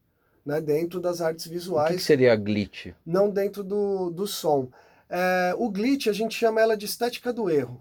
né? 0.44 0.60
dentro 0.60 1.00
das 1.00 1.20
artes 1.20 1.46
O 1.46 1.48
que, 1.48 1.54
visuais, 1.54 1.96
que 1.96 2.02
seria 2.02 2.34
glitch? 2.36 2.88
não 3.04 3.30
dentro 3.30 3.62
do, 3.64 4.10
do 4.10 4.26
som. 4.26 4.68
É, 5.08 5.54
o 5.56 5.70
glitch 5.70 6.06
a 6.08 6.12
gente 6.12 6.34
chama 6.34 6.60
ela 6.60 6.76
de 6.76 6.86
estética 6.86 7.32
do 7.32 7.48
erro, 7.50 7.80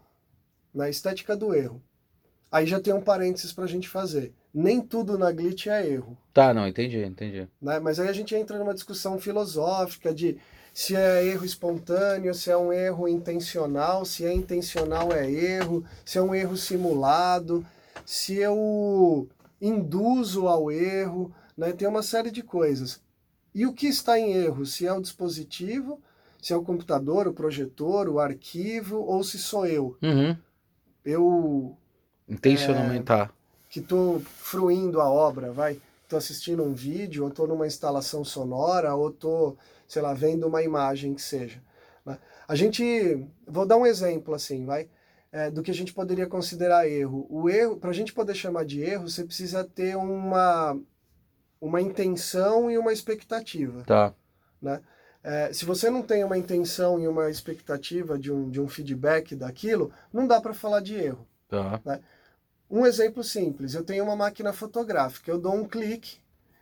né? 0.73 0.89
estética 0.89 1.35
do 1.35 1.53
erro. 1.53 1.81
Aí 2.51 2.67
já 2.67 2.79
tem 2.79 2.93
um 2.93 3.01
parênteses 3.01 3.51
para 3.51 3.63
a 3.63 3.67
gente 3.67 3.89
fazer. 3.89 4.33
Nem 4.53 4.79
tudo 4.79 5.17
na 5.17 5.31
glitch 5.31 5.65
é 5.67 5.87
erro 5.87 6.15
Tá, 6.31 6.53
não, 6.53 6.67
entendi, 6.67 7.03
entendi. 7.03 7.47
né? 7.61 7.79
Mas 7.79 7.99
aí 7.99 8.07
a 8.07 8.13
gente 8.13 8.35
entra 8.35 8.57
numa 8.59 8.73
discussão 8.73 9.17
filosófica 9.19 10.13
de 10.13 10.37
se 10.71 10.95
é 10.95 11.25
erro 11.25 11.45
espontâneo, 11.45 12.33
se 12.33 12.49
é 12.51 12.57
um 12.57 12.71
erro 12.73 13.07
intencional, 13.07 14.05
se 14.05 14.25
é 14.25 14.33
intencional 14.33 15.11
é 15.11 15.29
erro, 15.31 15.83
se 16.05 16.17
é 16.17 16.21
um 16.21 16.33
erro 16.35 16.55
simulado, 16.57 17.65
se 18.05 18.35
eu 18.37 19.27
induzo 19.61 20.47
ao 20.47 20.71
erro, 20.71 21.31
né? 21.57 21.71
Tem 21.71 21.87
uma 21.87 22.03
série 22.03 22.31
de 22.31 22.41
coisas. 22.43 23.01
E 23.53 23.65
o 23.65 23.73
que 23.73 23.87
está 23.87 24.17
em 24.19 24.33
erro? 24.33 24.65
Se 24.65 24.87
é 24.87 24.93
o 24.93 25.01
dispositivo, 25.01 26.01
se 26.41 26.51
é 26.51 26.55
o 26.55 26.63
computador, 26.63 27.27
o 27.27 27.33
projetor, 27.33 28.09
o 28.09 28.19
arquivo, 28.19 28.97
ou 28.97 29.23
se 29.23 29.37
sou 29.37 29.65
eu. 29.65 29.97
Uhum. 30.01 30.35
Eu 31.05 31.77
Intencionalmente, 32.27 33.03
tá. 33.03 33.29
que 33.69 33.79
estou 33.79 34.19
fruindo 34.19 34.99
a 34.99 35.09
obra, 35.09 35.51
vai. 35.51 35.79
Estou 36.03 36.17
assistindo 36.17 36.63
um 36.63 36.73
vídeo, 36.73 37.23
ou 37.23 37.29
estou 37.29 37.47
numa 37.47 37.67
instalação 37.67 38.23
sonora, 38.23 38.93
ou 38.95 39.09
estou, 39.09 39.57
sei 39.87 40.01
lá, 40.01 40.13
vendo 40.13 40.47
uma 40.47 40.61
imagem 40.61 41.13
que 41.13 41.21
seja. 41.21 41.61
né? 42.05 42.17
A 42.47 42.55
gente, 42.55 43.25
vou 43.47 43.65
dar 43.65 43.77
um 43.77 43.85
exemplo 43.85 44.33
assim, 44.33 44.65
vai, 44.65 44.89
é, 45.31 45.49
do 45.49 45.63
que 45.63 45.71
a 45.71 45.73
gente 45.73 45.93
poderia 45.93 46.27
considerar 46.27 46.87
erro. 46.87 47.25
O 47.29 47.49
erro, 47.49 47.77
para 47.77 47.89
a 47.89 47.93
gente 47.93 48.13
poder 48.13 48.35
chamar 48.35 48.65
de 48.65 48.81
erro, 48.81 49.09
você 49.09 49.23
precisa 49.23 49.63
ter 49.63 49.95
uma, 49.97 50.77
uma 51.63 51.79
intenção 51.79 52.69
e 52.69 52.77
uma 52.77 52.91
expectativa. 52.91 53.83
Tá. 53.85 54.13
É, 55.23 55.53
se 55.53 55.63
você 55.63 55.89
não 55.89 56.01
tem 56.01 56.21
uma 56.21 56.37
intenção 56.37 56.99
e 56.99 57.07
uma 57.07 57.29
expectativa 57.29 58.19
de 58.19 58.29
um, 58.29 58.49
de 58.49 58.59
um 58.59 58.67
feedback 58.67 59.33
daquilo, 59.33 59.89
não 60.11 60.27
dá 60.27 60.41
para 60.41 60.53
falar 60.53 60.81
de 60.81 60.95
erro. 60.95 61.25
Tá. 61.47 61.79
Um 62.69 62.85
exemplo 62.85 63.23
simples, 63.23 63.73
eu 63.73 63.83
tenho 63.83 64.03
uma 64.03 64.15
máquina 64.15 64.51
fotográfica, 64.51 65.31
eu 65.31 65.39
dou 65.39 65.53
um 65.53 65.65
clique, 65.65 66.17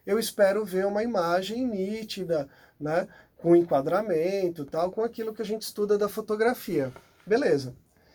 eu 0.05 0.19
espero 0.19 0.63
ver 0.63 0.85
uma 0.85 1.01
imagem 1.01 1.65
nítida, 1.65 2.47
né, 2.79 3.07
com 3.37 3.55
enquadramento, 3.55 4.65
tal, 4.65 4.91
com 4.91 5.03
aquilo 5.03 5.33
que 5.33 5.41
a 5.41 5.45
gente 5.45 5.63
estuda 5.63 5.97
da 5.97 6.07
fotografia. 6.07 6.93
Beleza. 7.25 7.73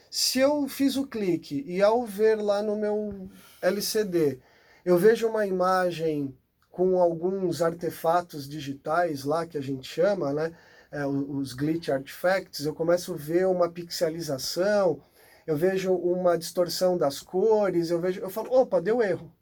Se 0.08 0.38
eu 0.38 0.68
fiz 0.68 0.96
o 0.96 1.06
clique 1.06 1.64
e 1.66 1.82
ao 1.82 2.06
ver 2.06 2.36
lá 2.36 2.62
no 2.62 2.76
meu 2.76 3.28
LCD, 3.60 4.38
eu 4.84 4.96
vejo 4.96 5.26
uma 5.26 5.44
imagem 5.46 6.32
com 6.76 7.00
alguns 7.00 7.62
artefatos 7.62 8.46
digitais 8.46 9.24
lá 9.24 9.46
que 9.46 9.56
a 9.56 9.62
gente 9.62 9.88
chama, 9.88 10.30
né, 10.34 10.52
é, 10.92 11.06
os 11.06 11.54
glitch 11.54 11.88
artifacts, 11.88 12.66
eu 12.66 12.74
começo 12.74 13.14
a 13.14 13.16
ver 13.16 13.46
uma 13.46 13.66
pixelização, 13.70 15.00
eu 15.46 15.56
vejo 15.56 15.94
uma 15.94 16.36
distorção 16.36 16.98
das 16.98 17.18
cores, 17.20 17.88
eu 17.88 17.98
vejo, 17.98 18.20
eu 18.20 18.28
falo, 18.28 18.52
opa, 18.52 18.78
deu 18.78 19.00
erro, 19.02 19.32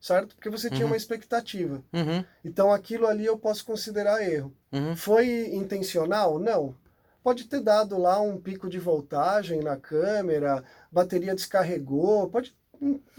certo? 0.00 0.34
Porque 0.34 0.48
você 0.48 0.70
tinha 0.70 0.80
Uhum. 0.86 0.92
uma 0.92 0.96
expectativa. 0.96 1.82
Uhum. 1.92 2.24
Então 2.42 2.72
aquilo 2.72 3.06
ali 3.06 3.26
eu 3.26 3.36
posso 3.36 3.62
considerar 3.66 4.22
erro. 4.22 4.50
Uhum. 4.72 4.96
Foi 4.96 5.54
intencional? 5.54 6.38
Não. 6.38 6.74
Pode 7.22 7.44
ter 7.44 7.60
dado 7.60 7.98
lá 7.98 8.18
um 8.22 8.38
pico 8.40 8.70
de 8.70 8.78
voltagem 8.78 9.60
na 9.60 9.76
câmera, 9.76 10.64
bateria 10.90 11.34
descarregou, 11.34 12.30
pode, 12.30 12.56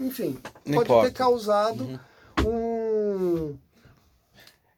enfim, 0.00 0.36
Não 0.66 0.74
pode 0.78 0.90
importa. 0.90 1.08
ter 1.10 1.14
causado 1.16 1.84
Uhum. 1.84 1.98
um 2.44 2.71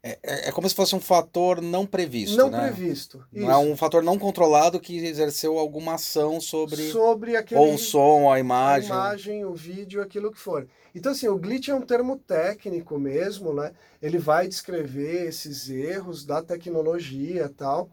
É, 0.06 0.48
é 0.48 0.52
como 0.52 0.68
se 0.68 0.74
fosse 0.74 0.94
um 0.94 1.00
fator 1.00 1.62
não 1.62 1.86
previsto, 1.86 2.36
não 2.36 2.50
né? 2.50 2.68
previsto. 2.68 3.24
Não 3.32 3.50
é 3.50 3.56
um 3.56 3.74
fator 3.74 4.02
não 4.02 4.18
controlado 4.18 4.78
que 4.78 4.98
exerceu 4.98 5.58
alguma 5.58 5.94
ação 5.94 6.42
sobre 6.42 6.90
sobre 6.90 7.36
aquele 7.36 7.58
ou 7.58 7.72
o 7.72 7.78
som, 7.78 8.30
a 8.30 8.34
a 8.34 8.38
imagem. 8.38 8.90
imagem, 8.90 9.44
o 9.46 9.54
vídeo, 9.54 10.02
aquilo 10.02 10.30
que 10.30 10.38
for. 10.38 10.68
Então, 10.94 11.12
assim, 11.12 11.26
o 11.26 11.38
glitch 11.38 11.68
é 11.68 11.74
um 11.74 11.80
termo 11.80 12.18
técnico 12.18 12.98
mesmo, 12.98 13.54
né? 13.54 13.72
Ele 14.02 14.18
vai 14.18 14.46
descrever 14.46 15.26
esses 15.26 15.70
erros 15.70 16.22
da 16.26 16.42
tecnologia 16.42 17.46
e 17.46 17.54
tal. 17.54 17.88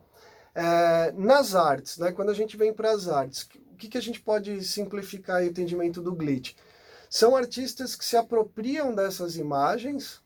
É, 0.53 1.13
nas 1.13 1.55
artes, 1.55 1.97
né? 1.97 2.11
Quando 2.11 2.29
a 2.29 2.33
gente 2.33 2.57
vem 2.57 2.73
para 2.73 2.91
as 2.91 3.07
artes, 3.07 3.43
o 3.71 3.77
que, 3.77 3.87
que 3.87 3.97
a 3.97 4.01
gente 4.01 4.19
pode 4.19 4.61
simplificar 4.65 5.41
o 5.41 5.45
entendimento 5.45 6.01
do 6.01 6.13
glitch? 6.13 6.55
São 7.09 7.37
artistas 7.37 7.95
que 7.95 8.03
se 8.03 8.17
apropriam 8.17 8.93
dessas 8.93 9.37
imagens 9.37 10.20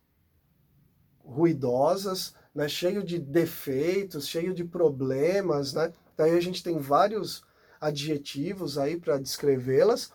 ruidosas, 1.26 2.34
né? 2.54 2.68
Cheio 2.68 3.04
de 3.04 3.20
defeitos, 3.20 4.28
cheio 4.28 4.54
de 4.54 4.64
problemas, 4.64 5.74
né? 5.74 5.92
Daí 6.16 6.38
a 6.38 6.42
gente 6.42 6.64
tem 6.64 6.78
vários 6.78 7.44
adjetivos 7.82 8.78
aí 8.78 8.98
para 8.98 9.18
descrevê-las. 9.18 10.12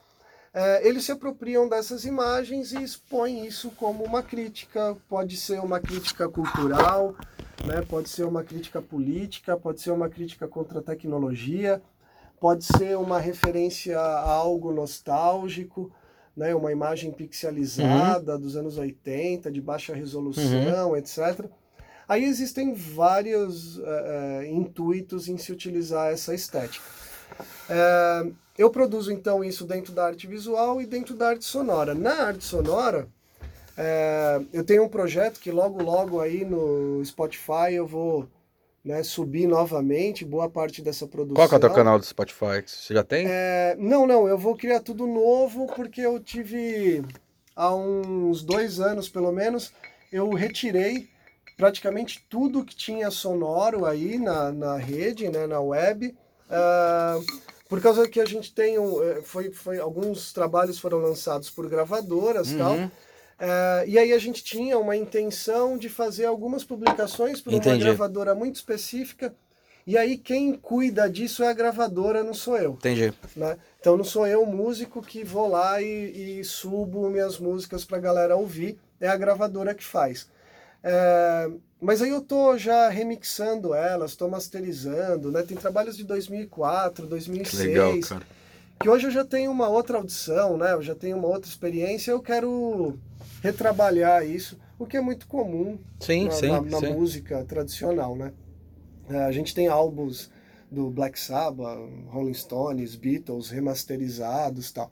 É, 0.53 0.87
eles 0.87 1.05
se 1.05 1.13
apropriam 1.13 1.69
dessas 1.69 2.05
imagens 2.05 2.73
e 2.73 2.83
expõem 2.83 3.47
isso 3.47 3.71
como 3.71 4.03
uma 4.03 4.23
crítica, 4.23 4.97
pode 5.09 5.37
ser 5.37 5.61
uma 5.61 5.79
crítica 5.79 6.29
cultural, 6.29 7.15
né? 7.65 7.83
pode 7.89 8.09
ser 8.09 8.25
uma 8.25 8.43
crítica 8.43 8.83
política, 8.83 9.57
pode 9.57 9.81
ser 9.81 9.93
uma 9.93 10.09
crítica 10.09 10.49
contra 10.49 10.81
a 10.81 10.83
tecnologia, 10.83 11.81
pode 12.41 12.65
ser 12.65 12.99
uma 12.99 13.21
referência 13.21 13.97
a 14.01 14.29
algo 14.29 14.73
nostálgico, 14.73 15.93
né? 16.37 16.55
uma 16.55 16.73
imagem 16.73 17.11
pixelizada 17.13 18.39
dos 18.39 18.57
anos 18.57 18.79
80, 18.79 19.51
de 19.51 19.61
baixa 19.61 19.95
resolução, 19.95 20.97
etc. 20.97 21.47
Aí 22.09 22.25
existem 22.25 22.75
vários 22.75 23.79
eh, 23.79 24.49
intuitos 24.51 25.29
em 25.29 25.39
se 25.39 25.53
utilizar 25.53 26.11
essa 26.11 26.35
estética. 26.35 26.85
É, 27.69 28.31
eu 28.59 28.71
produzo 28.71 29.13
então 29.13 29.45
isso 29.45 29.65
dentro 29.65 29.93
da 29.93 30.07
arte 30.07 30.27
visual 30.27 30.81
e 30.81 30.87
dentro 30.87 31.15
da 31.15 31.29
arte 31.29 31.45
sonora. 31.45 31.95
Na 31.95 32.25
arte 32.25 32.45
sonora, 32.45 33.09
é, 33.77 34.41
eu 34.53 34.65
tenho 34.65 34.85
um 34.85 34.89
projeto 34.89 35.41
que 35.41 35.51
logo 35.51 35.83
logo 35.83 36.21
aí 36.21 36.45
no 36.45 37.03
Spotify 37.05 37.73
eu 37.75 37.87
vou 37.87 38.29
né, 38.85 39.03
subir 39.03 39.47
novamente 39.47 40.25
boa 40.25 40.49
parte 40.49 40.83
dessa 40.83 41.07
produção. 41.07 41.35
Qual 41.35 41.49
que 41.49 41.55
é 41.55 41.59
o 41.59 41.61
teu 41.61 41.73
canal 41.73 41.99
do 41.99 42.05
Spotify? 42.05 42.63
Você 42.65 42.95
já 42.95 43.05
tem? 43.05 43.27
É, 43.29 43.77
não, 43.79 44.07
não, 44.07 44.27
eu 44.27 44.39
vou 44.39 44.57
criar 44.57 44.81
tudo 44.81 45.07
novo 45.07 45.67
porque 45.75 46.01
eu 46.01 46.19
tive 46.19 47.05
há 47.55 47.75
uns 47.75 48.43
dois 48.43 48.81
anos 48.81 49.09
pelo 49.09 49.31
menos, 49.31 49.73
eu 50.11 50.31
retirei 50.31 51.09
praticamente 51.57 52.25
tudo 52.29 52.65
que 52.65 52.75
tinha 52.75 53.11
sonoro 53.11 53.85
aí 53.85 54.19
na, 54.19 54.51
na 54.51 54.77
rede, 54.79 55.29
né, 55.29 55.47
na 55.47 55.61
web, 55.61 56.17
uh, 56.49 57.43
por 57.69 57.83
causa 57.83 58.09
que 58.09 58.19
a 58.19 58.25
gente 58.25 58.55
tem 58.55 58.79
um, 58.79 59.03
é, 59.03 59.21
foi, 59.21 59.51
foi 59.51 59.79
alguns 59.79 60.33
trabalhos 60.33 60.79
foram 60.79 60.99
lançados 60.99 61.51
por 61.51 61.69
gravadoras 61.69 62.51
uhum. 62.53 62.59
tal. 62.59 62.91
Uh, 63.41 63.89
e 63.89 63.99
aí 63.99 64.13
a 64.13 64.19
gente 64.19 64.45
tinha 64.45 64.79
uma 64.79 64.95
intenção 64.95 65.79
de 65.79 65.89
fazer 65.89 66.27
algumas 66.27 66.63
publicações 66.63 67.41
Entendi. 67.41 67.69
uma 67.69 67.77
gravadora 67.79 68.35
muito 68.35 68.57
específica. 68.57 69.35
E 69.87 69.97
aí 69.97 70.19
quem 70.19 70.53
cuida 70.53 71.09
disso 71.09 71.43
é 71.43 71.49
a 71.49 71.55
gravadora, 71.55 72.23
não 72.23 72.35
sou 72.35 72.59
eu. 72.59 72.73
Entendi. 72.73 73.15
Né? 73.35 73.57
Então 73.81 73.97
não 73.97 74.05
sou 74.05 74.27
eu 74.27 74.45
músico 74.45 75.01
que 75.01 75.25
vou 75.25 75.49
lá 75.49 75.81
e, 75.81 76.41
e 76.41 76.45
subo 76.45 77.09
minhas 77.09 77.39
músicas 77.39 77.83
para 77.83 77.97
a 77.97 78.01
galera 78.01 78.37
ouvir. 78.37 78.79
É 79.01 79.09
a 79.09 79.17
gravadora 79.17 79.75
que 79.75 79.85
faz. 79.85 80.29
É, 80.85 81.51
mas 81.81 82.03
aí 82.03 82.11
eu 82.11 82.21
tô 82.21 82.59
já 82.59 82.91
remixando 82.91 83.73
elas, 83.73 84.11
estou 84.11 84.29
masterizando, 84.29 85.33
né? 85.33 85.43
Tem 85.43 85.57
trabalhos 85.57 85.97
de 85.97 86.05
2004, 86.05 87.07
2006. 87.07 87.51
Que 87.51 87.67
legal, 87.67 88.01
cara. 88.01 88.27
Que 88.79 88.89
hoje 88.89 89.07
eu 89.07 89.11
já 89.11 89.25
tenho 89.25 89.51
uma 89.51 89.69
outra 89.69 89.97
audição, 89.97 90.59
né? 90.59 90.75
Eu 90.75 90.83
já 90.83 90.95
tenho 90.95 91.17
uma 91.17 91.29
outra 91.29 91.49
experiência. 91.49 92.11
Eu 92.11 92.21
quero 92.21 92.99
retrabalhar 93.43 94.25
isso, 94.27 94.59
o 94.79 94.87
que 94.87 94.97
é 94.97 95.01
muito 95.01 95.27
comum 95.27 95.79
sim, 95.99 96.25
na, 96.25 96.31
sim, 96.31 96.49
na, 96.49 96.61
na 96.61 96.79
sim. 96.79 96.93
música 96.93 97.45
tradicional, 97.45 98.17
né? 98.17 98.33
É, 99.09 99.17
a 99.25 99.33
gente 99.33 99.55
tem 99.55 99.67
álbuns 99.69 100.31
do 100.71 100.89
Black 100.89 101.19
Sabbath, 101.19 101.79
Rolling 102.09 102.35
Stones, 102.35 102.95
Beatles 102.95 103.51
remasterizados 103.51 104.71
tal. 104.71 104.91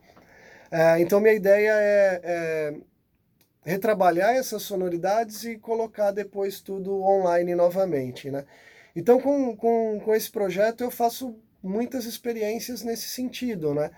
É, 0.71 1.01
então 1.01 1.21
minha 1.21 1.35
ideia 1.35 1.73
é, 1.73 2.21
é, 2.25 2.75
retrabalhar 3.65 4.35
essas 4.35 4.63
sonoridades 4.63 5.45
e 5.45 5.57
colocar 5.57 6.11
depois 6.11 6.61
tudo 6.61 7.03
online 7.03 7.55
novamente, 7.55 8.31
né? 8.31 8.45
Então 8.95 9.21
com, 9.21 9.57
com, 9.57 10.01
com 10.05 10.15
esse 10.15 10.31
projeto 10.31 10.83
eu 10.83 10.91
faço 10.91 11.37
muitas 11.63 12.05
experiências 12.05 12.83
nesse 12.83 13.09
sentido, 13.09 13.73
né? 13.73 13.91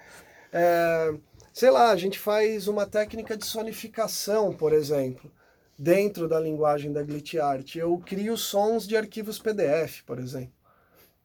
É, 0.53 1.15
sei 1.53 1.71
lá, 1.71 1.91
a 1.91 1.97
gente 1.97 2.19
faz 2.19 2.69
uma 2.69 2.87
técnica 2.87 3.37
de 3.37 3.45
sonificação, 3.45 4.53
por 4.53 4.73
exemplo, 4.73 5.31
dentro 5.79 6.29
da 6.29 6.39
linguagem 6.39 6.93
da 6.93 7.03
Glitch 7.03 7.37
Art. 7.37 7.77
Eu 7.77 7.97
crio 7.99 8.37
sons 8.37 8.87
de 8.87 8.97
arquivos 8.97 9.39
PDF, 9.39 10.03
por 10.07 10.19
exemplo. 10.19 10.53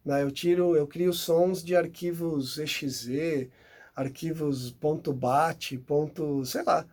Né? 0.03 0.21
Eu 0.21 0.31
tiro, 0.31 0.75
eu 0.75 0.87
crio 0.87 1.11
sons 1.11 1.63
de 1.63 1.75
arquivos 1.75 2.57
exe, 2.59 3.49
arquivos 3.95 4.71
.bat, 4.71 5.77
ponto, 5.79 6.45
sei 6.45 6.63
lá. 6.63 6.85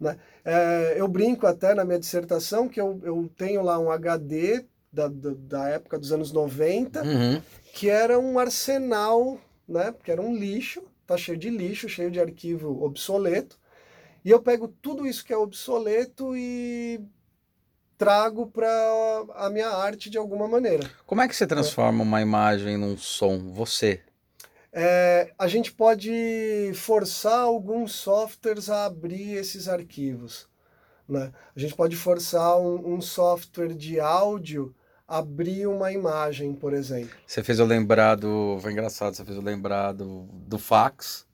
Né? 0.00 0.18
É, 0.44 0.94
eu 0.96 1.08
brinco 1.08 1.46
até 1.46 1.74
na 1.74 1.84
minha 1.84 1.98
dissertação 1.98 2.68
que 2.68 2.80
eu, 2.80 3.00
eu 3.02 3.30
tenho 3.36 3.62
lá 3.62 3.78
um 3.78 3.90
HD 3.90 4.64
da, 4.92 5.08
da, 5.08 5.30
da 5.36 5.68
época 5.68 5.98
dos 5.98 6.12
anos 6.12 6.32
90, 6.32 7.02
uhum. 7.02 7.42
que 7.72 7.88
era 7.88 8.18
um 8.18 8.38
arsenal, 8.38 9.38
né? 9.68 9.92
que 10.02 10.10
era 10.10 10.22
um 10.22 10.34
lixo, 10.34 10.82
tá 11.06 11.16
cheio 11.16 11.38
de 11.38 11.50
lixo, 11.50 11.88
cheio 11.88 12.10
de 12.10 12.20
arquivo 12.20 12.82
obsoleto. 12.84 13.58
E 14.24 14.30
eu 14.30 14.40
pego 14.40 14.68
tudo 14.68 15.06
isso 15.06 15.24
que 15.24 15.32
é 15.32 15.36
obsoleto 15.36 16.36
e 16.36 17.00
trago 17.98 18.46
para 18.46 18.68
a 19.34 19.50
minha 19.50 19.68
arte 19.68 20.10
de 20.10 20.18
alguma 20.18 20.48
maneira. 20.48 20.90
Como 21.06 21.20
é 21.20 21.28
que 21.28 21.36
você 21.36 21.46
transforma 21.46 22.00
é. 22.00 22.06
uma 22.06 22.22
imagem 22.22 22.76
num 22.76 22.96
som? 22.96 23.52
Você? 23.52 24.00
É, 24.72 25.32
a 25.38 25.46
gente 25.46 25.72
pode 25.72 26.72
forçar 26.74 27.40
alguns 27.40 27.92
softwares 27.92 28.68
a 28.68 28.86
abrir 28.86 29.34
esses 29.34 29.68
arquivos. 29.68 30.48
Né? 31.08 31.30
A 31.54 31.60
gente 31.60 31.74
pode 31.74 31.94
forçar 31.94 32.58
um, 32.58 32.94
um 32.94 33.00
software 33.00 33.74
de 33.74 34.00
áudio 34.00 34.74
abrir 35.06 35.66
uma 35.66 35.92
imagem, 35.92 36.54
por 36.54 36.72
exemplo. 36.72 37.14
Você 37.26 37.42
fez 37.42 37.58
eu 37.58 37.66
lembrar 37.66 38.16
do. 38.16 38.58
Foi 38.60 38.72
engraçado, 38.72 39.14
você 39.14 39.24
fez 39.24 39.36
eu 39.36 39.42
lembrar 39.42 39.92
do, 39.92 40.22
do 40.46 40.58
fax. 40.58 41.26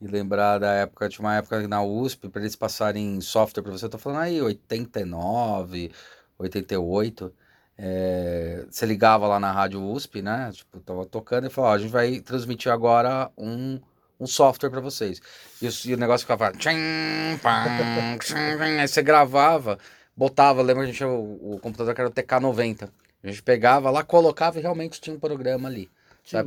E 0.00 0.06
lembrar 0.06 0.58
da 0.58 0.72
época, 0.72 1.08
tinha 1.08 1.24
uma 1.26 1.36
época 1.36 1.66
na 1.66 1.82
USP, 1.82 2.28
para 2.28 2.42
eles 2.42 2.54
passarem 2.54 3.18
software 3.22 3.62
para 3.62 3.72
você, 3.72 3.86
eu 3.86 3.88
tô 3.88 3.96
falando 3.96 4.20
aí, 4.20 4.42
89, 4.42 5.90
88. 6.38 7.32
É, 7.78 8.66
você 8.70 8.84
ligava 8.84 9.26
lá 9.26 9.40
na 9.40 9.52
rádio 9.52 9.82
USP, 9.82 10.20
né? 10.20 10.50
Tipo, 10.52 10.80
tava 10.80 11.06
tocando 11.06 11.46
e 11.46 11.50
falou: 11.50 11.70
ó, 11.70 11.74
a 11.74 11.78
gente 11.78 11.90
vai 11.90 12.20
transmitir 12.20 12.70
agora 12.70 13.30
um, 13.38 13.80
um 14.20 14.26
software 14.26 14.70
para 14.70 14.80
vocês. 14.80 15.20
E 15.62 15.66
o, 15.66 15.70
e 15.86 15.94
o, 15.94 15.96
negócio 15.96 16.26
ficava. 16.26 16.52
Tchim, 16.52 17.38
pam, 17.42 18.18
tchim, 18.18 18.34
aí 18.78 18.88
você 18.88 19.02
gravava 19.02 19.78
botava, 20.16 20.62
lembra 20.62 20.84
que 20.84 20.90
a 20.90 20.92
gente 20.92 21.04
o, 21.04 21.54
o 21.54 21.58
computador 21.60 21.94
que 21.94 22.00
era 22.00 22.10
o 22.10 22.12
TK90. 22.12 22.88
A 23.22 23.28
gente 23.28 23.42
pegava 23.42 23.90
lá, 23.90 24.02
colocava 24.02 24.58
e 24.58 24.62
realmente 24.62 25.00
tinha 25.00 25.14
um 25.14 25.18
programa 25.18 25.68
ali. 25.68 25.90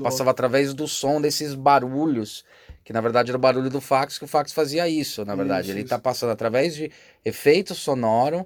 Passava 0.04 0.32
através 0.32 0.74
do 0.74 0.88
som 0.88 1.22
desses 1.22 1.54
barulhos, 1.54 2.44
que 2.84 2.92
na 2.92 3.00
verdade 3.00 3.32
era 3.32 3.38
o 3.38 3.42
barulho 3.42 3.70
do 3.70 3.80
fax, 3.80 4.18
que 4.18 4.26
o 4.26 4.28
fax 4.28 4.52
fazia 4.52 4.90
isso, 4.90 5.24
na 5.24 5.36
verdade. 5.36 5.70
Isso, 5.70 5.72
Ele 5.72 5.82
está 5.82 5.98
passando 5.98 6.32
através 6.32 6.76
de 6.76 6.92
efeito 7.24 7.74
sonoro 7.74 8.46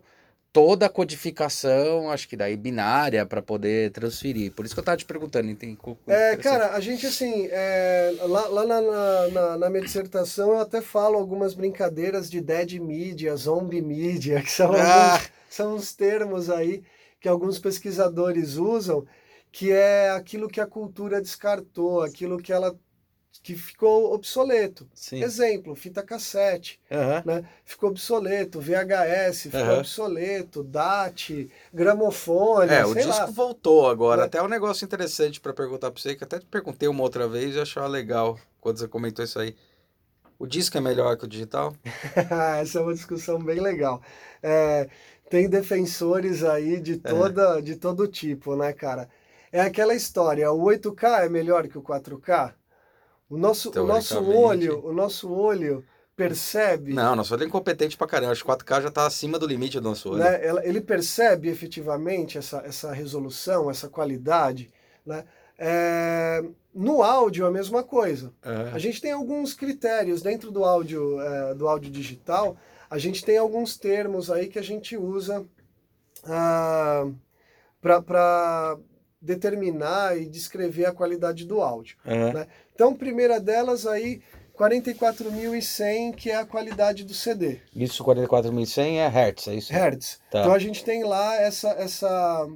toda 0.53 0.85
a 0.85 0.89
codificação, 0.89 2.11
acho 2.11 2.29
que 2.29 2.37
daí 2.37 2.55
binária, 2.55 3.25
para 3.25 3.41
poder 3.41 3.91
transferir. 3.91 4.51
Por 4.51 4.63
isso 4.63 4.75
que 4.75 4.79
eu 4.79 4.83
estava 4.83 4.95
te 4.95 5.03
perguntando. 5.03 5.53
Tem, 5.55 5.75
é, 6.05 6.37
cara, 6.37 6.73
a 6.75 6.79
gente 6.79 7.07
assim, 7.07 7.47
é, 7.51 8.13
lá, 8.21 8.47
lá 8.47 8.65
na, 8.65 8.81
na, 9.31 9.57
na, 9.57 9.69
minha 9.71 9.83
dissertação 9.83 10.51
eu 10.51 10.59
até 10.59 10.79
falo 10.79 11.17
algumas 11.17 11.55
brincadeiras 11.55 12.29
de 12.29 12.39
dead 12.39 12.73
media, 12.73 13.35
zombie 13.35 13.81
media, 13.81 14.41
que 14.43 14.51
são, 14.51 14.71
ah. 14.73 15.13
alguns, 15.13 15.31
são 15.49 15.75
os 15.75 15.93
termos 15.95 16.51
aí 16.51 16.83
que 17.19 17.27
alguns 17.27 17.57
pesquisadores 17.57 18.57
usam, 18.57 19.07
que 19.51 19.71
é 19.71 20.11
aquilo 20.11 20.47
que 20.47 20.61
a 20.61 20.67
cultura 20.67 21.19
descartou, 21.19 22.03
aquilo 22.03 22.37
que 22.37 22.53
ela 22.53 22.77
que 23.41 23.55
ficou 23.55 24.13
obsoleto. 24.13 24.87
Sim. 24.93 25.23
Exemplo, 25.23 25.75
fita 25.75 26.03
cassete, 26.03 26.79
uhum. 26.91 27.21
né? 27.25 27.45
Ficou 27.65 27.89
obsoleto, 27.89 28.59
VHS 28.59 29.43
ficou 29.43 29.61
uhum. 29.61 29.79
obsoleto, 29.79 30.63
DAT, 30.63 31.49
gramofone, 31.73 32.71
É, 32.71 32.85
o 32.85 32.93
disco 32.93 33.09
lá. 33.09 33.25
voltou 33.25 33.89
agora. 33.89 34.23
É. 34.23 34.25
Até 34.25 34.41
um 34.41 34.47
negócio 34.47 34.85
interessante 34.85 35.41
para 35.41 35.53
perguntar 35.53 35.91
para 35.91 36.01
você, 36.01 36.15
que 36.15 36.23
até 36.23 36.39
te 36.39 36.45
perguntei 36.45 36.87
uma 36.87 37.01
outra 37.01 37.27
vez 37.27 37.55
e 37.55 37.59
achava 37.59 37.87
legal 37.87 38.37
quando 38.61 38.77
você 38.77 38.87
comentou 38.87 39.25
isso 39.25 39.39
aí. 39.39 39.55
O 40.37 40.45
disco 40.47 40.77
é 40.77 40.81
melhor 40.81 41.17
que 41.17 41.25
o 41.25 41.27
digital? 41.27 41.73
Essa 42.59 42.79
é 42.79 42.81
uma 42.81 42.93
discussão 42.93 43.39
bem 43.39 43.59
legal. 43.59 44.01
É, 44.41 44.89
tem 45.29 45.49
defensores 45.49 46.43
aí 46.43 46.79
de, 46.79 46.97
toda, 46.97 47.61
de 47.61 47.75
todo 47.75 48.07
tipo, 48.07 48.55
né, 48.55 48.73
cara? 48.73 49.09
É 49.51 49.61
aquela 49.61 49.93
história, 49.93 50.51
o 50.51 50.63
8K 50.63 51.25
é 51.25 51.29
melhor 51.29 51.67
que 51.67 51.77
o 51.77 51.81
4K? 51.81 52.53
O 53.33 53.37
nosso, 53.37 53.71
o 53.71 53.87
nosso 53.87 54.23
olho, 54.23 54.85
o 54.85 54.93
nosso 54.93 55.33
olho 55.33 55.83
percebe. 56.15 56.93
Não, 56.93 57.15
nosso 57.15 57.33
olho 57.33 57.43
é 57.43 57.47
incompetente 57.47 57.97
pra 57.97 58.05
caramba. 58.05 58.31
Acho 58.31 58.43
que 58.45 58.51
4K 58.51 58.83
já 58.83 58.87
está 58.89 59.07
acima 59.07 59.39
do 59.39 59.47
limite 59.47 59.79
do 59.79 59.89
nosso 59.89 60.11
olho. 60.11 60.19
Né? 60.19 60.39
Ele 60.63 60.79
percebe 60.79 61.49
efetivamente 61.49 62.37
essa, 62.37 62.57
essa 62.59 62.93
resolução, 62.93 63.71
essa 63.71 63.89
qualidade. 63.89 64.69
Né? 65.03 65.25
É, 65.57 66.43
no 66.75 67.01
áudio, 67.01 67.47
a 67.47 67.51
mesma 67.51 67.81
coisa. 67.81 68.31
É. 68.43 68.69
A 68.71 68.77
gente 68.77 69.01
tem 69.01 69.11
alguns 69.11 69.55
critérios 69.55 70.21
dentro 70.21 70.51
do 70.51 70.63
áudio, 70.63 71.19
é, 71.19 71.55
do 71.55 71.67
áudio 71.67 71.89
digital. 71.89 72.55
A 72.87 72.99
gente 72.99 73.25
tem 73.25 73.39
alguns 73.39 73.75
termos 73.77 74.29
aí 74.29 74.47
que 74.47 74.59
a 74.59 74.63
gente 74.63 74.95
usa 74.95 75.43
ah, 76.25 77.09
para 77.81 78.77
determinar 79.23 80.17
e 80.17 80.25
descrever 80.25 80.85
a 80.85 80.91
qualidade 80.91 81.45
do 81.45 81.61
áudio. 81.61 81.95
Uhum. 82.05 82.33
Né? 82.33 82.47
Então, 82.73 82.93
primeira 82.95 83.39
delas 83.39 83.85
aí, 83.85 84.21
44.100, 84.57 86.13
que 86.15 86.29
é 86.29 86.35
a 86.35 86.45
qualidade 86.45 87.03
do 87.03 87.13
CD. 87.13 87.59
Isso, 87.75 88.03
44.100 88.03 88.97
é 88.97 89.07
Hertz, 89.07 89.47
é 89.47 89.55
isso? 89.55 89.73
Hertz. 89.73 90.19
Tá. 90.29 90.41
Então 90.41 90.53
a 90.53 90.59
gente 90.59 90.83
tem 90.83 91.03
lá 91.03 91.35
essa, 91.35 91.69
essa, 91.69 92.47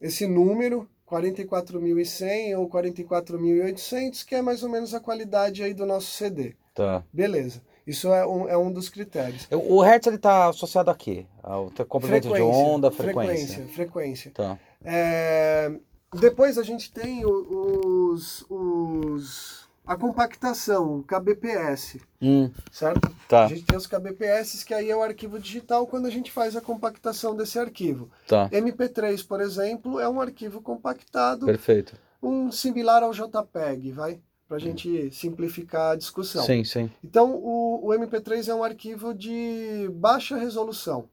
esse 0.00 0.26
número, 0.26 0.88
44.100 1.10 2.56
ou 2.56 2.68
44.800, 2.68 4.24
que 4.24 4.34
é 4.34 4.42
mais 4.42 4.62
ou 4.62 4.68
menos 4.68 4.94
a 4.94 5.00
qualidade 5.00 5.62
aí 5.62 5.74
do 5.74 5.84
nosso 5.84 6.12
CD. 6.12 6.54
Tá. 6.74 7.02
Beleza. 7.12 7.60
Isso 7.86 8.12
é 8.12 8.24
um, 8.24 8.48
é 8.48 8.56
um 8.56 8.70
dos 8.70 8.88
critérios. 8.88 9.48
O 9.50 9.82
Hertz 9.82 10.06
está 10.06 10.48
associado 10.48 10.90
a 10.90 10.94
quê? 10.94 11.26
Ao 11.42 11.72
comprimento 11.88 12.32
de 12.32 12.40
onda, 12.40 12.90
frequência? 12.90 13.66
Frequência, 13.66 13.74
frequência. 13.74 14.30
Tá. 14.32 14.58
É, 14.84 15.72
depois 16.14 16.56
a 16.56 16.62
gente 16.62 16.92
tem 16.92 17.24
os, 17.26 18.44
os 18.48 19.59
a 19.86 19.96
compactação, 19.96 20.98
o 20.98 21.02
KBPS, 21.02 22.00
Hum, 22.22 22.50
certo? 22.70 23.10
tá, 23.28 23.44
A 23.44 23.48
gente 23.48 23.64
tem 23.64 23.76
os 23.76 23.86
KBPS, 23.86 24.64
que 24.64 24.74
aí 24.74 24.90
é 24.90 24.96
o 24.96 25.02
arquivo 25.02 25.38
digital 25.38 25.86
quando 25.86 26.06
a 26.06 26.10
gente 26.10 26.30
faz 26.30 26.54
a 26.54 26.60
compactação 26.60 27.34
desse 27.34 27.58
arquivo. 27.58 28.10
tá. 28.28 28.48
MP3, 28.50 29.26
por 29.26 29.40
exemplo, 29.40 29.98
é 29.98 30.08
um 30.08 30.20
arquivo 30.20 30.60
compactado, 30.60 31.46
Perfeito. 31.46 31.94
um 32.22 32.52
similar 32.52 33.02
ao 33.02 33.12
JPEG, 33.12 33.90
vai? 33.92 34.20
Para 34.46 34.56
a 34.56 34.60
gente 34.60 35.10
simplificar 35.12 35.92
a 35.92 35.96
discussão. 35.96 36.44
Sim, 36.44 36.64
sim. 36.64 36.90
Então, 37.04 37.34
o, 37.36 37.86
o 37.86 37.88
MP3 37.90 38.48
é 38.48 38.54
um 38.54 38.64
arquivo 38.64 39.14
de 39.14 39.88
baixa 39.94 40.36
resolução. 40.36 41.08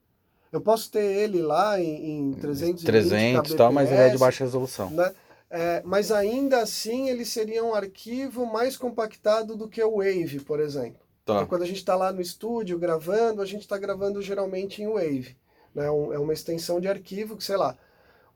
Eu 0.52 0.60
posso 0.60 0.90
ter 0.92 1.04
ele 1.04 1.42
lá 1.42 1.80
em, 1.80 2.30
em 2.30 2.34
320 2.34 2.86
300 2.86 3.52
e 3.52 3.56
tal, 3.56 3.72
mas 3.72 3.92
ele 3.92 4.02
é 4.02 4.10
de 4.10 4.18
baixa 4.18 4.44
resolução. 4.44 4.90
né? 4.90 5.14
É, 5.50 5.82
mas 5.86 6.12
ainda 6.12 6.60
assim 6.62 7.10
ele 7.10 7.24
seria 7.24 7.64
um 7.64 7.74
arquivo 7.74 8.46
mais 8.46 8.76
compactado 8.76 9.56
do 9.56 9.68
que 9.68 9.82
o 9.82 9.98
Wave, 9.98 10.42
por 10.42 10.60
exemplo. 10.60 11.00
Tá. 11.26 11.36
Então, 11.36 11.46
quando 11.48 11.62
a 11.64 11.66
gente 11.68 11.78
está 11.78 11.96
lá 11.96 12.12
no 12.12 12.22
estúdio 12.22 12.78
gravando, 12.78 13.42
a 13.42 13.46
gente 13.46 13.62
está 13.62 13.78
gravando 13.78 14.22
geralmente 14.22 14.82
em 14.82 14.88
Wave. 14.88 15.38
Né? 15.74 15.90
Um- 15.90 16.12
é 16.14 16.20
uma 16.20 16.34
extensão 16.34 16.80
de 16.82 16.88
arquivo 16.88 17.38
que, 17.38 17.44
sei 17.44 17.56
lá, 17.58 17.78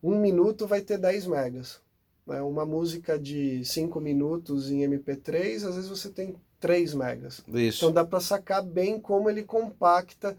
um 0.02 0.18
minuto 0.18 0.66
vai 0.68 0.82
ter 0.82 0.98
10 0.98 1.26
megas. 1.28 1.82
Né? 2.26 2.42
Uma 2.42 2.66
música 2.66 3.20
de 3.20 3.64
5 3.66 4.00
minutos 4.00 4.70
em 4.72 4.82
MP3, 4.84 5.64
às 5.66 5.76
vezes 5.76 5.90
você 5.90 6.10
tem 6.10 6.36
3 6.60 6.94
megas. 6.94 7.42
Isso. 7.48 7.80
Então 7.80 7.92
dá 7.92 8.06
para 8.06 8.20
sacar 8.22 8.62
bem 8.64 9.00
como 9.00 9.30
ele 9.30 9.44
compacta 9.44 10.38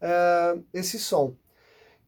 eh, 0.00 0.58
esse 0.74 0.98
som. 0.98 1.34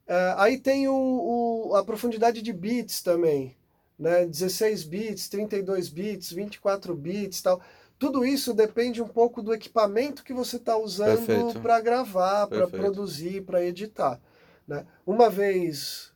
Eh, 0.07 0.35
aí 0.37 0.59
tem 0.59 0.87
o, 0.89 1.69
o- 1.71 1.77
a 1.77 1.85
profundidade 1.85 2.43
de 2.43 2.53
bits 2.53 3.03
também, 3.03 3.57
né? 3.99 4.27
16 4.27 4.85
bits, 4.85 5.29
32 5.29 5.89
bits, 5.89 6.33
24 6.33 6.95
bits, 6.95 7.43
tal. 7.43 7.61
Tudo 7.99 8.25
isso 8.25 8.53
depende 8.53 9.01
um 9.01 9.09
pouco 9.09 9.43
do 9.43 9.55
equipamento 9.55 10.25
que 10.25 10.33
você 10.33 10.57
está 10.57 10.77
usando 10.77 11.61
para 11.63 11.81
gravar, 11.81 12.47
para 12.49 12.67
produzir, 12.67 13.43
para 13.43 13.65
editar. 13.65 14.21
Né? 14.67 14.85
Uma 15.07 15.31
vez 15.31 16.13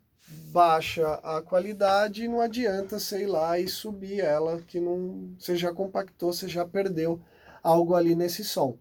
baixa 0.51 1.15
a 1.23 1.41
qualidade, 1.41 2.29
não 2.29 2.41
adianta, 2.41 2.99
sei 2.99 3.27
lá, 3.27 3.59
e 3.59 3.67
subir 3.67 4.21
ela, 4.21 4.61
que 4.67 4.79
não, 4.81 5.31
você 5.39 5.57
já 5.57 5.73
compactou, 5.73 6.33
você 6.33 6.49
já 6.49 6.67
perdeu 6.67 7.21
algo 7.63 7.95
ali 7.95 8.15
nesse 8.15 8.45
som. 8.45 8.77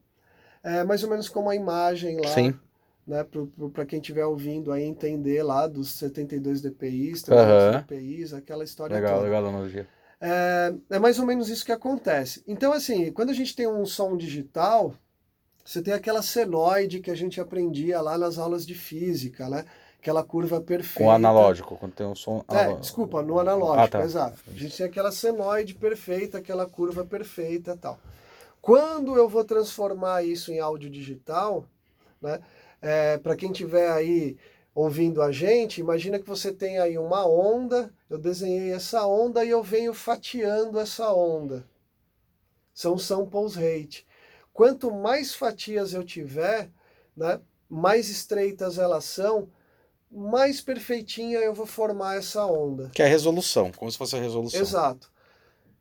É 0.64 0.84
mais 0.84 1.04
ou 1.04 1.10
menos 1.10 1.30
como 1.30 1.50
a 1.50 1.56
imagem 1.56 2.20
lá, 2.20 2.34
Sim. 2.34 2.60
Né, 3.08 3.26
para 3.74 3.86
quem 3.86 4.00
estiver 4.00 4.26
ouvindo 4.26 4.72
aí 4.72 4.84
entender 4.84 5.42
lá 5.42 5.66
dos 5.66 5.92
72 5.92 6.62
dpi, 6.62 7.14
300 7.14 7.32
Aham. 7.32 7.82
dpi, 7.84 8.36
aquela 8.36 8.64
história 8.64 8.96
Legal, 8.96 9.16
toda. 9.16 9.24
legal 9.26 9.46
analogia. 9.48 9.88
É, 10.20 10.74
é 10.90 11.00
mais 11.00 11.18
ou 11.20 11.26
menos 11.26 11.48
isso 11.48 11.66
que 11.66 11.72
acontece. 11.72 12.44
Então, 12.48 12.74
assim, 12.74 13.12
quando 13.12 13.30
a 13.30 13.34
gente 13.34 13.56
tem 13.56 13.68
um 13.68 13.86
som 13.86 14.18
digital, 14.18 14.94
você 15.64 15.82
tem 15.82 15.94
aquela 15.94 16.22
senoide 16.22 17.00
que 17.00 17.12
a 17.12 17.16
gente 17.16 17.40
aprendia 17.40 18.02
lá 18.02 18.18
nas 18.18 18.38
aulas 18.38 18.66
de 18.66 18.74
física, 18.74 19.50
né? 19.50 19.66
Aquela 20.00 20.24
curva 20.24 20.60
perfeita. 20.62 21.04
Com 21.04 21.12
analógico, 21.12 21.76
quando 21.78 21.94
tem 21.94 22.06
um 22.08 22.16
som. 22.16 22.44
É, 22.50 22.56
analógico. 22.56 22.82
desculpa, 22.82 23.22
no 23.22 23.40
analógico, 23.40 23.80
Ah, 23.80 23.88
tá. 23.88 24.04
exato. 24.04 24.40
A 24.48 24.58
gente 24.58 24.78
tem 24.78 24.86
aquela 24.86 25.12
senoide 25.12 25.76
perfeita, 25.76 26.38
aquela 26.38 26.66
curva 26.66 27.06
perfeita 27.06 27.74
e 27.74 27.78
tal. 27.78 28.00
Quando 28.62 29.16
eu 29.16 29.28
vou 29.30 29.44
transformar 29.44 30.24
isso 30.24 30.52
em 30.52 30.60
áudio 30.60 30.90
digital, 30.90 31.66
né? 32.22 32.40
Para 33.24 33.36
quem 33.36 33.52
tiver 33.52 33.90
aí 33.92 34.38
ouvindo 34.74 35.24
a 35.24 35.32
gente, 35.32 35.82
imagina 35.82 36.20
que 36.20 36.28
você 36.28 36.54
tem 36.54 36.78
aí 36.78 37.00
uma 37.00 37.28
onda, 37.28 37.92
eu 38.08 38.18
desenhei 38.18 38.72
essa 38.72 39.08
onda 39.08 39.44
e 39.44 39.50
eu 39.50 39.64
venho 39.64 39.92
fatiando 39.92 40.80
essa 40.80 41.12
onda. 41.12 41.68
São 42.74 42.96
samples 42.96 43.56
rate. 43.56 44.06
Quanto 44.54 44.92
mais 44.92 45.34
fatias 45.34 45.94
eu 45.94 46.04
tiver, 46.04 46.70
né, 47.16 47.42
mais 47.68 48.08
estreitas 48.10 48.78
elas 48.78 49.06
são, 49.06 49.50
mais 50.12 50.62
perfeitinha 50.62 51.40
eu 51.40 51.56
vou 51.56 51.66
formar 51.66 52.18
essa 52.18 52.46
onda. 52.46 52.92
Que 52.94 53.02
é 53.02 53.06
a 53.06 53.10
resolução, 53.10 53.72
como 53.72 53.92
se 53.92 53.98
fosse 53.98 54.16
a 54.16 54.20
resolução. 54.20 54.62
Exato. 54.62 55.12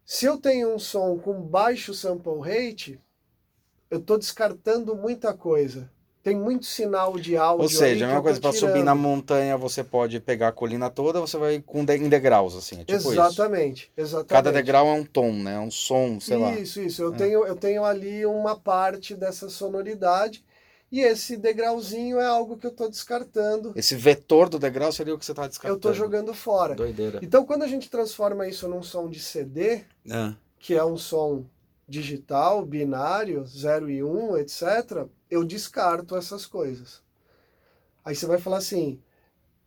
Se 0.06 0.24
eu 0.24 0.38
tenho 0.38 0.74
um 0.74 0.78
som 0.78 1.18
com 1.18 1.42
baixo 1.42 1.92
sample 1.92 2.40
rate, 2.40 2.98
eu 3.90 3.98
estou 3.98 4.16
descartando 4.18 4.96
muita 4.96 5.34
coisa. 5.34 5.90
Tem 6.26 6.34
muito 6.34 6.66
sinal 6.66 7.16
de 7.16 7.36
áudio. 7.36 7.62
Ou 7.62 7.68
seja, 7.68 8.04
a 8.04 8.08
mesma 8.08 8.18
eu 8.18 8.22
coisa, 8.24 8.40
para 8.40 8.52
subir 8.52 8.82
na 8.82 8.96
montanha, 8.96 9.56
você 9.56 9.84
pode 9.84 10.18
pegar 10.18 10.48
a 10.48 10.52
colina 10.52 10.90
toda, 10.90 11.20
você 11.20 11.38
vai 11.38 11.62
com 11.64 11.84
de- 11.84 11.98
em 11.98 12.08
degraus, 12.08 12.56
assim, 12.56 12.80
é 12.80 12.84
tipo 12.84 12.98
isso. 12.98 13.12
exatamente, 13.12 13.92
exatamente. 13.96 14.28
Cada 14.30 14.50
degrau 14.50 14.88
é 14.88 14.92
um 14.92 15.04
tom, 15.04 15.32
né? 15.32 15.54
É 15.54 15.60
um 15.60 15.70
som, 15.70 16.18
sei 16.18 16.36
lá. 16.36 16.52
Isso, 16.58 16.80
isso. 16.80 17.00
Eu, 17.00 17.14
É. 17.14 17.16
tenho, 17.16 17.46
eu 17.46 17.54
tenho 17.54 17.84
ali 17.84 18.26
uma 18.26 18.56
parte 18.58 19.14
dessa 19.14 19.48
sonoridade 19.48 20.44
e 20.90 20.98
esse 21.00 21.36
degrauzinho 21.36 22.18
é 22.18 22.26
algo 22.26 22.56
que 22.56 22.66
eu 22.66 22.72
estou 22.72 22.90
descartando. 22.90 23.72
Esse 23.76 23.94
vetor 23.94 24.48
do 24.48 24.58
degrau 24.58 24.90
seria 24.90 25.14
o 25.14 25.18
que 25.20 25.24
você 25.24 25.30
está 25.30 25.44
Eu 25.44 25.48
descartando. 25.48 25.76
estou 25.78 25.94
jogando 25.94 26.34
fora. 26.34 26.74
Doideira. 26.74 27.20
Então, 27.22 27.46
quando 27.46 27.62
a 27.62 27.68
gente 27.68 27.88
transforma 27.88 28.48
isso 28.48 28.66
num 28.66 28.82
som 28.82 29.08
de 29.08 29.20
CD, 29.20 29.82
É. 30.10 30.34
que 30.58 30.74
é 30.74 30.84
um 30.84 30.96
som 30.96 31.44
digital, 31.88 32.66
binário, 32.66 33.46
0 33.46 33.88
e 33.88 34.02
1, 34.02 34.32
um, 34.32 34.36
etc., 34.36 35.06
eu 35.30 35.44
descarto 35.44 36.16
essas 36.16 36.46
coisas. 36.46 37.02
Aí 38.04 38.14
você 38.14 38.26
vai 38.26 38.38
falar 38.38 38.58
assim, 38.58 39.00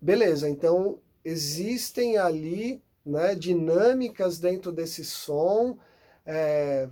beleza, 0.02 0.50
então 0.50 1.00
existem 1.24 2.18
ali 2.18 2.82
né, 3.06 3.36
dinâmicas 3.36 4.40
dentro 4.40 4.72
desse 4.72 5.04
som 5.06 5.78
é, 6.26 6.90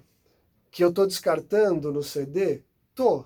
que 0.72 0.84
eu 0.84 0.90
estou 0.90 1.08
descartando 1.08 1.92
no 1.94 2.04
CD? 2.04 2.64
Tô. 2.96 3.22
É 3.22 3.26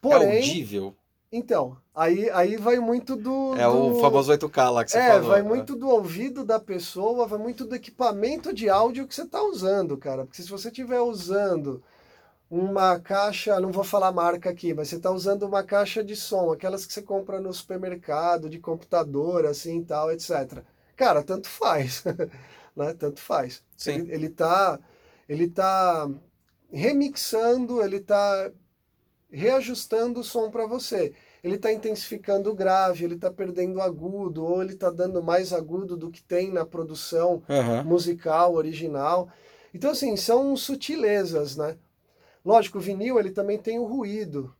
Porém, 0.00 0.38
audível. 0.38 0.94
então, 1.32 1.76
aí, 1.94 2.30
aí 2.30 2.56
vai 2.56 2.78
muito 2.78 3.16
do... 3.16 3.54
É 3.56 3.66
o 3.66 3.92
do- 3.92 4.00
famoso 4.00 4.30
8K 4.30 4.70
lá 4.70 4.84
que 4.84 4.90
você 4.90 4.98
é, 4.98 5.12
falou. 5.12 5.28
vai 5.28 5.42
muito 5.42 5.74
do 5.76 5.88
ouvido 5.88 6.44
da 6.44 6.60
pessoa, 6.60 7.26
vai 7.26 7.38
muito 7.38 7.64
do 7.64 7.74
equipamento 7.74 8.52
de 8.52 8.68
áudio 8.68 9.06
que 9.06 9.14
você 9.14 9.22
está 9.22 9.42
usando, 9.42 9.96
cara. 9.96 10.24
Porque 10.24 10.42
se 10.42 10.48
você 10.50 10.68
estiver 10.68 11.00
usando 11.00 11.82
uma 12.50 13.00
caixa, 13.00 13.58
não 13.60 13.72
vou 13.72 13.82
falar 13.84 14.12
marca 14.12 14.50
aqui, 14.50 14.72
mas 14.72 14.88
você 14.88 14.96
está 14.96 15.10
usando 15.10 15.42
uma 15.44 15.64
caixa 15.64 16.02
de 16.02 16.14
som, 16.14 16.52
aquelas 16.52 16.86
que 16.86 16.92
você 16.92 17.02
compra 17.02 17.40
no 17.40 17.52
supermercado, 17.52 18.48
de 18.48 18.58
computador, 18.58 19.46
assim, 19.46 19.82
tal, 19.84 20.12
etc. 20.12 20.62
Cara, 20.96 21.22
tanto 21.22 21.48
faz, 21.48 22.04
né? 22.76 22.94
Tanto 22.94 23.20
faz. 23.20 23.62
Sim. 23.76 23.92
Ele, 23.92 24.12
ele 24.12 24.28
tá, 24.28 24.78
ele 25.28 25.48
tá 25.48 26.08
remixando, 26.72 27.82
ele 27.82 28.00
tá 28.00 28.50
reajustando 29.30 30.20
o 30.20 30.24
som 30.24 30.50
para 30.50 30.66
você. 30.66 31.12
Ele 31.42 31.56
está 31.56 31.72
intensificando 31.72 32.50
o 32.50 32.54
grave, 32.54 33.04
ele 33.04 33.14
está 33.14 33.30
perdendo 33.30 33.76
o 33.76 33.82
agudo, 33.82 34.44
ou 34.44 34.62
ele 34.62 34.72
está 34.72 34.90
dando 34.90 35.22
mais 35.22 35.52
agudo 35.52 35.96
do 35.96 36.10
que 36.10 36.22
tem 36.22 36.52
na 36.52 36.64
produção 36.64 37.42
Aham. 37.48 37.84
musical 37.84 38.54
original. 38.54 39.28
Então, 39.74 39.90
assim, 39.90 40.16
são 40.16 40.56
sutilezas, 40.56 41.56
né? 41.56 41.76
Lógico, 42.46 42.78
o 42.78 42.80
vinil 42.80 43.18
ele 43.18 43.30
também 43.30 43.58
tem 43.58 43.76
o 43.76 43.84
ruído, 43.84 44.54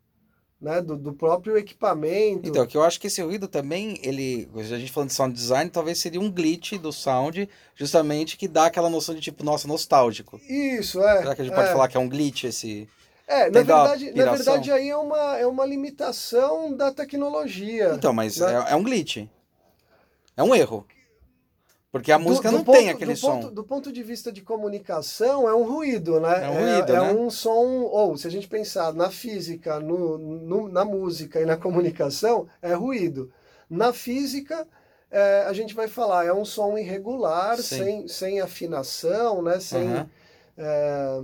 né? 0.61 0.83
Do, 0.83 0.97
do 0.97 1.13
próprio 1.13 1.57
equipamento. 1.57 2.49
Então, 2.49 2.67
que 2.67 2.77
eu 2.77 2.83
acho 2.83 3.01
que 3.01 3.07
esse 3.07 3.23
ruído 3.23 3.47
também, 3.47 4.01
ele, 4.03 4.51
a 4.57 4.63
gente 4.63 4.91
falando 4.91 5.11
de 5.11 5.15
sound 5.15 5.33
design, 5.33 5.71
talvez 5.71 6.01
seria 6.01 6.21
um 6.21 6.29
glitch 6.29 6.73
do 6.73 6.93
sound, 6.93 7.49
justamente 7.77 8.37
que 8.37 8.49
dá 8.49 8.67
aquela 8.67 8.91
noção 8.91 9.15
de 9.15 9.21
tipo, 9.21 9.45
nossa, 9.45 9.69
nostálgico. 9.69 10.41
Isso, 10.49 11.01
é. 11.01 11.19
Será 11.19 11.37
que 11.37 11.43
a 11.43 11.45
gente 11.45 11.55
é. 11.55 11.57
pode 11.57 11.69
falar 11.71 11.87
que 11.87 11.97
é 11.97 12.01
um 12.01 12.09
glitch 12.09 12.43
esse? 12.43 12.89
É, 13.29 13.51
na 13.51 13.61
verdade, 13.61 14.13
na 14.13 14.33
verdade 14.33 14.73
aí 14.73 14.89
é 14.89 14.97
uma, 14.97 15.39
é 15.39 15.47
uma 15.47 15.65
limitação 15.65 16.77
da 16.77 16.93
tecnologia. 16.93 17.93
Então, 17.95 18.13
mas 18.13 18.39
né? 18.39 18.65
é, 18.69 18.73
é 18.73 18.77
um 18.77 18.83
glitch. 18.83 19.29
É 20.37 20.43
um 20.43 20.53
erro. 20.53 20.85
Porque 21.99 22.13
a 22.13 22.19
Do- 22.19 22.25
música 22.25 22.51
do 22.51 22.59
não 22.59 22.65
ponto- 22.65 22.79
tem 22.79 22.91
aquele 22.91 23.13
do 23.15 23.19
som. 23.19 23.41
Ponto, 23.41 23.51
do 23.51 23.65
ponto 23.65 23.93
de 23.93 24.03
vista 24.03 24.31
de 24.33 24.43
comunicação, 24.43 25.49
é 25.49 25.55
um 25.55 25.65
ruído, 25.65 26.21
né? 26.21 26.45
É 26.45 26.49
um 26.49 26.55
ruído, 26.55 26.93
é, 26.93 27.01
né? 27.01 27.13
um 27.13 27.31
som, 27.31 27.83
ou 27.83 28.17
se 28.17 28.27
a 28.27 28.31
gente 28.31 28.49
pensar 28.49 28.93
na 28.93 29.11
física, 29.11 29.81
no, 29.81 30.19
no- 30.19 30.69
na 30.69 30.85
música 30.85 31.41
e 31.41 31.45
na 31.47 31.57
comunicação, 31.57 32.47
é 32.61 32.73
ruído. 32.75 33.31
Na 33.69 33.93
física, 33.93 34.67
é, 35.11 35.45
a 35.49 35.53
gente 35.53 35.75
vai 35.75 35.89
falar, 35.89 36.25
é 36.27 36.33
um 36.33 36.45
som 36.45 36.77
irregular, 36.79 37.57
Sim. 37.59 37.63
sem, 37.79 38.09
sem 38.09 38.41
afinação, 38.41 39.43
né? 39.43 39.59
Sem, 39.61 39.87
Aham. 39.89 40.11
é, 40.59 41.21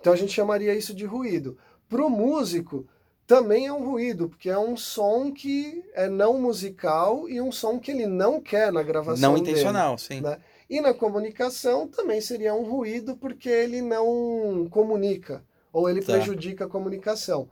então 0.00 0.12
a 0.12 0.16
gente 0.16 0.32
chamaria 0.32 0.74
isso 0.74 0.94
de 0.94 1.04
ruído. 1.04 1.56
Para 1.88 2.04
o 2.04 2.10
músico, 2.10 2.86
também 3.26 3.66
é 3.66 3.72
um 3.72 3.84
ruído, 3.84 4.28
porque 4.28 4.50
é 4.50 4.58
um 4.58 4.76
som 4.76 5.32
que 5.32 5.82
é 5.94 6.08
não 6.08 6.40
musical 6.40 7.28
e 7.28 7.40
um 7.40 7.50
som 7.52 7.78
que 7.78 7.90
ele 7.90 8.06
não 8.06 8.40
quer 8.40 8.72
na 8.72 8.82
gravação 8.82 9.32
Não 9.32 9.38
dele 9.38 9.50
intencional, 9.50 9.96
sim. 9.98 10.20
né? 10.20 10.38
E 10.68 10.80
na 10.80 10.94
comunicação 10.94 11.86
também 11.88 12.20
seria 12.20 12.54
um 12.54 12.64
ruído 12.64 13.16
porque 13.16 13.48
ele 13.48 13.82
não 13.82 14.66
comunica 14.70 15.42
ou 15.72 15.88
ele 15.88 16.00
Tá. 16.00 16.12
prejudica 16.14 16.64
a 16.64 16.68
comunicação. 16.68 17.48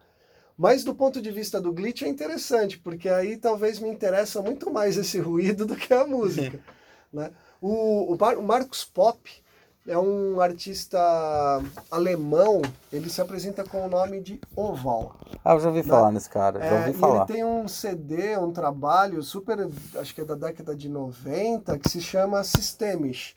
Mas 0.56 0.84
do 0.84 0.94
ponto 0.94 1.22
de 1.22 1.30
vista 1.30 1.60
do 1.60 1.72
glitch 1.72 2.02
é 2.02 2.08
interessante, 2.08 2.78
porque 2.78 3.08
aí 3.08 3.36
talvez 3.36 3.78
me 3.78 3.88
interessa 3.88 4.42
muito 4.42 4.70
mais 4.70 4.96
esse 4.98 5.18
ruído 5.18 5.64
do 5.66 5.76
que 5.76 5.92
a 5.94 6.06
música. 6.06 6.60
né? 7.12 7.30
o, 7.60 8.14
o, 8.14 8.18
Mar- 8.18 8.38
o 8.38 8.42
Marcos 8.42 8.84
Pop 8.84 9.18
é 9.86 9.98
um 9.98 10.40
artista 10.40 10.98
alemão, 11.90 12.62
ele 12.92 13.08
se 13.08 13.20
apresenta 13.20 13.64
com 13.64 13.86
o 13.86 13.88
nome 13.88 14.20
de 14.20 14.40
Oval. 14.54 15.16
Ah, 15.44 15.54
eu 15.54 15.60
já 15.60 15.68
ouvi 15.68 15.82
falar 15.82 16.12
nesse 16.12 16.28
cara, 16.28 16.60
já 16.60 16.78
ouvi 16.78 16.90
é, 16.90 16.92
falar. 16.92 17.24
Ele 17.24 17.32
tem 17.32 17.44
um 17.44 17.66
CD, 17.66 18.36
um 18.36 18.52
trabalho 18.52 19.22
super, 19.22 19.68
acho 19.96 20.14
que 20.14 20.20
é 20.20 20.24
da 20.24 20.34
década 20.34 20.76
de 20.76 20.88
90, 20.88 21.78
que 21.78 21.88
se 21.88 22.00
chama 22.00 22.44
Systemisch. 22.44 23.36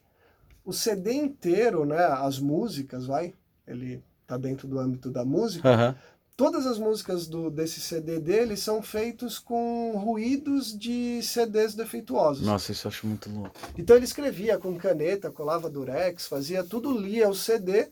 O 0.65 0.71
CD 0.71 1.13
inteiro, 1.13 1.85
né, 1.85 2.05
as 2.05 2.39
músicas, 2.39 3.05
vai, 3.05 3.33
ele 3.67 4.03
tá 4.25 4.37
dentro 4.37 4.67
do 4.67 4.79
âmbito 4.79 5.09
da 5.09 5.25
música. 5.25 5.97
Todas 6.35 6.65
as 6.65 6.77
músicas 6.77 7.27
do, 7.27 7.49
desse 7.49 7.79
CD 7.79 8.19
dele 8.19 8.57
são 8.57 8.81
feitos 8.81 9.39
com 9.39 9.95
ruídos 9.97 10.77
de 10.77 11.21
CDs 11.21 11.75
defeituosos. 11.75 12.45
Nossa, 12.45 12.71
isso 12.71 12.87
eu 12.87 12.89
acho 12.89 13.07
muito 13.07 13.29
louco. 13.29 13.55
Então 13.77 13.95
ele 13.95 14.05
escrevia 14.05 14.57
com 14.57 14.77
caneta, 14.77 15.31
colava 15.31 15.69
durex, 15.69 16.27
fazia 16.27 16.63
tudo, 16.63 16.97
lia 16.97 17.29
o 17.29 17.35
CD, 17.35 17.89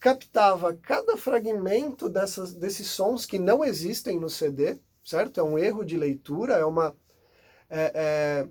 captava 0.00 0.74
cada 0.74 1.16
fragmento 1.16 2.08
dessas, 2.08 2.54
desses 2.54 2.88
sons 2.88 3.24
que 3.26 3.38
não 3.38 3.64
existem 3.64 4.18
no 4.18 4.28
CD, 4.28 4.78
certo? 5.04 5.40
É 5.40 5.42
um 5.42 5.58
erro 5.58 5.84
de 5.84 5.96
leitura, 5.96 6.54
é 6.54 6.64
uma. 6.64 6.94
É, 7.70 8.46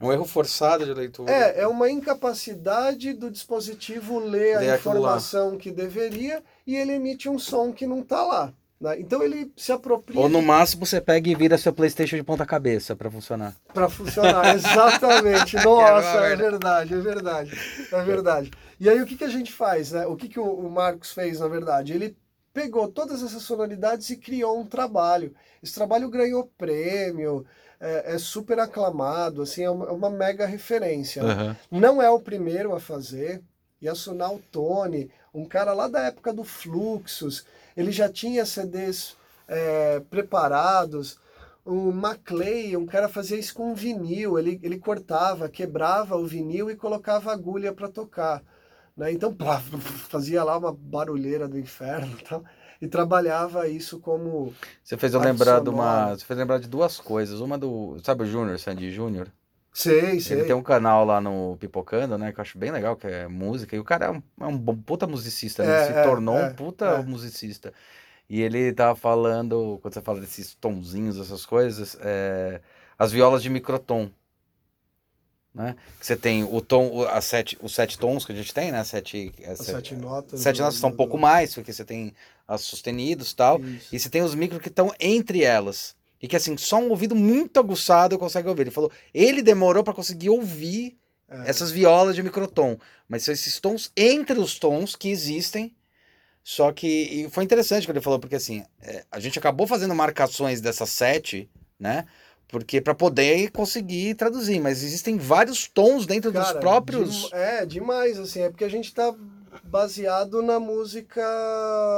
Um 0.00 0.12
erro 0.12 0.24
forçado 0.24 0.84
de 0.84 0.92
leitura. 0.92 1.30
é, 1.32 1.60
é 1.62 1.66
uma 1.66 1.90
incapacidade 1.90 3.12
do 3.14 3.30
dispositivo 3.30 4.18
ler 4.18 4.58
Ler 4.58 4.70
a 4.70 4.76
informação 4.76 5.56
que 5.56 5.70
deveria 5.70 6.42
e 6.66 6.76
ele 6.76 6.92
emite 6.92 7.28
um 7.28 7.38
som 7.38 7.72
que 7.72 7.86
não 7.86 8.00
está 8.00 8.22
lá. 8.22 8.52
né? 8.78 9.00
Então 9.00 9.22
ele 9.22 9.50
se 9.56 9.72
apropria 9.72 10.20
Ou 10.20 10.28
no 10.28 10.42
máximo 10.42 10.84
você 10.84 11.00
pega 11.00 11.30
e 11.30 11.34
vira 11.34 11.56
seu 11.56 11.72
Playstation 11.72 12.16
de 12.16 12.22
ponta 12.22 12.44
cabeça 12.44 12.94
pra 12.94 13.10
funcionar. 13.10 13.54
Para 13.72 13.88
funcionar, 13.88 14.52
exatamente. 14.54 15.56
Nossa, 15.64 16.18
é 16.26 16.36
verdade, 16.36 16.94
é 16.94 16.98
verdade, 16.98 17.58
é 17.90 18.02
verdade. 18.02 18.50
E 18.78 18.90
aí 18.90 19.00
o 19.00 19.06
que, 19.06 19.16
que 19.16 19.24
a 19.24 19.30
gente 19.30 19.50
faz, 19.52 19.92
né? 19.92 20.06
O 20.06 20.14
que, 20.16 20.28
que 20.28 20.38
o, 20.38 20.44
o 20.44 20.70
Marcos 20.70 21.12
fez, 21.12 21.40
na 21.40 21.48
verdade? 21.48 21.94
Ele 21.94 22.14
pegou 22.52 22.88
todas 22.88 23.22
essas 23.22 23.42
sonoridades 23.42 24.08
e 24.10 24.16
criou 24.16 24.58
um 24.60 24.66
trabalho. 24.66 25.34
Esse 25.62 25.74
trabalho 25.74 26.08
ganhou 26.08 26.50
prêmio, 26.56 27.44
é, 27.80 28.14
é 28.14 28.18
super 28.18 28.58
aclamado, 28.58 29.42
assim, 29.42 29.62
é 29.62 29.70
uma, 29.70 29.86
é 29.86 29.92
uma 29.92 30.10
mega 30.10 30.46
referência. 30.46 31.22
né? 31.22 31.56
Não 31.70 32.00
é 32.00 32.10
o 32.10 32.20
primeiro 32.20 32.74
a 32.74 32.80
fazer. 32.80 33.42
Yasunao 33.82 34.40
Tone, 34.50 35.10
um 35.34 35.44
cara 35.44 35.72
lá 35.72 35.86
da 35.86 36.06
época 36.06 36.32
do 36.32 36.42
Fluxus, 36.42 37.44
ele 37.76 37.92
já 37.92 38.08
tinha 38.08 38.46
CDs 38.46 39.16
é, 39.46 40.00
preparados. 40.00 41.18
O 41.64 41.92
Maclay, 41.92 42.76
um 42.76 42.86
cara 42.86 43.08
fazia 43.08 43.38
isso 43.38 43.54
com 43.54 43.74
vinil, 43.74 44.38
ele, 44.38 44.58
ele 44.62 44.78
cortava, 44.78 45.48
quebrava 45.48 46.16
o 46.16 46.26
vinil 46.26 46.70
e 46.70 46.76
colocava 46.76 47.32
agulha 47.32 47.72
para 47.72 47.88
tocar. 47.88 48.42
Né? 48.96 49.12
Então, 49.12 49.34
plá, 49.34 49.60
fazia 50.08 50.42
lá 50.42 50.56
uma 50.56 50.72
barulheira 50.72 51.46
do 51.46 51.58
inferno 51.58 52.16
e 52.18 52.22
tal, 52.24 52.44
e 52.80 52.86
trabalhava 52.86 53.68
isso 53.68 53.98
como. 54.00 54.52
Você 54.82 54.96
fez 54.96 55.14
eu 55.14 55.20
lembrar 55.20 55.60
de 55.60 55.70
uma. 55.70 56.14
Você 56.14 56.24
fez 56.24 56.38
lembrar 56.38 56.58
de 56.58 56.68
duas 56.68 56.98
coisas. 56.98 57.40
Uma 57.40 57.58
do. 57.58 57.98
Sabe 58.02 58.22
o 58.22 58.26
Júnior, 58.26 58.58
Sandy 58.58 58.90
Júnior? 58.90 59.28
Sei, 59.72 60.20
sei. 60.20 60.38
Ele 60.38 60.46
tem 60.46 60.56
um 60.56 60.62
canal 60.62 61.04
lá 61.04 61.20
no 61.20 61.56
Pipocando, 61.58 62.16
né? 62.16 62.32
Que 62.32 62.40
eu 62.40 62.42
acho 62.42 62.56
bem 62.56 62.70
legal, 62.70 62.96
que 62.96 63.06
é 63.06 63.28
música. 63.28 63.76
E 63.76 63.78
o 63.78 63.84
cara 63.84 64.06
é 64.06 64.10
um, 64.10 64.22
é 64.40 64.46
um 64.46 64.58
puta 64.76 65.06
musicista, 65.06 65.62
né? 65.64 65.70
É, 65.70 65.76
Ele 65.76 65.92
se 65.92 65.98
é, 65.98 66.02
tornou 66.02 66.38
é, 66.38 66.46
um 66.46 66.54
puta 66.54 66.86
é. 66.86 67.02
musicista. 67.02 67.74
E 68.28 68.40
ele 68.40 68.72
tava 68.72 68.96
falando, 68.96 69.78
quando 69.82 69.94
você 69.94 70.00
fala 70.00 70.20
desses 70.20 70.54
tonzinhos, 70.54 71.18
essas 71.18 71.44
coisas, 71.44 71.96
é, 72.00 72.60
as 72.98 73.12
violas 73.12 73.42
de 73.42 73.50
microtom. 73.50 74.10
Né? 75.56 75.74
Que 75.98 76.04
você 76.06 76.14
tem 76.14 76.44
o 76.44 76.60
tom, 76.60 76.88
o- 76.90 77.08
as 77.08 77.24
sete, 77.24 77.56
os 77.62 77.74
sete 77.74 77.98
tons 77.98 78.26
que 78.26 78.32
a 78.32 78.34
gente 78.34 78.52
tem, 78.52 78.70
né? 78.70 78.84
Sete, 78.84 79.32
é, 79.40 79.52
As 79.52 79.58
sete, 79.60 79.70
sete 79.70 79.94
notas. 79.96 80.38
sete 80.40 80.56
do- 80.58 80.62
notas 80.64 80.78
são 80.78 80.90
um 80.90 80.96
pouco 80.96 81.16
mais, 81.16 81.54
porque 81.54 81.72
você 81.72 81.82
tem 81.82 82.12
as 82.46 82.60
sustenidos 82.60 83.30
e 83.30 83.36
tal. 83.36 83.58
Isso. 83.60 83.88
E 83.94 83.98
você 83.98 84.10
tem 84.10 84.20
os 84.22 84.34
micros 84.34 84.60
que 84.60 84.68
estão 84.68 84.92
entre 85.00 85.42
elas. 85.42 85.96
E 86.20 86.28
que 86.28 86.36
assim, 86.36 86.56
só 86.58 86.78
um 86.78 86.90
ouvido 86.90 87.16
muito 87.16 87.58
aguçado 87.58 88.18
consegue 88.18 88.48
ouvir. 88.48 88.62
Ele 88.64 88.70
falou, 88.70 88.92
ele 89.14 89.40
demorou 89.42 89.82
para 89.82 89.94
conseguir 89.94 90.28
ouvir 90.28 90.98
É. 91.28 91.48
essas 91.50 91.70
violas 91.70 92.14
de 92.14 92.22
microtom. 92.22 92.78
Mas 93.08 93.24
são 93.24 93.32
esses 93.32 93.58
tons 93.58 93.90
entre 93.96 94.38
os 94.38 94.58
tons 94.58 94.94
que 94.94 95.08
existem. 95.08 95.74
Só 96.44 96.70
que 96.70 96.86
e 96.86 97.30
foi 97.30 97.44
interessante 97.44 97.86
que 97.86 97.90
ele 97.92 98.00
falou, 98.02 98.18
porque 98.18 98.36
assim, 98.36 98.62
é, 98.82 99.04
a 99.10 99.18
gente 99.18 99.38
acabou 99.38 99.66
fazendo 99.66 99.94
marcações 99.94 100.60
dessas 100.60 100.90
sete, 100.90 101.48
né? 101.80 102.06
Porque 102.48 102.80
para 102.80 102.94
poder 102.94 103.50
conseguir 103.50 104.14
traduzir, 104.14 104.60
mas 104.60 104.82
existem 104.82 105.18
vários 105.18 105.66
tons 105.66 106.06
dentro 106.06 106.30
dos 106.30 106.44
Cara, 106.46 106.60
próprios. 106.60 107.22
dem- 107.30 107.30
é, 107.32 107.66
demais, 107.66 108.18
assim, 108.18 108.40
é 108.42 108.48
porque 108.48 108.64
a 108.64 108.70
gente 108.70 108.94
tá 108.94 109.12
baseado 109.64 110.42
na 110.42 110.60
música 110.60 111.24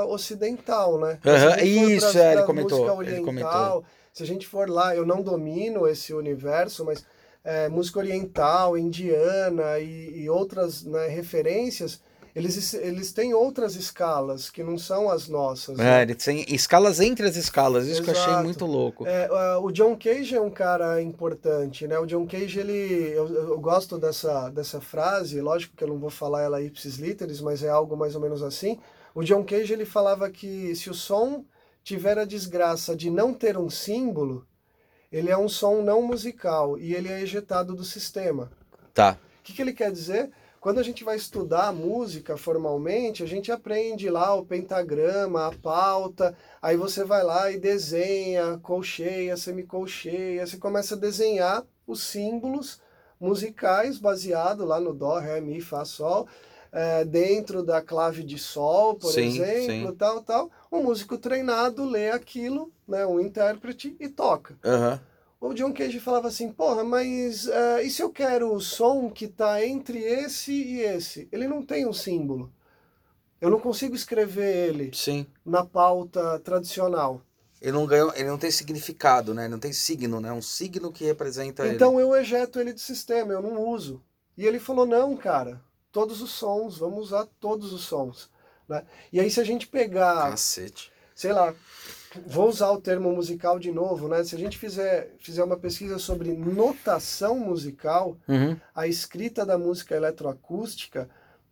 ocidental, 0.09 0.99
né? 0.99 1.19
For 1.23 1.63
isso, 1.65 2.13
pra- 2.13 2.21
é, 2.23 2.33
ele 2.35 2.43
comentou, 2.45 2.79
música 2.79 3.03
ele 3.05 3.21
oriental, 3.21 3.25
comentou. 3.73 3.85
Se 4.13 4.23
a 4.23 4.27
gente 4.27 4.47
for 4.47 4.69
lá, 4.69 4.97
eu 4.97 5.07
não 5.07 5.23
domino 5.23 5.87
esse 5.87 6.13
universo, 6.15 6.85
mas 6.85 7.05
é, 7.45 7.69
música 7.69 7.99
oriental, 7.99 8.77
indiana 8.77 9.79
e, 9.79 10.23
e 10.23 10.31
outras 10.31 10.83
né, 10.85 11.09
referências, 11.09 12.01
eles, 12.35 12.75
eles 12.75 13.13
têm 13.13 13.35
outras 13.35 13.75
escalas 13.75 14.51
que 14.51 14.63
não 14.63 14.79
são 14.79 15.11
as 15.11 15.29
nossas. 15.29 15.79
É, 15.79 15.83
né? 15.83 16.03
ele 16.03 16.15
tem 16.15 16.45
escalas 16.49 17.01
entre 17.01 17.27
as 17.27 17.37
escalas, 17.37 17.87
isso 17.87 18.03
que 18.03 18.11
eu 18.11 18.15
achei 18.15 18.33
Exato. 18.33 18.45
muito 18.45 18.67
louco. 18.67 19.07
É, 19.07 19.29
ah, 19.31 19.59
o 19.59 19.71
John 19.71 19.97
Cage 19.97 20.37
é 20.37 20.41
um 20.41 20.51
cara 20.51 21.01
importante, 21.03 21.87
né? 21.87 21.99
O 21.99 22.07
John 22.07 22.27
Cage, 22.27 22.61
ele, 22.61 23.13
eu, 23.15 23.29
eu 23.29 23.59
gosto 23.59 23.99
dessa, 23.99 24.51
dessa 24.51 24.81
frase, 24.81 25.41
lógico 25.41 25.77
que 25.77 25.85
eu 25.85 25.89
não 25.89 25.99
vou 25.99 26.11
falar 26.11 26.43
ela 26.43 26.63
ipsis 26.63 26.97
literis, 26.97 27.41
mas 27.41 27.63
é 27.63 27.69
algo 27.69 27.97
mais 27.97 28.15
ou 28.15 28.21
menos 28.21 28.43
assim. 28.43 28.79
O 29.15 29.25
John 29.25 29.45
Cage, 29.45 29.73
ele 29.73 29.85
falava 29.85 30.31
que 30.31 30.75
se 30.77 30.89
o 30.91 30.95
som 30.95 31.45
tiver 31.83 32.19
a 32.19 32.25
desgraça 32.25 32.95
de 32.95 33.11
não 33.11 33.33
ter 33.33 33.57
um 33.57 33.71
símbolo, 33.71 34.47
ele 35.11 35.31
é 35.31 35.37
um 35.37 35.49
som 35.49 35.83
não 35.83 36.03
musical 36.03 36.79
e 36.79 36.95
ele 36.95 37.09
é 37.09 37.23
ejetado 37.23 37.75
do 37.75 37.85
sistema. 37.85 38.51
Tá. 38.93 39.19
O 39.41 39.43
que, 39.43 39.55
que 39.55 39.63
ele 39.63 39.73
quer 39.73 39.91
dizer? 39.91 40.31
Quando 40.61 40.79
a 40.81 40.83
gente 40.83 41.05
vai 41.05 41.17
estudar 41.17 41.73
música 41.73 42.37
formalmente, 42.37 43.23
a 43.23 43.27
gente 43.27 43.53
aprende 43.53 44.11
lá 44.11 44.35
o 44.35 44.45
pentagrama, 44.45 45.47
a 45.47 45.53
pauta, 45.53 46.37
aí 46.61 46.77
você 46.77 47.05
vai 47.05 47.23
lá 47.23 47.51
e 47.51 47.59
desenha, 47.59 48.59
colcheia, 48.59 49.37
semicolcheia, 49.37 50.45
você 50.47 50.57
começa 50.57 50.97
a 50.97 50.99
desenhar 50.99 51.65
os 51.87 52.03
símbolos 52.03 52.81
musicais 53.21 53.99
baseado 53.99 54.65
lá 54.65 54.81
no 54.81 54.93
dó, 54.93 55.19
ré, 55.19 55.41
mi, 55.41 55.61
fá, 55.61 55.85
sol, 55.85 56.27
eh, 56.73 57.05
dentro 57.05 57.63
da 57.63 57.81
clave 57.81 58.25
de 58.25 58.37
sol, 58.39 58.97
por 58.97 59.13
Sim, 59.13 59.31
exemplo, 59.31 59.93
sim. 59.93 59.97
tal, 59.97 60.23
tal. 60.23 60.51
Um 60.73 60.83
músico 60.83 61.17
treinado 61.17 61.85
lê 61.85 62.11
aquilo, 62.11 62.73
né, 62.87 63.07
um 63.07 63.21
intérprete 63.21 63.97
e 64.01 64.09
toca. 64.09 64.59
Aham. 64.65 65.01
O 65.41 65.55
John 65.55 65.73
Cage 65.73 66.01
falava 66.01 66.29
assim, 66.29 66.51
porra, 66.51 66.83
mas 66.83 67.47
eh, 67.47 67.85
e 67.85 67.91
se 67.91 68.03
eu 68.03 68.11
quero 68.11 68.53
o 68.53 68.61
som 68.61 69.09
que 69.09 69.27
está 69.27 69.65
entre 69.65 69.99
esse 69.99 70.53
e 70.53 70.81
esse? 70.81 71.29
Ele 71.31 71.47
não 71.47 71.65
tem 71.65 71.87
um 71.87 71.93
símbolo. 71.93 72.53
Eu 73.41 73.49
não 73.49 73.61
consigo 73.61 73.95
escrever 73.95 74.69
ele 74.69 74.91
Sim. 74.93 75.25
na 75.47 75.65
pauta 75.65 76.41
tradicional. 76.41 77.23
Ele 77.61 77.73
não 77.73 77.87
ganhou, 77.87 78.13
ele 78.15 78.29
não 78.29 78.39
tem 78.39 78.51
significado, 78.51 79.33
né? 79.33 79.43
Ele 79.45 79.53
não 79.53 79.59
tem 79.61 79.73
signo, 79.73 80.21
né? 80.21 80.33
Um 80.33 80.43
signo 80.43 80.93
que 80.93 81.05
representa 81.05 81.65
ele. 81.65 81.75
Então 81.75 82.01
eu 82.01 82.15
ejeto 82.17 82.59
ele 82.59 82.73
do 82.73 82.81
sistema, 82.81 83.33
eu 83.33 83.43
não 83.43 83.65
uso. 83.69 84.03
E 84.37 84.45
ele 84.45 84.59
falou, 84.59 84.87
não, 84.87 85.17
cara, 85.17 85.61
todos 85.93 86.21
os 86.21 86.31
sons, 86.31 86.79
vamos 86.79 86.99
usar 86.99 87.27
todos 87.39 87.73
os 87.73 87.83
sons. 87.83 88.29
né? 88.69 88.85
E 89.13 89.21
aí 89.21 89.31
se 89.31 89.41
a 89.41 89.45
gente 89.45 89.69
pegar, 89.69 90.31
Cacete. 90.31 90.93
Sei 91.19 91.33
lá, 91.33 91.53
vou 92.29 92.49
usar 92.49 92.71
o 92.71 92.81
termo 92.81 93.13
musical 93.13 93.59
de 93.59 93.73
novo, 93.73 94.07
né? 94.07 94.23
Se 94.23 94.37
a 94.37 94.39
gente 94.39 94.57
fizer, 94.57 95.11
fizer 95.19 95.43
uma 95.43 95.57
pesquisa 95.57 95.99
sobre 95.99 96.33
notação 96.33 97.37
musical, 97.41 98.17
Uhum. 98.29 98.57
a 98.73 98.87
escrita 98.87 99.45
da 99.45 99.59
música 99.59 99.97
eletroacústica 99.97 101.11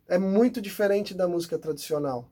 é 0.09 0.19
muito 0.19 0.61
diferente 0.61 1.13
da 1.15 1.27
música 1.27 1.59
tradicional. 1.59 2.29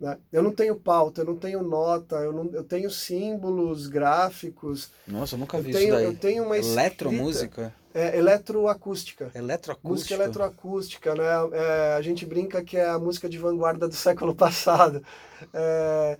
Né? 0.00 0.16
Eu 0.32 0.42
não 0.42 0.50
tenho 0.50 0.74
pauta, 0.74 1.20
eu 1.20 1.26
não 1.26 1.36
tenho 1.36 1.62
nota, 1.62 2.16
eu, 2.16 2.32
não, 2.32 2.46
eu 2.54 2.64
tenho 2.64 2.90
símbolos 2.90 3.86
gráficos, 3.86 4.90
Nossa, 5.06 5.34
eu 5.34 5.38
nunca 5.38 5.58
eu 5.58 5.62
vi 5.62 5.72
tenho, 5.72 5.82
isso 5.84 5.92
daí. 5.92 6.04
eu 6.06 6.16
tenho 6.16 6.44
uma 6.44 6.56
escrita, 6.56 6.80
Eletromúsica? 6.80 7.74
é, 7.92 8.16
eletroacústica. 8.16 9.30
Eletroacústica? 9.34 9.88
Música 9.88 10.14
eletroacústica, 10.14 11.14
né? 11.14 11.24
É, 11.52 11.94
a 11.98 12.00
gente 12.00 12.24
brinca 12.24 12.64
que 12.64 12.78
é 12.78 12.88
a 12.88 12.98
música 12.98 13.28
de 13.28 13.36
vanguarda 13.36 13.86
do 13.86 13.94
século 14.08 14.34
passado. 14.34 15.04
É, 15.52 16.18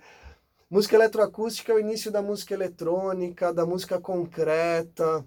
música 0.73 0.95
eletroacústica 0.95 1.71
é 1.71 1.75
o 1.75 1.79
início 1.79 2.11
da 2.11 2.19
música 2.19 2.51
eletrônica, 2.51 3.53
da 3.53 3.63
música 3.63 3.99
concreta. 4.01 5.23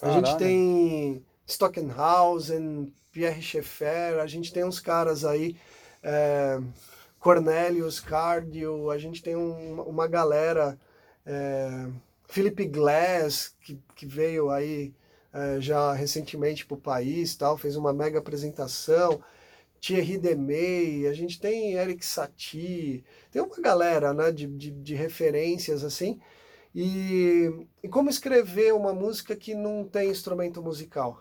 A 0.00 0.10
gente 0.12 0.36
tem 0.38 1.24
Stockenhausen, 1.44 2.92
Pierre 3.10 3.42
Schaeffer, 3.42 4.20
a 4.20 4.28
gente 4.28 4.52
tem 4.52 4.64
uns 4.64 4.78
caras 4.78 5.24
aí, 5.24 5.56
é, 6.04 6.60
Cornelius 7.18 7.98
Cardio, 7.98 8.90
a 8.92 8.96
gente 8.96 9.20
tem 9.20 9.34
um- 9.34 9.82
uma 9.82 10.06
galera, 10.06 10.78
é, 11.26 11.88
Philip 12.28 12.64
Glass, 12.66 13.52
que, 13.60 13.76
que 13.96 14.06
veio 14.06 14.50
aí 14.50 14.94
é, 15.32 15.60
já 15.60 15.92
recentemente 15.92 16.64
para 16.64 16.76
o 16.76 16.80
país, 16.80 17.36
tal, 17.36 17.58
fez 17.58 17.74
uma 17.76 17.92
mega 17.92 18.20
apresentação. 18.20 19.20
Thierry 19.80 20.18
Demey, 20.18 21.06
a 21.06 21.12
gente 21.12 21.40
tem 21.40 21.72
Eric 21.72 22.04
Satie, 22.04 23.02
tem 23.30 23.40
uma 23.40 23.56
galera 23.56 24.12
né, 24.12 24.30
de, 24.30 24.46
de, 24.46 24.70
de 24.70 24.94
referências 24.94 25.82
assim. 25.82 26.20
E, 26.74 27.50
e 27.82 27.88
como 27.88 28.10
escrever 28.10 28.74
uma 28.74 28.92
música 28.92 29.34
que 29.34 29.54
não 29.54 29.84
tem 29.84 30.10
instrumento 30.10 30.62
musical? 30.62 31.20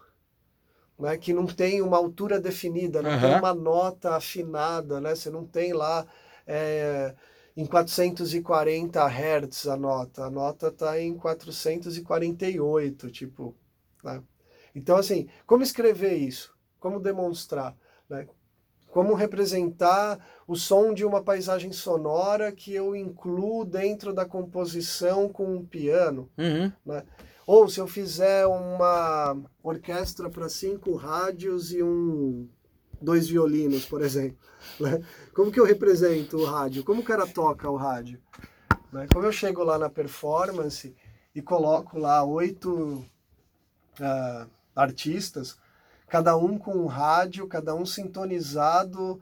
Né, 0.99 1.17
que 1.17 1.33
não 1.33 1.45
tem 1.45 1.81
uma 1.81 1.95
altura 1.95 2.41
definida, 2.41 3.01
não 3.01 3.11
uhum. 3.11 3.21
tem 3.21 3.39
uma 3.39 3.53
nota 3.53 4.15
afinada, 4.17 4.99
né? 4.99 5.15
Você 5.15 5.29
não 5.29 5.45
tem 5.45 5.71
lá 5.71 6.05
é, 6.45 7.15
em 7.55 7.65
440 7.65 9.05
Hz 9.07 9.67
a 9.67 9.77
nota, 9.77 10.25
a 10.25 10.29
nota 10.29 10.67
está 10.67 10.99
em 10.99 11.15
448, 11.15 13.09
tipo. 13.11 13.55
Né? 14.03 14.21
Então, 14.75 14.97
assim, 14.97 15.29
como 15.45 15.63
escrever 15.63 16.15
isso? 16.15 16.53
Como 16.79 16.99
demonstrar? 16.99 17.77
Né? 18.09 18.27
Como 18.91 19.13
representar 19.13 20.19
o 20.47 20.55
som 20.55 20.93
de 20.93 21.05
uma 21.05 21.21
paisagem 21.21 21.71
sonora 21.71 22.51
que 22.51 22.73
eu 22.73 22.95
incluo 22.95 23.63
dentro 23.63 24.13
da 24.13 24.25
composição 24.25 25.29
com 25.29 25.55
um 25.55 25.65
piano? 25.65 26.29
Uhum. 26.37 26.71
Né? 26.85 27.03
Ou 27.45 27.67
se 27.67 27.79
eu 27.79 27.87
fizer 27.87 28.45
uma 28.47 29.37
orquestra 29.63 30.29
para 30.29 30.49
cinco 30.49 30.95
rádios 30.95 31.71
e 31.71 31.81
um 31.83 32.47
dois 33.01 33.27
violinos, 33.27 33.85
por 33.85 34.01
exemplo. 34.01 34.37
Né? 34.77 35.01
Como 35.33 35.51
que 35.51 35.59
eu 35.59 35.63
represento 35.63 36.37
o 36.37 36.43
rádio? 36.43 36.83
Como 36.83 36.99
o 36.99 37.03
cara 37.03 37.25
toca 37.25 37.69
o 37.69 37.77
rádio? 37.77 38.19
Né? 38.91 39.07
Como 39.11 39.25
eu 39.25 39.31
chego 39.31 39.63
lá 39.63 39.77
na 39.77 39.89
performance 39.89 40.93
e 41.33 41.41
coloco 41.41 41.97
lá 41.97 42.23
oito 42.25 43.05
uh, 43.99 44.49
artistas, 44.75 45.57
cada 46.09 46.35
um 46.35 46.57
com 46.57 46.71
um 46.71 46.87
rádio, 46.87 47.47
cada 47.47 47.73
um 47.75 47.85
sintonizado. 47.85 49.21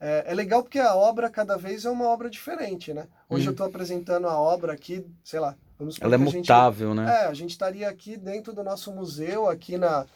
É, 0.00 0.24
é, 0.28 0.34
legal 0.34 0.62
porque 0.62 0.78
a 0.78 0.94
obra 0.94 1.28
cada 1.28 1.58
vez 1.58 1.84
é 1.84 1.90
uma 1.90 2.06
obra 2.06 2.30
diferente, 2.30 2.94
né? 2.94 3.06
Hoje 3.28 3.46
eu 3.46 3.50
estou 3.50 3.66
uhum. 3.66 3.70
apresentando 3.70 4.26
a 4.26 4.38
obra 4.38 4.72
aqui, 4.72 5.04
sei 5.22 5.40
lá, 5.40 5.54
vamos 5.78 5.98
Ela 6.00 6.14
é 6.14 6.18
mutável, 6.18 6.88
gente, 6.88 6.96
né? 6.96 7.22
É, 7.22 7.26
a 7.26 7.34
gente 7.34 7.50
estaria 7.50 7.88
aqui 7.88 8.16
dentro 8.16 8.54
do 8.54 8.64
nosso 8.64 8.90
museu, 8.92 9.46
aqui 9.46 9.76
na, 9.76 10.06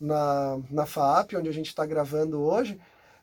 na, 0.00 0.58
na 0.68 0.86
FAAP, 0.86 1.36
onde 1.36 1.48
a 1.48 1.52
gente 1.52 1.68
está 1.68 1.86
gravando 1.86 2.40
hoje. 2.40 2.80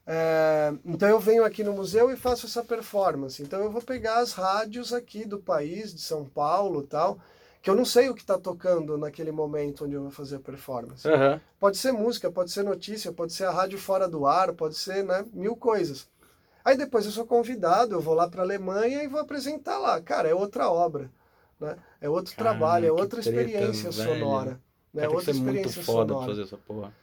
É, 0.10 0.74
então 0.86 1.10
eu 1.10 1.20
venho 1.20 1.44
aqui 1.44 1.66
no 1.66 1.74
museu 1.74 2.10
e 2.10 2.16
faço 2.16 2.46
essa 2.46 2.64
performance. 2.64 3.44
Então 3.44 3.60
eu 3.62 3.70
vou 3.70 3.82
pegar 3.82 4.20
as 4.20 4.32
rádios 4.32 4.94
aqui 4.94 5.26
do 5.26 5.38
país, 5.38 5.94
de 5.94 6.00
São 6.00 6.24
Paulo 6.24 6.84
tal, 6.84 7.20
que 7.62 7.70
eu 7.70 7.76
não 7.76 7.86
sei 7.86 8.10
o 8.10 8.16
que 8.16 8.22
está 8.22 8.38
tocando 8.38 8.98
naquele 8.98 9.32
momento 9.32 9.86
onde 9.86 9.96
eu 9.96 10.04
vou 10.04 10.12
fazer 10.12 10.38
a 10.38 10.40
performance. 10.40 11.08
Uhum. 11.08 11.40
Pode 11.60 11.78
ser 11.78 11.92
música, 11.92 12.32
pode 12.32 12.52
ser 12.52 12.64
notícia, 12.64 13.12
pode 13.12 13.34
ser 13.34 13.46
a 13.46 13.52
rádio 13.52 13.78
fora 13.78 14.08
do 14.08 14.26
ar, 14.26 14.54
pode 14.54 14.76
ser 14.76 15.04
né, 15.04 15.26
mil 15.34 15.56
coisas. 15.56 16.08
Aí 16.64 16.78
depois 16.78 17.06
eu 17.06 17.12
sou 17.12 17.26
convidado, 17.26 17.96
eu 17.96 18.02
vou 18.02 18.14
lá 18.14 18.28
para 18.28 18.42
a 18.42 18.46
Alemanha 18.46 19.04
e 19.04 19.08
vou 19.08 19.20
apresentar 19.20 19.78
lá. 19.78 20.02
Cara, 20.02 20.28
é 20.28 20.36
outra 20.36 20.70
obra, 20.70 21.10
né? 21.60 21.78
é 22.02 22.10
outro 22.10 22.36
trabalho, 22.36 22.88
é 22.88 22.92
outra 22.92 23.20
experiência 23.20 23.90
velho. 23.90 24.20
sonora. 24.20 24.60
Né? 24.94 25.08
Tem 25.08 25.16
outra 25.16 25.32
experiência 25.32 25.76
muito 25.78 25.86
foda 25.86 26.14
sonora. 26.14 26.28
fazer 26.28 26.44
essa 26.44 26.58
porra. 26.58 26.94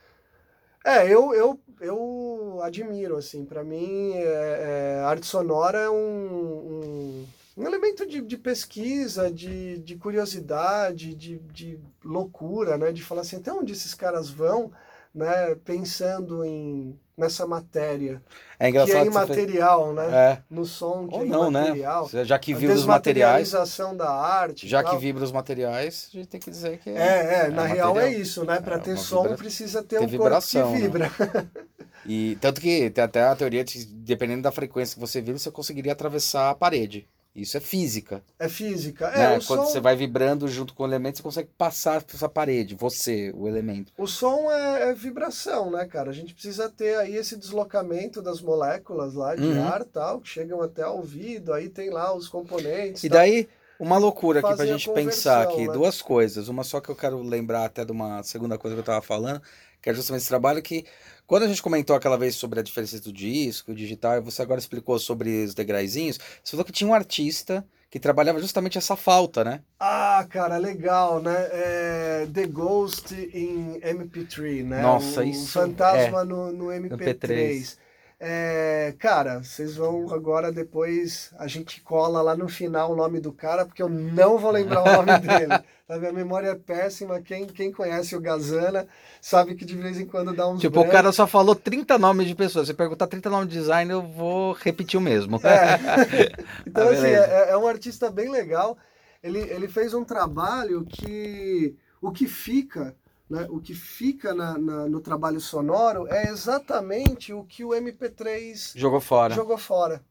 É, 0.84 1.06
eu, 1.08 1.32
eu, 1.32 1.58
eu 1.80 2.60
admiro, 2.62 3.16
assim, 3.16 3.46
para 3.46 3.64
mim, 3.64 4.12
é, 4.12 4.98
é, 4.98 5.04
arte 5.04 5.24
sonora 5.26 5.78
é 5.78 5.88
um, 5.88 5.94
um 5.96 7.26
um 7.56 7.66
elemento 7.66 8.06
de, 8.06 8.20
de 8.20 8.36
pesquisa, 8.36 9.30
de, 9.30 9.78
de 9.78 9.96
curiosidade, 9.96 11.14
de, 11.14 11.38
de 11.38 11.78
loucura, 12.04 12.76
né? 12.76 12.92
De 12.92 13.02
falar 13.02 13.20
assim, 13.20 13.36
até 13.36 13.52
onde 13.52 13.72
esses 13.72 13.94
caras 13.94 14.28
vão, 14.28 14.72
né? 15.14 15.54
Pensando 15.64 16.44
em 16.44 16.98
nessa 17.16 17.46
matéria. 17.46 18.20
É 18.58 18.68
engraçado. 18.68 18.92
Que 18.92 19.02
é 19.02 19.06
imaterial, 19.06 19.92
né? 19.92 20.06
É. 20.10 20.42
No 20.50 20.64
som 20.64 21.06
que 21.06 21.14
Ou 21.14 21.22
é 21.22 21.26
não, 21.26 21.50
né? 21.50 21.60
imaterial. 21.60 22.10
Né? 22.12 22.24
Já 22.24 22.38
que 22.38 22.54
vibra 22.54 22.74
os 22.74 22.84
materiais. 22.84 23.52
da 23.96 24.10
arte. 24.10 24.68
Já 24.68 24.82
que 24.82 24.96
vibra 24.96 25.22
os 25.22 25.32
materiais, 25.32 26.10
a 26.12 26.16
gente 26.16 26.28
tem 26.28 26.40
que 26.40 26.50
dizer 26.50 26.78
que 26.78 26.90
é. 26.90 26.94
É, 26.94 26.98
é, 26.98 27.46
é 27.46 27.48
na 27.50 27.64
real 27.66 27.98
é 27.98 28.12
isso, 28.12 28.44
né? 28.44 28.60
Para 28.60 28.76
é, 28.76 28.80
ter 28.80 28.96
som 28.96 29.22
vibra... 29.22 29.38
precisa 29.38 29.82
ter, 29.82 29.98
ter 29.98 30.04
um 30.04 30.08
vibração, 30.08 30.62
corpo 30.62 30.76
que 30.76 30.98
né? 30.98 31.08
vibra. 31.08 31.12
Né? 31.32 31.66
E 32.06 32.36
tanto 32.40 32.60
que 32.60 32.90
tem 32.90 33.04
até 33.04 33.22
a 33.22 33.34
teoria 33.34 33.64
de 33.64 33.86
dependendo 33.86 34.42
da 34.42 34.52
frequência 34.52 34.94
que 34.94 35.00
você 35.00 35.20
vibra, 35.20 35.38
você 35.38 35.50
conseguiria 35.50 35.92
atravessar 35.92 36.50
a 36.50 36.54
parede. 36.54 37.08
Isso 37.34 37.56
é 37.56 37.60
física. 37.60 38.22
É 38.38 38.48
física. 38.48 39.08
É, 39.08 39.18
né? 39.18 39.40
Quando 39.44 39.64
som... 39.64 39.66
você 39.66 39.80
vai 39.80 39.96
vibrando 39.96 40.46
junto 40.46 40.72
com 40.72 40.84
o 40.84 40.86
elemento, 40.86 41.16
você 41.16 41.22
consegue 41.22 41.48
passar 41.58 42.02
por 42.02 42.14
essa 42.14 42.28
parede, 42.28 42.76
você, 42.76 43.32
o 43.34 43.48
elemento. 43.48 43.92
O 43.98 44.06
som 44.06 44.50
é, 44.52 44.90
é, 44.90 44.94
vibração, 44.94 45.70
né, 45.70 45.84
cara? 45.84 46.10
A 46.10 46.14
gente 46.14 46.32
precisa 46.32 46.68
ter 46.68 46.96
aí 46.96 47.16
esse 47.16 47.36
deslocamento 47.36 48.22
das 48.22 48.40
moléculas 48.40 49.14
lá 49.14 49.34
de 49.34 49.42
uhum. 49.42 49.66
ar 49.66 49.84
tal, 49.84 50.20
que 50.20 50.28
chegam 50.28 50.62
até 50.62 50.82
ao 50.82 50.98
ouvido, 50.98 51.52
aí 51.52 51.68
tem 51.68 51.90
lá 51.90 52.14
os 52.14 52.28
componentes. 52.28 53.02
E 53.02 53.08
tal. 53.08 53.18
daí, 53.18 53.48
uma 53.78 53.98
loucura 53.98 54.38
aqui 54.38 54.54
pra 54.54 54.66
gente 54.66 54.88
pensar 54.90 55.42
aqui, 55.42 55.66
né? 55.66 55.72
duas 55.72 56.00
coisas. 56.00 56.48
Uma 56.48 56.62
só 56.62 56.80
que 56.80 56.88
eu 56.88 56.96
quero 56.96 57.20
lembrar 57.20 57.64
até 57.64 57.84
de 57.84 57.90
uma 57.90 58.22
segunda 58.22 58.56
coisa 58.56 58.76
que 58.76 58.80
eu 58.80 58.84
tava 58.84 59.02
falando, 59.02 59.42
que 59.84 59.90
é 59.90 59.94
justamente 59.94 60.22
esse 60.22 60.30
trabalho 60.30 60.62
que 60.62 60.86
quando 61.26 61.42
a 61.42 61.46
gente 61.46 61.62
comentou 61.62 61.94
aquela 61.94 62.16
vez 62.16 62.34
sobre 62.36 62.58
a 62.58 62.62
diferença 62.62 62.98
do 63.00 63.12
disco, 63.12 63.70
o 63.70 63.74
digital, 63.74 64.16
e 64.16 64.20
você 64.20 64.40
agora 64.40 64.58
explicou 64.58 64.98
sobre 64.98 65.44
os 65.44 65.52
degraizinhos, 65.52 66.18
você 66.42 66.52
falou 66.52 66.64
que 66.64 66.72
tinha 66.72 66.88
um 66.88 66.94
artista 66.94 67.62
que 67.90 68.00
trabalhava 68.00 68.40
justamente 68.40 68.78
essa 68.78 68.96
falta, 68.96 69.44
né? 69.44 69.60
Ah, 69.78 70.26
cara, 70.30 70.56
legal, 70.56 71.20
né? 71.20 71.34
É 71.52 72.26
The 72.32 72.46
Ghost 72.46 73.14
em 73.14 73.78
MP3, 73.80 74.64
né? 74.64 74.80
Nossa, 74.80 75.20
o 75.20 75.24
isso. 75.24 75.52
Fantasma 75.52 76.22
é. 76.22 76.24
no, 76.24 76.50
no 76.50 76.64
MP3. 76.68 77.18
MP3. 77.18 77.76
É, 78.20 78.94
cara, 78.98 79.42
vocês 79.42 79.76
vão 79.76 80.12
agora 80.12 80.52
depois 80.52 81.32
a 81.38 81.46
gente 81.46 81.80
cola 81.80 82.22
lá 82.22 82.36
no 82.36 82.48
final 82.48 82.92
o 82.92 82.96
nome 82.96 83.20
do 83.20 83.32
cara, 83.32 83.66
porque 83.66 83.82
eu 83.82 83.88
não 83.88 84.38
vou 84.38 84.50
lembrar 84.50 84.82
o 84.82 85.02
nome 85.02 85.18
dele. 85.26 85.52
A 85.88 85.98
minha 85.98 86.12
memória 86.12 86.48
é 86.48 86.54
péssima. 86.54 87.20
Quem, 87.20 87.46
quem 87.46 87.72
conhece 87.72 88.16
o 88.16 88.20
Gazana 88.20 88.86
sabe 89.20 89.54
que 89.54 89.64
de 89.64 89.76
vez 89.76 89.98
em 89.98 90.06
quando 90.06 90.32
dá 90.32 90.48
uns. 90.48 90.60
Tipo, 90.60 90.74
brancos. 90.74 90.88
o 90.88 90.92
cara 90.92 91.12
só 91.12 91.26
falou 91.26 91.54
30 91.54 91.98
nomes 91.98 92.26
de 92.26 92.34
pessoas. 92.34 92.68
Se 92.68 92.74
perguntar 92.74 93.08
30 93.08 93.28
nomes 93.28 93.48
de 93.48 93.58
design, 93.58 93.90
eu 93.92 94.02
vou 94.02 94.52
repetir 94.52 94.98
o 94.98 95.02
mesmo. 95.02 95.38
É. 95.44 96.32
então, 96.66 96.88
ah, 96.88 96.92
assim, 96.92 97.08
é, 97.08 97.50
é 97.50 97.56
um 97.56 97.66
artista 97.66 98.10
bem 98.10 98.30
legal. 98.30 98.78
Ele, 99.22 99.40
ele 99.40 99.68
fez 99.68 99.92
um 99.92 100.04
trabalho 100.04 100.86
que 100.86 101.76
o 102.00 102.12
que 102.12 102.26
fica 102.26 102.94
né, 103.28 103.46
o 103.48 103.60
que 103.60 103.74
fica 103.74 104.34
na, 104.34 104.58
na, 104.58 104.88
no 104.88 105.00
trabalho 105.00 105.40
sonoro 105.40 106.06
é 106.08 106.28
exatamente 106.28 107.32
o 107.32 107.44
que 107.44 107.64
o 107.64 107.70
MP3 107.70 108.72
jogou 108.76 109.00
fora. 109.00 109.34
Jogou 109.34 109.58
fora 109.58 110.04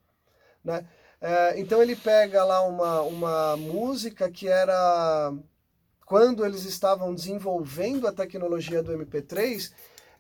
né? 0.64 0.86
É, 1.20 1.60
então 1.60 1.82
ele 1.82 1.96
pega 1.96 2.44
lá 2.44 2.62
uma, 2.62 3.02
uma 3.02 3.58
música 3.58 4.30
que 4.30 4.48
era 4.48 5.34
quando 6.06 6.46
eles 6.46 6.66
estavam 6.66 7.14
desenvolvendo 7.14 8.08
a 8.08 8.12
tecnologia 8.12 8.84
do 8.84 8.92
MP3, 8.92 9.72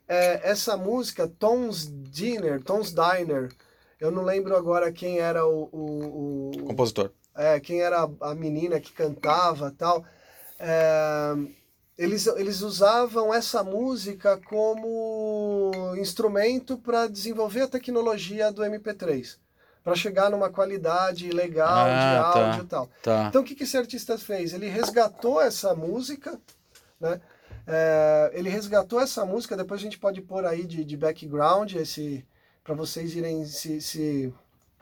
é, 0.07 0.49
essa 0.49 0.77
música 0.77 1.27
Tom's 1.27 1.91
Dinner, 2.09 2.63
Tom's 2.63 2.93
Diner, 2.93 3.51
eu 3.99 4.09
não 4.11 4.23
lembro 4.23 4.55
agora 4.55 4.91
quem 4.91 5.19
era 5.19 5.45
o, 5.45 5.69
o, 5.71 6.51
o 6.55 6.63
compositor. 6.65 7.11
É, 7.35 7.59
quem 7.59 7.81
era 7.81 8.09
a 8.21 8.35
menina 8.35 8.79
que 8.79 8.93
cantava 8.93 9.73
tal. 9.77 10.05
É, 10.59 11.33
eles, 12.03 12.27
eles 12.27 12.61
usavam 12.61 13.33
essa 13.33 13.63
música 13.63 14.37
como 14.45 15.71
instrumento 15.97 16.77
para 16.77 17.07
desenvolver 17.07 17.61
a 17.61 17.67
tecnologia 17.67 18.51
do 18.51 18.61
MP3, 18.61 19.37
para 19.83 19.95
chegar 19.95 20.29
numa 20.29 20.49
qualidade 20.49 21.29
legal 21.31 21.87
ah, 21.87 21.87
de 21.87 22.33
tá, 22.33 22.39
áudio 22.39 22.63
e 22.63 22.67
tal. 22.67 22.89
Tá. 23.01 23.25
Então 23.29 23.41
o 23.41 23.45
que, 23.45 23.55
que 23.55 23.63
esse 23.63 23.77
artista 23.77 24.17
fez? 24.17 24.53
Ele 24.53 24.67
resgatou 24.67 25.41
essa 25.41 25.73
música, 25.73 26.39
né? 26.99 27.21
É, 27.65 28.31
ele 28.33 28.49
resgatou 28.49 28.99
essa 28.99 29.25
música, 29.25 29.55
depois 29.55 29.79
a 29.79 29.83
gente 29.83 29.97
pode 29.97 30.21
pôr 30.21 30.45
aí 30.45 30.65
de, 30.65 30.83
de 30.83 30.97
background 30.97 31.73
esse 31.75 32.25
para 32.61 32.75
vocês 32.75 33.15
irem 33.15 33.45
se, 33.45 33.79
se, 33.79 34.33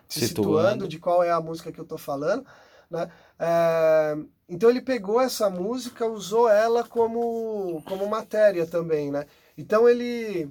se 0.08 0.28
situando 0.28 0.88
de 0.88 0.98
qual 0.98 1.24
é 1.24 1.32
a 1.32 1.42
música 1.42 1.72
que 1.72 1.80
eu 1.80 1.84
estou 1.84 1.98
falando. 1.98 2.46
Né? 2.90 3.10
É, 3.44 4.16
então 4.48 4.70
ele 4.70 4.82
pegou 4.82 5.20
essa 5.20 5.50
música, 5.50 6.06
usou 6.06 6.48
ela 6.48 6.88
como, 6.88 7.82
como 7.88 8.08
matéria 8.08 8.68
também, 8.68 9.10
né? 9.10 9.26
Então 9.58 9.90
ele 9.90 10.48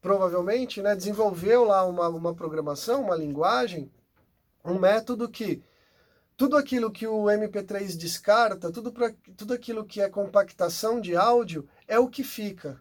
provavelmente 0.00 0.82
né, 0.82 0.96
desenvolveu 0.96 1.64
lá 1.64 1.84
uma, 1.84 2.08
uma 2.08 2.34
programação, 2.34 3.02
uma 3.02 3.14
linguagem, 3.14 3.88
um 4.64 4.80
método 4.80 5.28
que 5.28 5.62
tudo 6.36 6.56
aquilo 6.56 6.90
que 6.90 7.06
o 7.06 7.26
MP3 7.26 7.96
descarta, 7.96 8.72
tudo, 8.72 8.90
pra, 8.92 9.14
tudo 9.36 9.54
aquilo 9.54 9.84
que 9.84 10.00
é 10.00 10.08
compactação 10.08 11.00
de 11.00 11.14
áudio, 11.14 11.68
é 11.86 12.00
o 12.00 12.08
que 12.08 12.24
fica. 12.24 12.80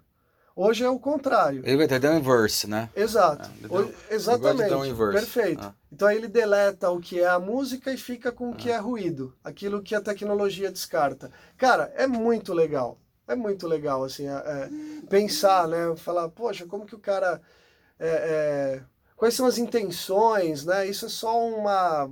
Hoje 0.55 0.83
é 0.83 0.89
o 0.89 0.99
contrário. 0.99 1.61
Ele 1.65 1.77
vai 1.77 1.87
ter 1.87 2.09
um 2.09 2.17
inverse, 2.17 2.69
né? 2.69 2.89
Exato. 2.95 3.49
É, 3.63 3.73
Hoje, 3.73 3.93
exatamente. 4.09 4.73
Um 4.73 5.11
Perfeito. 5.11 5.63
Ah. 5.63 5.75
Então 5.91 6.11
ele 6.11 6.27
deleta 6.27 6.89
o 6.89 6.99
que 6.99 7.19
é 7.19 7.27
a 7.27 7.39
música 7.39 7.93
e 7.93 7.97
fica 7.97 8.31
com 8.31 8.51
o 8.51 8.55
que 8.55 8.71
ah. 8.71 8.75
é 8.75 8.77
ruído, 8.77 9.33
aquilo 9.43 9.81
que 9.81 9.95
a 9.95 10.01
tecnologia 10.01 10.71
descarta. 10.71 11.31
Cara, 11.57 11.91
é 11.95 12.05
muito 12.05 12.53
legal. 12.53 12.97
É 13.27 13.35
muito 13.35 13.65
legal, 13.65 14.03
assim, 14.03 14.27
é, 14.27 14.33
é, 14.33 14.69
pensar, 15.09 15.67
né? 15.67 15.95
Falar, 15.95 16.27
poxa, 16.29 16.65
como 16.65 16.85
que 16.85 16.95
o 16.95 16.99
cara 16.99 17.41
é, 17.97 18.09
é, 18.09 18.81
quais 19.15 19.35
são 19.35 19.45
as 19.45 19.59
intenções, 19.59 20.65
né? 20.65 20.87
Isso 20.87 21.05
é 21.05 21.09
só 21.09 21.47
uma 21.47 22.09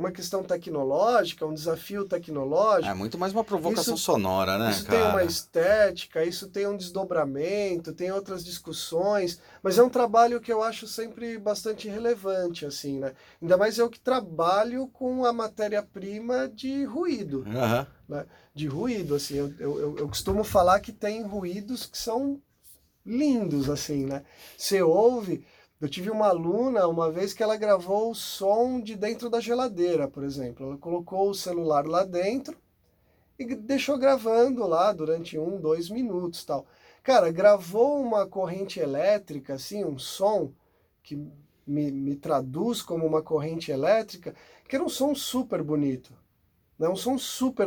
uma 0.00 0.10
questão 0.10 0.42
tecnológica, 0.42 1.46
um 1.46 1.52
desafio 1.52 2.06
tecnológico. 2.06 2.90
É 2.90 2.94
muito 2.94 3.18
mais 3.18 3.32
uma 3.32 3.44
provocação 3.44 3.94
isso, 3.94 4.02
sonora, 4.02 4.58
né? 4.58 4.70
Isso 4.70 4.86
cara? 4.86 4.98
tem 4.98 5.10
uma 5.10 5.22
estética, 5.22 6.24
isso 6.24 6.48
tem 6.48 6.66
um 6.66 6.76
desdobramento, 6.76 7.92
tem 7.92 8.10
outras 8.10 8.42
discussões, 8.42 9.38
mas 9.62 9.78
é 9.78 9.82
um 9.82 9.90
trabalho 9.90 10.40
que 10.40 10.50
eu 10.50 10.62
acho 10.62 10.86
sempre 10.86 11.38
bastante 11.38 11.86
relevante, 11.86 12.64
assim, 12.64 12.98
né? 12.98 13.12
Ainda 13.40 13.56
mais 13.58 13.78
eu 13.78 13.90
que 13.90 14.00
trabalho 14.00 14.88
com 14.88 15.24
a 15.26 15.32
matéria-prima 15.32 16.48
de 16.48 16.84
ruído, 16.84 17.44
uhum. 17.46 17.86
né? 18.08 18.26
De 18.54 18.66
ruído, 18.66 19.14
assim, 19.14 19.36
eu, 19.36 19.54
eu, 19.58 19.98
eu 19.98 20.08
costumo 20.08 20.42
falar 20.42 20.80
que 20.80 20.92
tem 20.92 21.22
ruídos 21.22 21.84
que 21.84 21.98
são 21.98 22.40
lindos, 23.04 23.68
assim, 23.68 24.06
né? 24.06 24.22
Você 24.56 24.82
ouve 24.82 25.44
eu 25.80 25.88
tive 25.88 26.10
uma 26.10 26.28
aluna 26.28 26.86
uma 26.86 27.10
vez 27.10 27.32
que 27.32 27.42
ela 27.42 27.56
gravou 27.56 28.10
o 28.10 28.14
som 28.14 28.80
de 28.80 28.94
dentro 28.94 29.30
da 29.30 29.40
geladeira, 29.40 30.06
por 30.06 30.22
exemplo. 30.22 30.66
Ela 30.66 30.76
colocou 30.76 31.30
o 31.30 31.34
celular 31.34 31.86
lá 31.86 32.04
dentro 32.04 32.56
e 33.38 33.54
deixou 33.54 33.96
gravando 33.96 34.66
lá 34.66 34.92
durante 34.92 35.38
um, 35.38 35.58
dois 35.58 35.88
minutos 35.88 36.44
tal. 36.44 36.66
Cara, 37.02 37.32
gravou 37.32 37.98
uma 37.98 38.26
corrente 38.26 38.78
elétrica, 38.78 39.54
assim, 39.54 39.82
um 39.82 39.98
som 39.98 40.52
que 41.02 41.16
me, 41.66 41.90
me 41.90 42.14
traduz 42.14 42.82
como 42.82 43.06
uma 43.06 43.22
corrente 43.22 43.70
elétrica, 43.70 44.34
que 44.68 44.76
era 44.76 44.84
um 44.84 44.88
som 44.88 45.14
super 45.14 45.62
bonito. 45.62 46.12
Né? 46.78 46.88
Um 46.88 46.96
som 46.96 47.16
super 47.16 47.66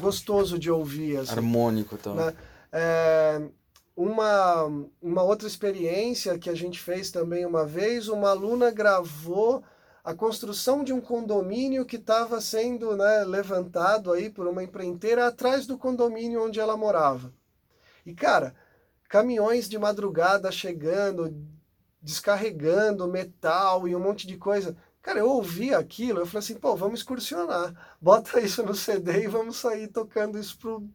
gostoso 0.00 0.58
de 0.58 0.68
ouvir. 0.70 1.18
Assim, 1.18 1.32
Harmônico 1.32 1.96
também. 1.96 2.26
Né? 2.26 2.34
É, 2.72 3.42
uma, 3.96 4.64
uma 5.00 5.22
outra 5.22 5.48
experiência 5.48 6.38
que 6.38 6.50
a 6.50 6.54
gente 6.54 6.78
fez 6.78 7.10
também 7.10 7.46
uma 7.46 7.64
vez, 7.64 8.08
uma 8.08 8.30
aluna 8.30 8.70
gravou 8.70 9.64
a 10.04 10.14
construção 10.14 10.84
de 10.84 10.92
um 10.92 11.00
condomínio 11.00 11.84
que 11.86 11.96
estava 11.96 12.40
sendo 12.40 12.94
né, 12.94 13.24
levantado 13.24 14.12
aí 14.12 14.30
por 14.30 14.46
uma 14.46 14.62
empreiteira 14.62 15.26
atrás 15.26 15.66
do 15.66 15.78
condomínio 15.78 16.44
onde 16.44 16.60
ela 16.60 16.76
morava. 16.76 17.32
E 18.04 18.14
cara, 18.14 18.54
caminhões 19.08 19.68
de 19.68 19.78
madrugada 19.78 20.52
chegando, 20.52 21.34
descarregando 22.00 23.08
metal 23.08 23.88
e 23.88 23.96
um 23.96 24.00
monte 24.00 24.26
de 24.26 24.36
coisa. 24.36 24.76
Cara, 25.02 25.20
eu 25.20 25.28
ouvi 25.28 25.74
aquilo, 25.74 26.20
eu 26.20 26.26
falei 26.26 26.40
assim, 26.40 26.54
pô, 26.54 26.76
vamos 26.76 27.00
excursionar, 27.00 27.96
bota 28.00 28.40
isso 28.40 28.62
no 28.62 28.74
CD 28.74 29.24
e 29.24 29.28
vamos 29.28 29.56
sair 29.56 29.88
tocando 29.88 30.38
isso 30.38 30.58
pro, 30.58 30.88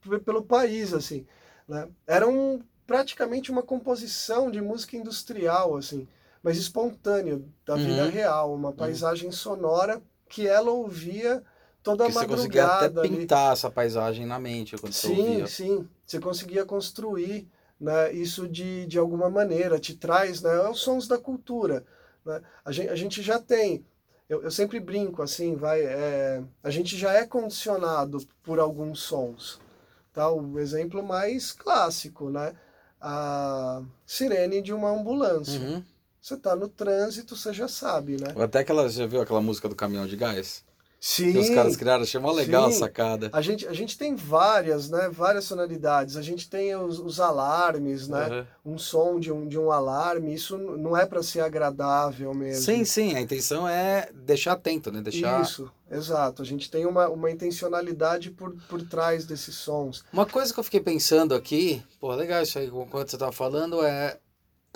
pro 0.00 0.20
pelo 0.20 0.42
país, 0.42 0.94
assim. 0.94 1.26
Né? 1.68 1.88
Era 2.06 2.28
um, 2.28 2.60
praticamente 2.86 3.50
uma 3.50 3.62
composição 3.62 4.50
de 4.50 4.60
música 4.60 4.96
industrial, 4.96 5.76
assim, 5.76 6.06
mas 6.42 6.56
espontânea, 6.56 7.40
da 7.64 7.74
uhum. 7.74 7.84
vida 7.84 8.08
real, 8.08 8.54
uma 8.54 8.68
uhum. 8.68 8.76
paisagem 8.76 9.26
uhum. 9.26 9.32
sonora 9.32 10.00
que 10.28 10.46
ela 10.46 10.70
ouvia 10.70 11.42
toda 11.82 12.04
a 12.04 12.08
madrugada. 12.08 12.28
Você 12.28 12.36
conseguia 12.36 12.66
até 12.66 13.08
pintar 13.08 13.44
ali. 13.46 13.52
essa 13.52 13.70
paisagem 13.70 14.26
na 14.26 14.38
mente 14.38 14.76
quando 14.76 14.92
sim, 14.92 15.14
você 15.14 15.20
ouvia. 15.20 15.46
Sim, 15.46 15.88
Você 16.04 16.20
conseguia 16.20 16.64
construir 16.64 17.48
né, 17.80 18.12
isso 18.12 18.48
de, 18.48 18.86
de 18.86 18.98
alguma 18.98 19.28
maneira, 19.28 19.78
te 19.78 19.94
traz 19.94 20.42
né, 20.42 20.68
os 20.68 20.80
sons 20.80 21.06
da 21.06 21.18
cultura. 21.18 21.84
Né? 22.24 22.40
A, 22.64 22.72
gente, 22.72 22.88
a 22.88 22.96
gente 22.96 23.22
já 23.22 23.38
tem, 23.38 23.84
eu, 24.28 24.42
eu 24.42 24.50
sempre 24.50 24.80
brinco 24.80 25.22
assim, 25.22 25.54
vai, 25.54 25.82
é, 25.82 26.42
a 26.62 26.70
gente 26.70 26.96
já 26.96 27.12
é 27.12 27.26
condicionado 27.26 28.18
por 28.42 28.58
alguns 28.58 29.00
sons. 29.00 29.60
Tá? 30.16 30.30
O 30.30 30.58
exemplo 30.58 31.02
mais 31.02 31.52
clássico, 31.52 32.30
né? 32.30 32.54
A 32.98 33.82
sirene 34.06 34.62
de 34.62 34.72
uma 34.72 34.88
ambulância. 34.88 35.60
Uhum. 35.60 35.84
Você 36.18 36.32
está 36.32 36.56
no 36.56 36.68
trânsito, 36.68 37.36
você 37.36 37.52
já 37.52 37.68
sabe, 37.68 38.16
né? 38.18 38.34
Até 38.42 38.60
aquela, 38.60 38.88
já 38.88 39.06
viu 39.06 39.20
aquela 39.20 39.42
música 39.42 39.68
do 39.68 39.76
caminhão 39.76 40.06
de 40.06 40.16
gás? 40.16 40.64
Sim. 40.98 41.32
Que 41.32 41.38
os 41.38 41.50
caras 41.50 41.76
criaram, 41.76 42.02
achei 42.02 42.18
mó 42.18 42.32
legal 42.32 42.70
sim. 42.70 42.76
a 42.76 42.78
sacada. 42.80 43.30
A 43.32 43.40
gente, 43.40 43.66
a 43.68 43.72
gente 43.72 43.96
tem 43.96 44.14
várias, 44.14 44.88
né? 44.90 45.08
Várias 45.10 45.44
sonoridades. 45.44 46.16
A 46.16 46.22
gente 46.22 46.48
tem 46.48 46.74
os, 46.74 46.98
os 46.98 47.20
alarmes, 47.20 48.08
né? 48.08 48.46
Uhum. 48.64 48.74
Um 48.74 48.78
som 48.78 49.20
de 49.20 49.30
um, 49.30 49.46
de 49.46 49.58
um 49.58 49.70
alarme. 49.70 50.34
Isso 50.34 50.56
não 50.56 50.96
é 50.96 51.06
para 51.06 51.22
ser 51.22 51.40
agradável 51.40 52.32
mesmo. 52.34 52.64
Sim, 52.64 52.84
sim. 52.84 53.14
A 53.14 53.20
intenção 53.20 53.68
é 53.68 54.08
deixar 54.12 54.52
atento, 54.52 54.90
né? 54.90 55.00
Deixar... 55.00 55.42
Isso, 55.42 55.70
exato. 55.90 56.42
A 56.42 56.44
gente 56.44 56.70
tem 56.70 56.86
uma, 56.86 57.08
uma 57.08 57.30
intencionalidade 57.30 58.30
por, 58.30 58.56
por 58.68 58.82
trás 58.82 59.26
desses 59.26 59.54
sons. 59.54 60.04
Uma 60.12 60.26
coisa 60.26 60.52
que 60.52 60.58
eu 60.58 60.64
fiquei 60.64 60.80
pensando 60.80 61.34
aqui, 61.34 61.82
pô, 62.00 62.14
legal 62.14 62.42
isso 62.42 62.58
aí, 62.58 62.66
enquanto 62.66 63.10
você 63.10 63.18
tava 63.18 63.32
falando, 63.32 63.84
é 63.84 64.18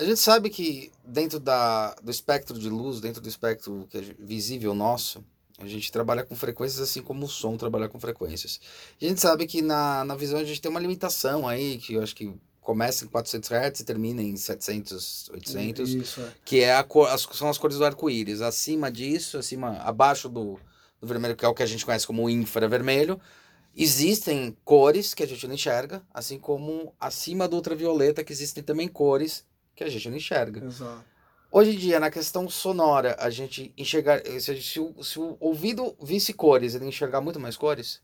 a 0.00 0.04
gente 0.04 0.18
sabe 0.18 0.48
que 0.48 0.90
dentro 1.04 1.38
da, 1.38 1.94
do 2.02 2.10
espectro 2.10 2.58
de 2.58 2.70
luz, 2.70 3.00
dentro 3.00 3.20
do 3.20 3.28
espectro 3.28 3.86
que 3.90 3.98
é 3.98 4.00
visível 4.18 4.74
nosso, 4.74 5.22
a 5.60 5.66
gente 5.66 5.90
trabalha 5.92 6.24
com 6.24 6.34
frequências 6.34 6.80
assim 6.80 7.02
como 7.02 7.26
o 7.26 7.28
som 7.28 7.56
trabalha 7.56 7.88
com 7.88 7.98
frequências. 7.98 8.60
A 9.00 9.04
gente 9.04 9.20
sabe 9.20 9.46
que 9.46 9.62
na, 9.62 10.04
na 10.04 10.14
visão 10.14 10.38
a 10.38 10.44
gente 10.44 10.60
tem 10.60 10.70
uma 10.70 10.80
limitação 10.80 11.46
aí, 11.46 11.78
que 11.78 11.94
eu 11.94 12.02
acho 12.02 12.14
que 12.14 12.32
começa 12.60 13.04
em 13.04 13.08
400 13.08 13.50
Hz 13.50 13.80
e 13.80 13.84
termina 13.84 14.22
em 14.22 14.36
700, 14.36 15.30
800, 15.30 15.94
Isso, 15.94 16.20
é. 16.20 16.32
que 16.44 16.60
é 16.60 16.74
a 16.74 16.82
cor, 16.82 17.08
as, 17.08 17.22
são 17.32 17.48
as 17.48 17.58
cores 17.58 17.78
do 17.78 17.84
arco-íris. 17.84 18.40
Acima 18.42 18.90
disso, 18.90 19.38
acima, 19.38 19.78
abaixo 19.78 20.28
do, 20.28 20.58
do 21.00 21.06
vermelho, 21.06 21.34
que 21.34 21.44
é 21.44 21.48
o 21.48 21.54
que 21.54 21.62
a 21.62 21.66
gente 21.66 21.84
conhece 21.84 22.06
como 22.06 22.28
infravermelho, 22.28 23.20
existem 23.74 24.56
cores 24.64 25.14
que 25.14 25.22
a 25.22 25.26
gente 25.26 25.46
não 25.46 25.54
enxerga, 25.54 26.02
assim 26.12 26.38
como 26.38 26.94
acima 27.00 27.48
do 27.48 27.56
ultravioleta, 27.56 28.22
que 28.22 28.32
existem 28.32 28.62
também 28.62 28.88
cores 28.88 29.44
que 29.74 29.82
a 29.82 29.88
gente 29.88 30.08
não 30.08 30.16
enxerga. 30.16 30.64
Exato. 30.64 31.09
Hoje 31.52 31.72
em 31.72 31.76
dia, 31.76 31.98
na 31.98 32.10
questão 32.10 32.48
sonora, 32.48 33.16
a 33.18 33.28
gente 33.28 33.74
enxergar. 33.76 34.22
Se, 34.38 34.62
se, 34.62 34.78
o, 34.78 35.02
se 35.02 35.18
o 35.18 35.36
ouvido 35.40 35.96
visse 36.00 36.32
cores, 36.32 36.76
ele 36.76 36.86
enxergar 36.86 37.20
muito 37.20 37.40
mais 37.40 37.56
cores? 37.56 38.00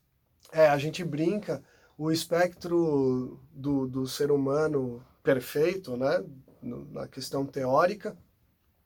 É, 0.50 0.66
a 0.66 0.76
gente 0.76 1.04
brinca, 1.04 1.62
o 1.96 2.10
espectro 2.10 3.40
do, 3.52 3.86
do 3.86 4.06
ser 4.06 4.32
humano 4.32 5.00
perfeito, 5.22 5.96
né? 5.96 6.24
Na 6.60 7.06
questão 7.06 7.46
teórica, 7.46 8.16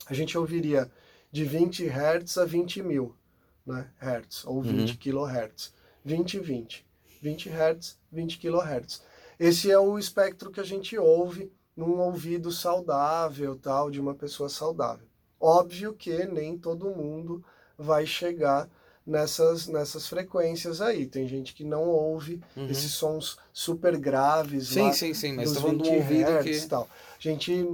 a 0.07 0.13
gente 0.13 0.37
ouviria 0.37 0.91
de 1.33 1.45
20 1.45 1.87
Hz 1.87 2.37
a 2.37 2.45
20 2.45 2.83
mil 2.83 3.17
né, 3.65 3.91
Hertz, 3.99 4.45
ou 4.45 4.61
20 4.61 4.91
uhum. 4.91 5.27
kHz. 5.27 5.73
20 6.05 6.35
e 6.35 6.39
20. 6.39 6.87
20 7.23 7.49
Hz, 7.49 7.99
20 8.13 8.39
kHz. 8.39 9.03
Esse 9.39 9.71
é 9.71 9.79
o 9.79 9.99
espectro 9.99 10.51
que 10.51 10.61
a 10.61 10.65
gente 10.65 10.99
ouve 10.99 11.51
num 11.77 11.99
ouvido 11.99 12.51
saudável, 12.51 13.57
tal, 13.57 13.91
de 13.91 14.01
uma 14.01 14.15
pessoa 14.15 14.49
saudável. 14.49 15.07
Óbvio 15.39 15.95
que 15.95 16.27
nem 16.27 16.59
todo 16.59 16.91
mundo 16.91 17.43
vai 17.79 18.05
chegar 18.05 18.69
nessas, 19.07 19.67
nessas 19.67 20.07
frequências 20.07 20.83
aí. 20.83 21.07
Tem 21.07 21.27
gente 21.27 21.55
que 21.55 21.65
não 21.65 21.89
ouve 21.89 22.43
uhum. 22.55 22.67
esses 22.67 22.93
sons 22.93 23.39
super 23.53 23.97
graves. 23.97 24.69
Sim, 24.69 24.83
lá, 24.83 24.93
sim, 24.93 25.15
sim, 25.15 25.33
mas 25.33 25.51
estamos 25.51 25.79
no 25.79 25.95
ouvido 25.95 26.43
que... 26.43 26.67
Tal. 26.69 26.87
A 27.19 27.23
gente 27.23 27.67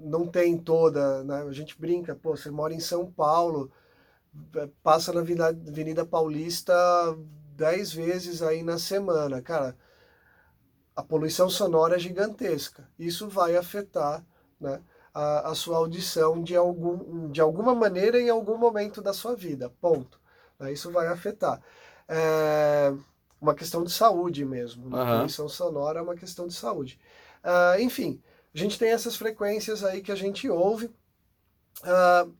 não 0.00 0.26
tem 0.26 0.56
toda, 0.56 1.22
né? 1.24 1.42
A 1.42 1.52
gente 1.52 1.78
brinca, 1.80 2.14
pô, 2.14 2.36
você 2.36 2.50
mora 2.50 2.74
em 2.74 2.80
São 2.80 3.10
Paulo, 3.10 3.70
é, 4.56 4.68
passa 4.82 5.12
na 5.12 5.20
Avenida 5.20 6.04
Paulista 6.04 6.74
dez 7.56 7.92
vezes 7.92 8.42
aí 8.42 8.62
na 8.62 8.78
semana. 8.78 9.42
Cara, 9.42 9.76
a 10.98 11.02
poluição 11.04 11.48
sonora 11.48 11.94
é 11.94 11.98
gigantesca. 11.98 12.88
Isso 12.98 13.28
vai 13.28 13.56
afetar 13.56 14.24
né, 14.60 14.82
a, 15.14 15.50
a, 15.50 15.54
sua 15.54 15.76
audição 15.76 16.42
de, 16.42 16.56
algum, 16.56 17.30
de 17.30 17.40
alguma 17.40 17.72
maneira 17.72 18.20
em 18.20 18.28
algum 18.28 18.58
momento 18.58 19.00
da 19.00 19.12
sua 19.12 19.36
vida. 19.36 19.72
Ponto. 19.80 20.18
Né, 20.58 20.72
isso 20.72 20.90
vai 20.90 21.06
afetar. 21.06 21.62
É 22.08 22.92
uma 23.40 23.54
questão 23.54 23.84
de 23.84 23.92
saúde 23.92 24.44
mesmo. 24.44 24.90
Né? 24.90 24.96
Uhum. 24.96 25.02
A 25.02 25.16
poluição 25.18 25.48
sonora 25.48 26.00
é 26.00 26.02
uma 26.02 26.16
questão 26.16 26.48
de 26.48 26.54
saúde. 26.54 26.98
Uh, 27.44 27.80
enfim, 27.80 28.20
a 28.52 28.58
gente 28.58 28.76
tem 28.76 28.90
essas 28.90 29.14
frequências 29.14 29.84
aí 29.84 30.02
que 30.02 30.10
a 30.10 30.16
gente 30.16 30.50
ouve. 30.50 30.86
Uh, 31.84 32.34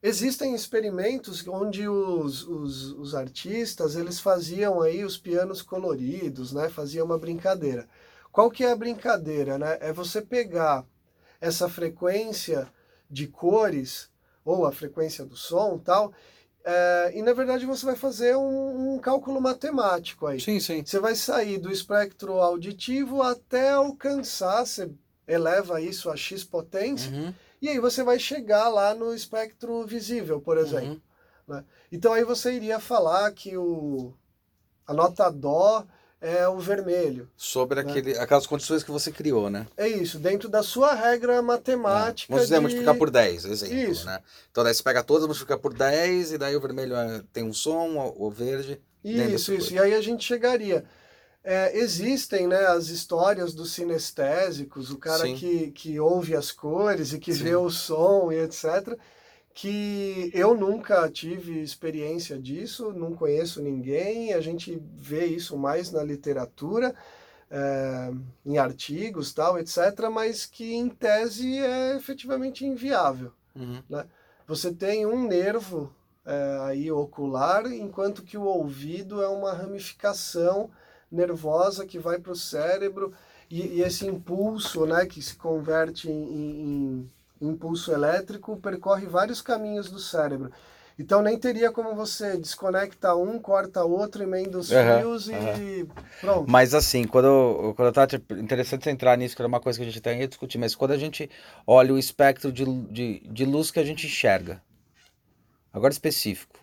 Existem 0.00 0.54
experimentos 0.54 1.46
onde 1.48 1.88
os, 1.88 2.46
os, 2.46 2.92
os, 2.92 3.14
artistas 3.16 3.96
eles 3.96 4.20
faziam 4.20 4.80
aí 4.80 5.04
os 5.04 5.18
pianos 5.18 5.60
coloridos, 5.60 6.52
né? 6.52 6.68
Faziam 6.68 7.04
uma 7.04 7.18
brincadeira. 7.18 7.88
Qual 8.30 8.48
que 8.48 8.62
é 8.62 8.70
a 8.70 8.76
brincadeira, 8.76 9.58
né? 9.58 9.76
É 9.80 9.92
você 9.92 10.22
pegar 10.22 10.86
essa 11.40 11.68
frequência 11.68 12.68
de 13.10 13.26
cores 13.26 14.08
ou 14.44 14.64
a 14.64 14.70
frequência 14.70 15.24
do 15.24 15.36
som 15.36 15.78
tal 15.78 16.12
é, 16.64 17.12
e 17.14 17.22
na 17.22 17.32
verdade 17.32 17.64
você 17.66 17.84
vai 17.84 17.96
fazer 17.96 18.36
um, 18.36 18.94
um, 18.94 18.98
cálculo 18.98 19.40
matemático 19.40 20.26
aí. 20.26 20.38
Sim, 20.38 20.60
sim. 20.60 20.84
Você 20.84 21.00
vai 21.00 21.16
sair 21.16 21.58
do 21.58 21.72
espectro 21.72 22.34
auditivo 22.34 23.22
até 23.22 23.70
alcançar, 23.70 24.64
você 24.64 24.90
eleva 25.26 25.80
isso 25.80 26.08
a 26.08 26.16
x 26.16 26.44
potência. 26.44 27.10
Uhum 27.10 27.34
e 27.60 27.68
aí 27.68 27.78
você 27.78 28.02
vai 28.02 28.18
chegar 28.18 28.68
lá 28.68 28.94
no 28.94 29.14
espectro 29.14 29.86
visível, 29.86 30.40
por 30.40 30.58
exemplo. 30.58 31.00
Uhum. 31.48 31.54
Né? 31.56 31.64
Então 31.90 32.12
aí 32.12 32.24
você 32.24 32.52
iria 32.52 32.78
falar 32.78 33.30
que 33.32 33.56
o, 33.56 34.12
a 34.86 34.92
nota 34.92 35.30
Dó 35.30 35.86
é 36.20 36.48
o 36.48 36.58
vermelho. 36.58 37.30
Sobre 37.36 37.80
aquele, 37.80 38.18
aquelas 38.18 38.46
condições 38.46 38.82
que 38.82 38.90
você 38.90 39.12
criou, 39.12 39.48
né? 39.48 39.66
É 39.76 39.86
isso, 39.86 40.18
dentro 40.18 40.48
da 40.48 40.62
sua 40.62 40.92
regra 40.92 41.40
matemática. 41.40 42.32
Vamos 42.32 42.46
dizer, 42.46 42.56
de... 42.56 42.60
multiplicar 42.60 42.96
por 42.96 43.10
10, 43.10 43.44
exemplo, 43.44 43.76
Isso. 43.76 44.06
né? 44.06 44.20
Então 44.50 44.64
daí 44.64 44.74
você 44.74 44.82
pega 44.82 45.02
todas, 45.02 45.26
multiplica 45.26 45.56
por 45.56 45.72
10, 45.72 46.32
e 46.32 46.38
daí 46.38 46.56
o 46.56 46.60
vermelho 46.60 46.96
é- 46.96 47.22
tem 47.32 47.44
um 47.44 47.52
som, 47.52 47.96
o 47.96 48.26
o 48.26 48.30
verde... 48.30 48.80
Isso, 49.04 49.54
isso. 49.54 49.72
E 49.72 49.78
aí 49.78 49.94
a 49.94 50.00
gente 50.00 50.24
chegaria. 50.24 50.84
É, 51.42 51.78
existem 51.78 52.46
né, 52.46 52.66
as 52.66 52.88
histórias 52.88 53.54
dos 53.54 53.72
sinestésicos, 53.72 54.90
o 54.90 54.98
cara 54.98 55.24
Sim. 55.24 55.34
que, 55.34 55.70
que 55.70 56.00
ouve 56.00 56.34
as 56.34 56.52
cores 56.52 57.12
e 57.12 57.18
que 57.18 57.32
Sim. 57.32 57.44
vê 57.44 57.56
o 57.56 57.70
som 57.70 58.30
e 58.32 58.38
etc. 58.38 58.98
Que 59.54 60.30
eu 60.34 60.56
nunca 60.56 61.08
tive 61.08 61.60
experiência 61.60 62.38
disso, 62.38 62.92
não 62.92 63.14
conheço 63.14 63.62
ninguém, 63.62 64.34
a 64.34 64.40
gente 64.40 64.80
vê 64.94 65.26
isso 65.26 65.56
mais 65.56 65.90
na 65.90 66.02
literatura, 66.02 66.94
é, 67.50 68.10
em 68.44 68.58
artigos, 68.58 69.32
tal, 69.32 69.58
etc., 69.58 70.08
mas 70.12 70.44
que 70.44 70.74
em 70.74 70.88
tese 70.88 71.58
é 71.58 71.96
efetivamente 71.96 72.66
inviável. 72.66 73.32
Uhum. 73.56 73.82
Você 74.46 74.72
tem 74.72 75.06
um 75.06 75.26
nervo 75.26 75.92
é, 76.24 76.58
aí 76.62 76.92
ocular, 76.92 77.66
enquanto 77.72 78.22
que 78.22 78.36
o 78.36 78.44
ouvido 78.44 79.22
é 79.22 79.28
uma 79.28 79.52
ramificação 79.52 80.70
nervosa 81.10 81.86
que 81.86 81.98
vai 81.98 82.18
para 82.18 82.32
o 82.32 82.36
cérebro 82.36 83.12
e, 83.50 83.78
e 83.78 83.82
esse 83.82 84.06
impulso, 84.06 84.86
né, 84.86 85.06
que 85.06 85.22
se 85.22 85.36
converte 85.36 86.10
em, 86.10 86.12
em- 86.12 87.10
em 87.40 87.48
impulso 87.48 87.92
elétrico, 87.92 88.56
percorre 88.58 89.06
vários 89.06 89.40
caminhos 89.40 89.90
do 89.90 89.98
cérebro. 89.98 90.50
Então 90.98 91.22
nem 91.22 91.38
teria 91.38 91.70
como 91.70 91.94
você 91.94 92.36
desconecta 92.36 93.14
um, 93.14 93.38
corta 93.38 93.84
outro, 93.84 94.22
emenda 94.22 94.58
os 94.58 94.72
Aham, 94.72 94.74
fios 94.74 95.28
e 95.28 95.86
pronto. 96.20 96.50
Mas 96.50 96.74
assim, 96.74 97.06
quando, 97.06 97.74
quando 97.76 98.06
tipo, 98.06 98.34
interessante 98.34 98.88
entrar 98.88 99.16
nisso, 99.16 99.36
que 99.36 99.42
era 99.42 99.48
uma 99.48 99.60
coisa 99.60 99.78
que 99.78 99.82
a 99.84 99.86
gente 99.86 99.98
até 99.98 100.18
ia 100.18 100.28
discutir, 100.28 100.58
mas 100.58 100.74
quando 100.74 100.92
a 100.92 100.98
gente 100.98 101.30
olha 101.66 101.92
o 101.94 101.98
espectro 101.98 102.50
de, 102.52 102.64
de, 102.90 103.20
de 103.20 103.44
luz 103.44 103.70
que 103.70 103.78
a 103.80 103.84
gente 103.84 104.06
enxerga, 104.06 104.62
agora 105.72 105.92
específico, 105.92 106.58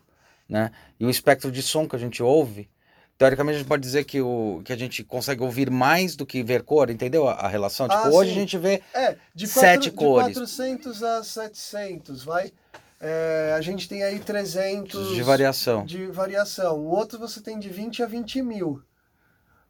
né? 0.48 0.72
E 1.00 1.06
o 1.06 1.10
espectro 1.10 1.52
de 1.52 1.62
som 1.62 1.88
que 1.88 1.96
a 1.96 2.00
gente 2.00 2.22
ouve, 2.22 2.70
teoricamente 3.18 3.56
a 3.56 3.60
gente 3.60 3.68
pode 3.68 3.82
dizer 3.82 4.04
que, 4.04 4.22
o, 4.22 4.62
que 4.66 4.74
a 4.74 4.76
gente 4.78 5.04
consegue 5.04 5.42
ouvir 5.44 5.70
mais 5.70 6.16
do 6.16 6.26
que 6.26 6.44
ver 6.44 6.64
cor, 6.64 6.90
entendeu 6.90 7.28
a, 7.28 7.34
a 7.34 7.48
relação? 7.48 7.88
Tipo, 7.88 8.00
Ah, 8.02 8.10
hoje 8.10 8.32
sim. 8.32 8.36
a 8.38 8.40
gente 8.40 8.58
vê 8.58 8.82
É, 8.94 9.16
de, 9.34 9.48
Sete 9.48 9.92
quatro, 9.92 9.94
cores. 9.94 10.28
de 10.30 10.34
400 10.36 11.04
a 11.04 11.24
700, 11.24 12.24
vai. 12.24 12.52
É, 13.00 13.54
a 13.56 13.62
gente 13.62 13.88
tem 13.90 14.04
aí 14.04 14.20
300 14.20 15.16
de 15.16 15.22
variação. 15.22 15.86
de 15.86 16.08
variação. 16.08 16.78
O 16.80 16.86
outro 16.90 17.20
você 17.20 17.42
tem 17.42 17.60
de 17.60 17.70
20 17.70 18.02
a 18.02 18.06
20 18.06 18.42
mil. 18.42 18.82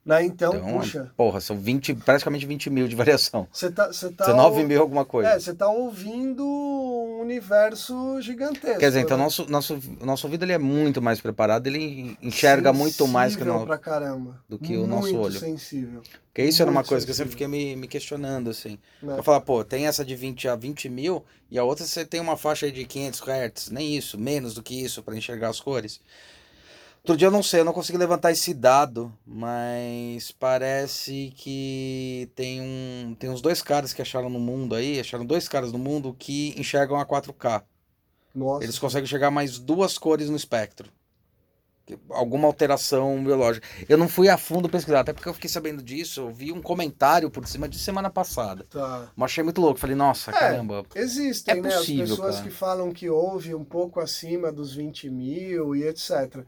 Né? 0.05 0.23
Então, 0.23 0.53
Então, 0.53 0.77
puxa, 0.79 1.11
porra, 1.17 1.41
são 1.41 1.57
20, 1.57 1.95
praticamente 1.95 2.45
20 2.45 2.69
mil 2.69 2.87
de 2.87 2.95
variação. 2.95 3.47
você 3.51 3.71
tá, 3.71 3.87
tá, 3.87 4.25
19 4.25 4.63
mil 4.63 4.79
alguma 4.79 5.03
coisa. 5.03 5.31
É, 5.31 5.39
você 5.39 5.51
tá 5.51 5.67
ouvindo 5.67 6.45
um 6.45 7.21
universo 7.21 8.21
gigantesco. 8.21 8.77
Quer 8.79 8.89
dizer, 8.89 8.99
então 8.99 9.17
né? 9.17 9.23
nosso, 9.23 9.49
nosso, 9.49 9.79
nosso 10.01 10.27
ouvido 10.27 10.43
ele 10.43 10.53
é 10.53 10.59
muito 10.59 11.01
mais 11.01 11.19
preparado, 11.19 11.65
ele 11.65 12.15
enxerga 12.21 12.71
muito 12.71 13.07
mais 13.07 13.33
que 13.35 13.39
Sensível 13.39 13.61
no, 13.61 13.65
pra 13.65 13.79
caramba. 13.79 14.39
do 14.47 14.59
que 14.59 14.77
o 14.77 14.85
nosso 14.85 15.07
Muito 15.07 15.21
olho. 15.21 15.39
sensível. 15.39 16.03
Porque 16.27 16.43
isso 16.43 16.61
era 16.61 16.69
uma 16.69 16.81
Muito 16.81 16.89
coisa 16.89 17.03
que 17.03 17.11
eu 17.11 17.15
sempre 17.15 17.31
sensível. 17.31 17.49
fiquei 17.49 17.73
me, 17.75 17.81
me 17.81 17.87
questionando, 17.87 18.51
assim. 18.51 18.77
Né? 19.01 19.17
Eu 19.17 19.23
falar, 19.23 19.41
pô, 19.41 19.63
tem 19.63 19.87
essa 19.87 20.05
de 20.05 20.15
20 20.15 20.47
a 20.49 20.55
20 20.55 20.87
mil 20.87 21.23
e 21.49 21.57
a 21.57 21.63
outra 21.63 21.83
você 21.83 22.05
tem 22.05 22.19
uma 22.21 22.37
faixa 22.37 22.67
aí 22.67 22.71
de 22.71 22.85
500 22.85 23.21
Hz, 23.21 23.69
nem 23.71 23.95
isso, 23.97 24.19
menos 24.19 24.53
do 24.53 24.61
que 24.61 24.75
isso 24.83 25.01
para 25.01 25.15
enxergar 25.17 25.49
as 25.49 25.59
cores. 25.59 25.99
Outro 27.05 27.17
dia 27.17 27.27
eu 27.27 27.31
não 27.31 27.43
sei, 27.43 27.59
eu 27.59 27.65
não 27.65 27.71
consegui 27.71 27.99
levantar 27.99 28.31
esse 28.31 28.51
dado, 28.51 29.13
mas 29.27 30.31
parece 30.31 31.31
que 31.35 32.27
tem 32.33 32.59
um, 32.59 33.15
tem 33.19 33.29
uns 33.29 33.41
dois 33.41 33.61
caras 33.61 33.93
que 33.93 34.01
acharam 34.01 34.27
no 34.27 34.39
mundo 34.39 34.73
aí, 34.73 34.99
acharam 34.99 35.23
dois 35.23 35.47
caras 35.47 35.71
no 35.71 35.77
mundo 35.77 36.15
que 36.17 36.55
enxergam 36.57 36.99
a 36.99 37.05
4K. 37.05 37.61
Nossa. 38.33 38.63
Eles 38.63 38.79
conseguem 38.79 39.03
enxergar 39.03 39.29
mais 39.29 39.59
duas 39.59 39.99
cores 39.99 40.31
no 40.31 40.35
espectro. 40.35 40.89
Alguma 42.09 42.47
alteração 42.47 43.23
biológica. 43.23 43.67
Eu 43.87 43.99
não 43.99 44.09
fui 44.09 44.27
a 44.27 44.35
fundo 44.35 44.67
pesquisar, 44.67 45.01
até 45.01 45.13
porque 45.13 45.29
eu 45.29 45.33
fiquei 45.35 45.47
sabendo 45.47 45.83
disso. 45.83 46.21
Eu 46.21 46.31
vi 46.31 46.51
um 46.51 46.59
comentário 46.59 47.29
por 47.29 47.47
cima 47.47 47.69
de 47.69 47.77
semana 47.77 48.09
passada. 48.09 48.65
Tá. 48.67 49.11
Mas 49.15 49.29
achei 49.29 49.43
muito 49.43 49.61
louco. 49.61 49.79
Falei, 49.79 49.95
nossa, 49.95 50.31
É, 50.31 50.33
caramba. 50.33 50.83
Existem, 50.95 51.59
É 51.59 51.61
né? 51.61 51.69
possível, 51.69 52.03
As 52.05 52.09
pessoas 52.09 52.35
cara. 52.37 52.47
que 52.47 52.51
falam 52.51 52.91
que 52.91 53.07
houve 53.07 53.53
um 53.53 53.63
pouco 53.63 53.99
acima 53.99 54.51
dos 54.51 54.73
20 54.73 55.07
mil 55.11 55.75
e 55.75 55.83
etc. 55.83 56.43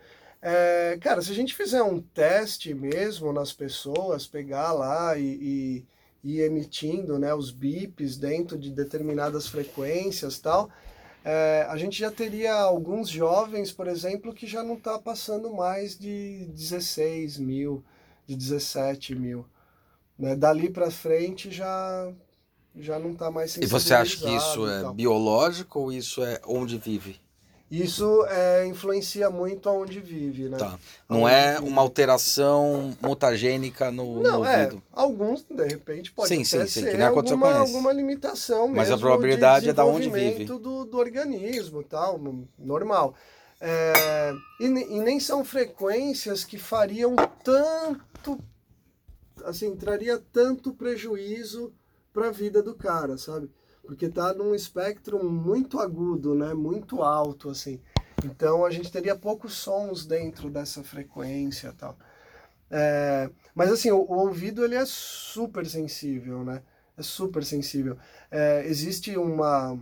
É, 0.49 0.97
cara, 1.01 1.21
se 1.21 1.29
a 1.29 1.35
gente 1.35 1.53
fizer 1.53 1.83
um 1.83 1.99
teste 1.99 2.73
mesmo 2.73 3.33
nas 3.33 3.51
pessoas, 3.51 4.25
pegar 4.25 4.71
lá 4.71 5.17
e, 5.17 5.25
e, 5.25 5.85
e 6.23 6.37
ir 6.37 6.41
emitindo 6.43 7.19
né, 7.19 7.33
os 7.33 7.51
bips 7.51 8.15
dentro 8.15 8.57
de 8.57 8.71
determinadas 8.71 9.47
frequências 9.47 10.39
tal, 10.39 10.69
é, 11.25 11.67
a 11.67 11.75
gente 11.75 11.99
já 11.99 12.09
teria 12.09 12.53
alguns 12.53 13.09
jovens, 13.09 13.73
por 13.73 13.87
exemplo, 13.87 14.33
que 14.33 14.47
já 14.47 14.63
não 14.63 14.75
está 14.75 14.97
passando 14.97 15.53
mais 15.53 15.99
de 15.99 16.45
16 16.53 17.39
mil, 17.39 17.83
de 18.25 18.33
17 18.33 19.15
mil. 19.15 19.45
Né? 20.17 20.33
Dali 20.33 20.69
para 20.69 20.89
frente 20.89 21.51
já, 21.51 22.09
já 22.73 22.97
não 22.97 23.11
está 23.11 23.29
mais 23.29 23.57
E 23.57 23.65
você 23.65 23.93
acha 23.93 24.15
que 24.15 24.33
isso 24.33 24.65
é 24.65 24.93
biológico 24.93 25.77
ou 25.77 25.91
isso 25.91 26.23
é 26.23 26.39
onde 26.47 26.77
vive? 26.77 27.19
Isso 27.69 28.25
é, 28.27 28.65
influencia 28.65 29.29
muito 29.29 29.67
aonde 29.67 29.99
vive, 29.99 30.47
né? 30.47 30.57
Tá. 30.57 30.79
Não 31.09 31.25
Aonde 31.25 31.33
é 31.35 31.55
vive. 31.55 31.67
uma 31.67 31.81
alteração 31.81 32.95
mutagênica 33.01 33.91
no, 33.91 34.15
no 34.15 34.23
Não, 34.23 34.45
é, 34.45 34.63
ouvido. 34.63 34.83
alguns, 34.93 35.43
de 35.43 35.65
repente, 35.65 36.13
pode 36.13 36.29
Sim, 36.29 36.45
sim, 36.45 36.61
sim, 36.61 36.81
ser 36.81 36.91
que 36.91 36.97
nem 36.97 37.05
aconteceu 37.05 37.35
alguma, 37.35 37.59
alguma 37.59 37.91
limitação 37.91 38.69
Mas 38.69 38.89
a 38.89 38.97
probabilidade 38.97 39.65
de 39.65 39.71
é 39.71 39.73
da 39.73 39.83
onde 39.83 40.09
desenvolvimento 40.09 40.57
Do, 40.57 40.85
do 40.85 40.97
organismo 40.97 41.83
tal, 41.83 42.17
normal. 42.57 43.13
É, 43.59 44.33
e, 44.61 44.65
e 44.65 44.99
nem 45.01 45.19
são 45.19 45.43
frequências 45.43 46.45
que 46.45 46.57
fariam 46.57 47.15
tanto, 47.43 48.39
assim, 49.43 49.75
traria 49.75 50.21
tanto 50.31 50.73
prejuízo 50.73 51.73
para 52.13 52.27
a 52.29 52.31
vida 52.31 52.63
do 52.63 52.75
cara, 52.75 53.17
sabe? 53.17 53.49
Porque 53.87 54.09
tá 54.09 54.33
num 54.33 54.53
espectro 54.53 55.23
muito 55.23 55.79
agudo, 55.79 56.35
né? 56.35 56.53
Muito 56.53 57.01
alto, 57.01 57.49
assim. 57.49 57.81
Então 58.23 58.65
a 58.65 58.69
gente 58.69 58.91
teria 58.91 59.15
poucos 59.15 59.53
sons 59.53 60.05
dentro 60.05 60.49
dessa 60.49 60.83
frequência 60.83 61.71
tal. 61.71 61.97
É, 62.69 63.29
mas 63.55 63.71
assim, 63.71 63.89
o, 63.89 63.99
o 63.99 64.13
ouvido 64.13 64.65
ele 64.65 64.75
é 64.75 64.83
super 64.85 65.65
sensível, 65.65 66.43
né? 66.43 66.61
É 66.97 67.01
super 67.01 67.45
sensível. 67.45 67.97
É, 68.29 68.65
existe 68.65 69.15
uma, 69.15 69.79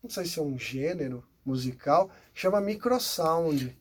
não 0.00 0.08
sei 0.08 0.24
se 0.24 0.38
é 0.38 0.42
um 0.42 0.56
gênero 0.56 1.24
musical, 1.44 2.10
chama 2.32 2.60
microsound, 2.60 3.76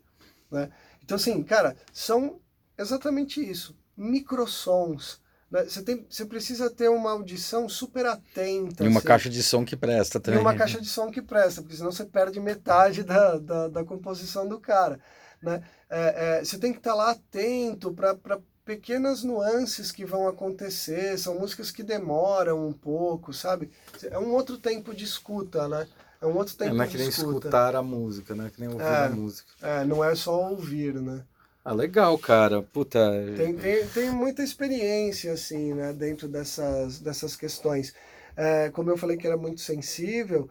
né? 0.50 0.72
Então 1.04 1.18
assim, 1.18 1.44
cara, 1.44 1.78
são 1.94 2.40
exatamente 2.76 3.48
isso, 3.48 3.78
microsons. 3.96 5.22
Né? 5.52 5.66
Você, 5.66 5.84
tem, 5.84 6.06
você 6.10 6.26
precisa 6.26 6.70
ter 6.70 6.90
uma 6.90 7.12
audição 7.12 7.68
super 7.70 8.06
atenta. 8.06 8.84
E 8.84 8.88
uma 8.88 9.00
assim. 9.00 9.08
caixa 9.08 9.30
de 9.30 9.44
som 9.44 9.66
que 9.66 9.76
presta 9.76 10.18
E 10.18 10.22
também. 10.22 10.40
uma 10.40 10.56
caixa 10.56 10.80
de 10.82 10.88
som 10.88 11.12
que 11.12 11.22
presta, 11.22 11.62
porque 11.62 11.76
senão 11.76 11.92
você 11.92 12.06
perde 12.06 12.40
metade 12.40 13.04
da, 13.04 13.38
da, 13.38 13.68
da 13.68 13.84
composição 13.86 14.48
do 14.48 14.60
cara. 14.60 15.00
Né? 15.42 15.64
É, 15.90 16.40
é, 16.40 16.46
você 16.46 16.58
tem 16.58 16.72
que 16.72 16.80
estar 16.80 16.94
lá 16.96 17.12
atento 17.12 17.94
para 17.94 18.16
pequenas 18.64 19.24
nuances 19.24 19.92
que 19.92 20.06
vão 20.06 20.28
acontecer, 20.28 21.18
são 21.18 21.38
músicas 21.40 21.72
que 21.72 21.84
demoram 21.84 22.68
um 22.68 22.72
pouco, 22.74 23.34
sabe? 23.34 23.72
É 24.04 24.18
um 24.20 24.32
outro 24.34 24.58
tempo 24.58 24.94
de 24.96 25.04
escuta, 25.04 25.68
né? 25.68 25.88
É 26.22 26.26
um 26.28 26.38
outro 26.38 26.54
É, 26.54 26.58
tempo 26.66 26.76
não 26.76 26.84
é 26.86 26.88
que 26.88 26.98
nem 26.98 27.10
escuta. 27.10 27.48
escutar 27.48 27.76
a 27.76 27.82
música, 27.82 28.36
né? 28.36 28.52
Que 28.54 28.62
nem 28.62 28.70
ouvir 28.70 28.84
É. 28.86 29.06
a 29.06 29.10
música. 29.10 29.52
É, 29.62 29.84
não 29.84 30.04
é 30.04 30.16
só 30.16 30.50
ouvir, 30.52 30.94
né? 31.02 31.26
Ah, 31.64 31.74
legal, 31.74 32.18
cara. 32.18 32.62
Puta. 32.62 33.00
Tem, 33.38 33.56
tem, 33.56 33.88
tem 33.88 34.12
muita 34.12 34.42
experiência, 34.44 35.34
assim, 35.34 35.74
né, 35.74 35.94
dentro 35.94 36.28
dessas, 36.28 37.00
dessas 37.00 37.36
questões. 37.36 37.94
É, 38.36 38.70
como 38.72 38.90
eu 38.90 38.98
falei 38.98 39.18
que 39.18 39.28
era 39.28 39.38
muito 39.38 39.62
sensível, 39.62 40.50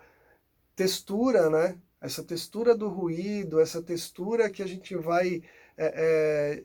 textura, 0.76 1.50
né? 1.50 1.78
Essa 2.00 2.22
textura 2.22 2.74
do 2.74 2.88
ruído, 2.88 3.60
essa 3.60 3.82
textura 3.82 4.48
que 4.50 4.62
a 4.62 4.66
gente 4.66 4.94
vai 4.96 5.42
é, 5.76 6.64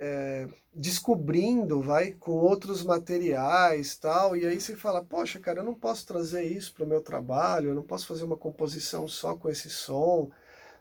é, 0.00 0.06
é, 0.44 0.48
descobrindo, 0.74 1.80
vai, 1.80 2.12
com 2.12 2.32
outros 2.32 2.82
materiais 2.82 3.96
tal, 3.96 4.36
e 4.36 4.46
aí 4.46 4.60
você 4.60 4.76
fala, 4.76 5.04
poxa, 5.04 5.40
cara, 5.40 5.60
eu 5.60 5.64
não 5.64 5.74
posso 5.74 6.06
trazer 6.06 6.44
isso 6.44 6.74
para 6.74 6.84
o 6.84 6.88
meu 6.88 7.00
trabalho, 7.00 7.70
eu 7.70 7.74
não 7.74 7.82
posso 7.82 8.06
fazer 8.06 8.24
uma 8.24 8.36
composição 8.36 9.08
só 9.08 9.34
com 9.36 9.48
esse 9.48 9.70
som, 9.70 10.30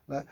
né? 0.08 0.26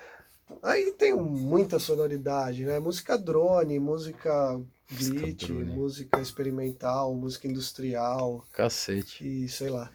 Aí 0.61 0.91
tem 0.97 1.13
muita 1.15 1.79
sonoridade, 1.79 2.63
né? 2.65 2.79
Música 2.79 3.17
drone, 3.17 3.79
música 3.79 4.59
glitch, 4.91 5.49
música 5.49 6.19
experimental, 6.21 7.13
música 7.15 7.47
industrial 7.47 8.45
Cacete. 8.51 9.25
e 9.25 9.47
sei 9.49 9.69
lá. 9.69 9.89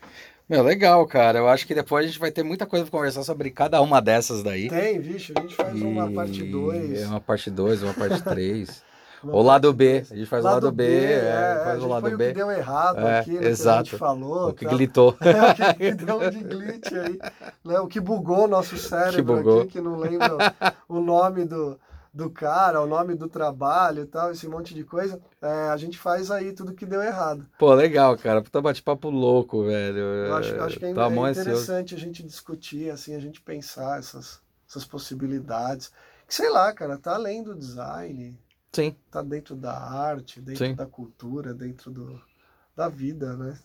Meu, 0.48 0.62
legal, 0.62 1.06
cara. 1.06 1.38
Eu 1.38 1.48
acho 1.48 1.66
que 1.66 1.74
depois 1.74 2.04
a 2.04 2.09
gente 2.09 2.18
vai 2.18 2.30
ter 2.30 2.42
muita 2.42 2.64
coisa 2.64 2.84
pra 2.86 2.90
conversar 2.98 3.22
sobre 3.22 3.50
cada 3.50 3.82
uma 3.82 4.00
dessas 4.00 4.42
daí. 4.42 4.68
Tem, 4.70 4.98
vixe, 4.98 5.32
a 5.36 5.40
gente 5.42 5.54
faz 5.54 5.80
uma 5.80 6.11
E 6.11 6.14
parte 6.14 6.42
2. 6.42 7.02
É 7.02 7.06
uma 7.06 7.20
parte 7.20 7.50
2, 7.50 7.82
uma 7.82 7.94
parte 7.94 8.22
3. 8.22 8.82
O 9.23 9.43
lado 9.43 9.73
B, 9.73 10.05
a 10.11 10.14
gente 10.14 10.27
faz 10.27 10.45
o 10.45 10.47
Lado 10.47 10.66
lado 10.66 10.73
B, 10.73 10.87
B, 10.87 11.05
é, 11.07 11.25
é, 11.25 11.53
a 11.53 11.64
faz 11.64 11.83
o 11.83 11.89
lado 11.89 12.03
foi 12.03 12.14
o 12.14 12.19
B. 12.19 12.29
que 12.29 12.35
deu 12.35 12.51
errado 12.51 12.99
É, 12.99 13.19
aqui, 13.21 13.33
né, 13.33 13.39
que 13.41 13.47
a 13.47 13.49
exato. 13.51 13.85
gente 13.91 13.97
falou. 13.99 14.49
O 14.51 14.55
que 14.55 14.64
tá? 14.64 14.71
glitou. 14.71 15.11
o 15.19 15.75
que 15.77 15.95
deu 15.95 16.31
de 16.31 16.45
glitch 16.45 16.93
aí, 16.93 17.19
né? 17.64 17.81
O 17.81 17.87
que 17.89 18.01
bugou 18.01 18.47
nosso 18.47 18.77
cérebro 18.79 19.37
bugou. 19.37 19.61
aqui, 19.62 19.73
que 19.73 19.81
não 19.81 19.97
lembra 19.97 20.55
o 20.89 21.01
nome 21.01 21.45
do, 21.45 21.79
do 22.12 22.31
cara, 22.31 22.81
o 22.81 22.87
nome 22.87 23.14
do 23.14 23.29
trabalho 23.29 24.03
e 24.03 24.07
tal, 24.07 24.31
esse 24.31 24.47
monte 24.49 24.75
de 24.75 24.85
coisa. 24.85 25.21
É, 25.43 25.69
a 25.71 25.77
gente 25.77 25.99
faz 25.99 26.31
aí 26.31 26.53
tudo 26.53 26.73
que 26.75 26.87
deu 26.87 27.03
errado. 27.03 27.47
Pô, 27.59 27.73
legal, 27.75 28.16
cara. 28.16 28.43
Puta 28.43 28.61
bate-papo 28.61 29.11
louco, 29.11 29.64
velho. 29.64 29.99
Eu 29.99 30.35
acho, 30.37 30.55
eu 30.55 30.64
acho 30.64 30.79
que 30.79 30.85
é, 30.87 30.95
Tá 30.95 31.07
é 31.11 31.31
interessante 31.31 31.95
a 31.95 31.99
gente 31.99 32.23
discutir, 32.23 32.91
assim, 32.91 33.14
a 33.14 33.21
gente 33.21 33.41
pensar 33.41 33.99
essas, 33.99 34.41
essas 34.69 34.85
possibilidades. 34.85 35.91
Que, 36.27 36.35
sei 36.35 36.51
lá, 36.51 36.73
cara, 36.73 36.99
tá 36.99 37.14
além 37.14 37.43
do 37.43 37.55
design, 37.55 38.39
Sim, 38.73 38.95
tá 39.11 39.23
dentro 39.23 39.57
da 39.57 39.73
arte, 39.73 40.41
dentro 40.41 40.66
Sim. 40.66 40.75
da 40.75 40.87
cultura, 40.87 41.55
dentro 41.55 41.91
do, 41.91 42.21
da 42.77 42.89
vida, 42.89 43.37
né? 43.37 43.59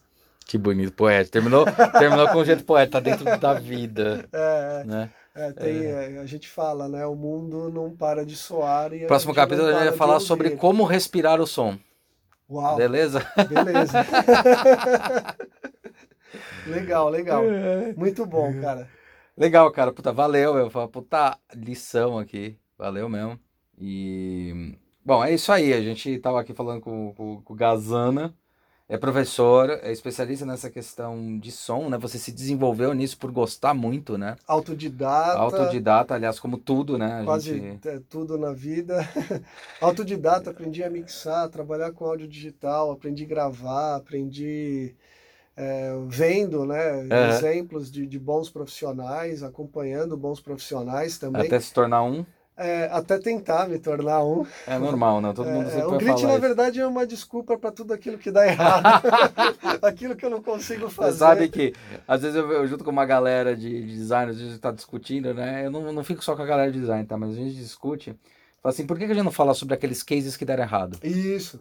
que 0.46 0.58
bonito, 0.58 0.94
poeta. 0.94 1.30
Terminou, 1.30 1.66
terminou 2.00 2.28
com 2.30 2.40
um 2.40 2.46
jeito 2.46 2.64
poeta, 2.64 2.94
tá 2.94 3.00
dentro 3.00 3.26
da 3.40 3.54
vida, 3.54 4.28
É, 4.32 4.84
né? 4.84 5.10
é, 5.36 5.52
tem, 5.52 5.86
é, 5.86 6.20
a 6.20 6.26
gente 6.26 6.48
fala, 6.48 6.88
né? 6.88 7.06
O 7.06 7.16
mundo 7.16 7.70
não 7.70 7.96
para 7.96 8.26
de 8.26 8.36
soar 8.36 8.94
e 8.94 9.06
Próximo 9.08 9.34
capítulo 9.34 9.68
a 9.68 9.74
gente 9.74 9.90
vai 9.90 9.98
falar 9.98 10.20
sobre 10.20 10.52
como 10.52 10.84
respirar 10.84 11.42
o 11.42 11.48
som. 11.48 11.78
Uau, 12.50 12.76
Beleza? 12.76 13.26
beleza. 13.50 14.06
legal, 16.68 17.10
legal. 17.10 17.44
Muito 17.96 18.26
bom, 18.26 18.54
cara. 18.62 18.88
Legal, 19.36 19.72
cara. 19.72 19.92
Puta, 19.92 20.12
valeu. 20.12 20.58
Eu 20.58 20.70
falo, 20.70 20.90
puta 20.90 21.38
lição 21.56 22.20
aqui. 22.20 22.58
Valeu 22.78 23.10
mesmo. 23.10 23.40
E. 23.80 24.76
Bom, 25.06 25.24
é 25.24 25.34
isso 25.34 25.52
aí. 25.52 25.74
A 25.74 25.82
gente 25.82 26.18
tava 26.20 26.40
aqui 26.40 26.54
falando 26.54 26.82
com, 26.82 27.14
com, 27.14 27.42
com 27.42 27.54
o 27.54 27.56
Gazana. 27.56 28.34
É 28.88 28.98
professor, 28.98 29.70
é 29.82 29.92
especialista 29.92 30.46
nessa 30.46 30.70
questão 30.70 31.40
de 31.40 31.52
som, 31.52 31.90
né? 31.90 31.98
Você 31.98 32.18
se 32.20 32.32
desenvolveu 32.32 32.94
nisso 32.94 33.18
por 33.18 33.32
gostar 33.32 33.74
muito, 33.74 34.18
né? 34.18 34.36
Autodidata. 34.46 35.38
Autodidata, 35.38 36.14
aliás, 36.14 36.40
como 36.40 36.58
tudo, 36.58 36.98
né? 36.98 37.22
A 37.22 37.24
quase 37.24 37.58
gente... 37.58 37.88
é, 37.88 38.00
tudo 38.10 38.38
na 38.38 38.52
vida. 38.52 39.00
Autodidata, 39.82 40.52
aprendi 40.52 40.84
a 40.84 40.90
mixar, 40.90 41.50
trabalhar 41.50 41.92
com 41.94 42.06
áudio 42.06 42.28
digital, 42.28 42.92
aprendi 42.92 43.24
a 43.24 43.28
gravar, 43.28 43.96
aprendi 43.96 44.94
é, 45.56 45.94
vendo 46.08 46.66
né, 46.66 47.08
Aham. 47.10 47.30
exemplos 47.30 47.92
de, 47.92 48.06
de 48.06 48.20
bons 48.20 48.50
profissionais, 48.50 49.44
acompanhando 49.44 50.18
bons 50.18 50.42
profissionais 50.42 51.18
também, 51.18 51.48
Até 51.48 51.60
se 51.60 51.74
tornar 51.74 52.04
um. 52.04 52.26
É, 52.56 52.86
até 52.92 53.18
tentar 53.18 53.68
me 53.68 53.80
tornar 53.80 54.24
um. 54.24 54.46
É 54.68 54.78
normal, 54.78 55.20
né? 55.20 55.34
Todo 55.34 55.50
mundo 55.50 55.68
É, 55.68 55.72
sempre 55.72 55.86
o 55.88 56.00
falar 56.00 56.22
na 56.28 56.32
isso. 56.34 56.42
verdade, 56.42 56.80
é 56.80 56.86
uma 56.86 57.06
desculpa 57.08 57.58
para 57.58 57.72
tudo 57.72 57.94
aquilo 57.94 58.18
que 58.18 58.30
dá 58.30 58.46
errado, 58.46 58.86
aquilo 59.82 60.16
que 60.16 60.24
eu 60.24 60.30
não 60.30 60.42
consigo 60.42 60.88
Você 60.88 60.96
fazer. 60.96 61.18
sabe 61.18 61.50
que, 61.50 61.74
às 62.08 62.22
vezes, 62.22 62.36
eu, 62.38 62.52
eu 62.52 62.68
junto 62.68 62.84
com 62.84 62.92
uma 62.92 63.06
galera 63.06 63.56
de, 63.56 63.70
de 63.88 63.96
designers, 63.98 64.38
a 64.38 64.40
gente 64.44 64.60
tá 64.60 64.72
discutindo, 64.72 65.34
né? 65.34 65.66
Eu 65.66 65.72
não, 65.72 65.92
não 65.92 66.04
fico 66.04 66.24
só 66.24 66.36
com 66.36 66.44
a 66.44 66.46
galera 66.46 66.72
de 66.72 66.80
design, 66.80 67.06
tá? 67.06 67.18
Mas 67.18 67.32
a 67.32 67.36
gente 67.36 67.56
discute. 67.56 68.16
Fala 68.62 68.72
assim, 68.74 68.86
por 68.86 68.98
que 68.98 69.06
que 69.08 69.12
a 69.12 69.16
gente 69.16 69.26
não 69.26 69.32
fala 69.32 69.54
sobre 69.54 69.74
aqueles 69.74 70.04
cases 70.04 70.38
que 70.38 70.46
deram 70.46 70.64
errado? 70.64 70.98
Isso, 71.04 71.60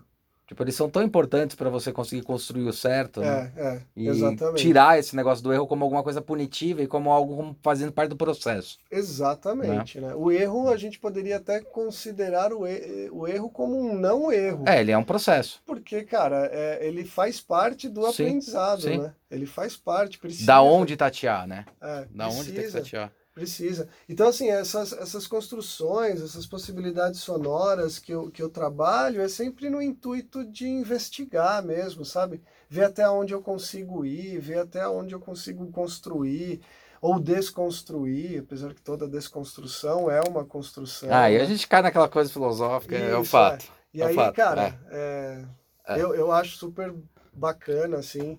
Tipo, 0.53 0.65
eles 0.65 0.75
são 0.75 0.91
tão 0.91 1.03
importantes 1.03 1.57
para 1.57 1.71
você 1.71 1.91
conseguir 1.91 2.23
construir 2.23 2.65
o 2.65 2.75
certo, 2.75 3.21
né? 3.23 3.51
é, 3.57 3.63
é, 3.69 3.83
E 3.97 4.07
exatamente. 4.07 4.61
tirar 4.61 4.99
esse 4.99 5.17
negócio 5.17 5.43
do 5.43 5.51
erro 5.51 5.67
como 5.67 5.83
alguma 5.83 6.03
coisa 6.03 6.21
punitiva 6.21 6.83
e 6.83 6.87
como 6.87 7.11
algo 7.11 7.57
fazendo 7.63 7.91
parte 7.91 8.11
do 8.11 8.17
processo. 8.17 8.77
Exatamente, 8.91 9.99
né? 9.99 10.15
O 10.15 10.31
erro 10.31 10.69
a 10.69 10.77
gente 10.77 10.99
poderia 10.99 11.39
até 11.39 11.61
considerar 11.61 12.53
o, 12.53 12.65
o 13.13 13.27
erro 13.27 13.49
como 13.49 13.81
um 13.81 13.99
não 13.99 14.31
erro. 14.31 14.65
É, 14.69 14.79
ele 14.79 14.93
é 14.93 14.99
um 14.99 15.05
processo. 15.05 15.63
Porque, 15.65 16.03
cara, 16.03 16.51
é, 16.53 16.87
ele 16.87 17.07
faz 17.07 17.41
parte 17.41 17.89
do 17.89 18.03
Sim, 18.13 18.25
aprendizado, 18.25 18.83
sim. 18.83 18.99
né? 18.99 19.15
Ele 19.31 19.47
faz 19.47 19.75
parte, 19.75 20.19
precisa. 20.19 20.45
Da 20.45 20.61
onde 20.61 20.99
tatear, 20.99 21.47
né? 21.47 21.65
É, 21.81 22.07
Da 22.11 22.29
onde 22.29 22.53
tem 22.53 22.55
que 22.57 22.61
precisa, 22.61 22.81
tatear. 22.83 23.13
Precisa. 23.35 23.89
Então, 24.09 24.29
assim, 24.29 24.51
essas, 24.51 24.93
essas 24.93 25.27
construções, 25.27 26.21
essas 26.21 26.47
possibilidades 26.47 27.21
sonoras 27.21 27.99
que 27.99 28.13
eu, 28.13 28.31
que 28.31 28.43
eu 28.43 28.49
trabalho 28.49 29.21
é 29.21 29.29
sempre 29.29 29.71
no 29.71 29.81
intuito 29.81 30.45
de 30.45 30.67
investigar 30.69 31.65
mesmo, 31.65 32.05
sabe? 32.05 32.43
Ver 32.69 32.85
até 32.85 33.09
onde 33.09 33.33
eu 33.33 33.43
consigo 33.43 34.05
ir, 34.05 34.39
ver 34.39 34.59
até 34.59 34.87
onde 34.87 35.15
eu 35.15 35.21
consigo 35.21 35.67
construir 35.71 36.61
ou 37.01 37.19
desconstruir, 37.19 38.41
apesar 38.41 38.73
que 38.75 38.81
toda 38.81 39.09
desconstrução 39.09 40.09
é 40.11 40.21
uma 40.21 40.45
construção. 40.45 41.09
Ah, 41.13 41.31
e 41.31 41.37
né? 41.37 41.43
a 41.43 41.47
gente 41.47 41.67
cai 41.67 41.83
naquela 41.83 42.09
coisa 42.09 42.33
filosófica, 42.33 42.97
é 42.97 43.17
o 43.17 43.23
Isso, 43.23 43.31
fato. 43.31 43.67
E 43.93 44.01
É 44.01 44.05
um 44.05 44.09
aí, 44.09 44.15
fato, 44.15 44.37
cara, 44.37 44.79
é, 44.91 45.45
É. 45.85 46.01
Eu, 46.01 46.15
eu 46.15 46.31
acho 46.31 46.57
super 46.57 46.95
bacana, 47.33 47.99
assim. 47.99 48.39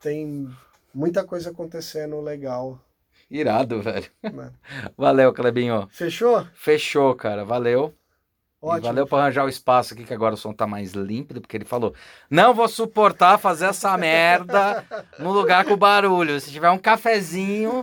Tem 0.00 0.48
muita 0.92 1.24
coisa 1.24 1.50
acontecendo 1.50 2.20
legal. 2.20 2.80
Irado, 3.32 3.80
velho. 3.80 4.06
Né? 4.22 4.50
Valeu, 4.96 5.32
Clebinho. 5.32 5.88
Fechou? 5.90 6.46
Fechou, 6.54 7.14
cara. 7.14 7.44
Valeu. 7.44 7.94
E 8.62 8.64
Ótimo. 8.64 8.82
valeu 8.86 9.06
por 9.08 9.16
arranjar 9.18 9.44
o 9.44 9.48
espaço 9.48 9.92
aqui, 9.92 10.04
que 10.04 10.14
agora 10.14 10.34
o 10.34 10.36
som 10.36 10.52
tá 10.52 10.68
mais 10.68 10.92
límpido, 10.92 11.40
porque 11.40 11.56
ele 11.56 11.64
falou: 11.64 11.92
não 12.30 12.54
vou 12.54 12.68
suportar 12.68 13.36
fazer 13.36 13.64
essa 13.64 13.96
merda 13.98 14.84
no 15.18 15.32
lugar 15.32 15.64
com 15.64 15.76
barulho. 15.76 16.38
Se 16.40 16.52
tiver 16.52 16.70
um 16.70 16.78
cafezinho 16.78 17.82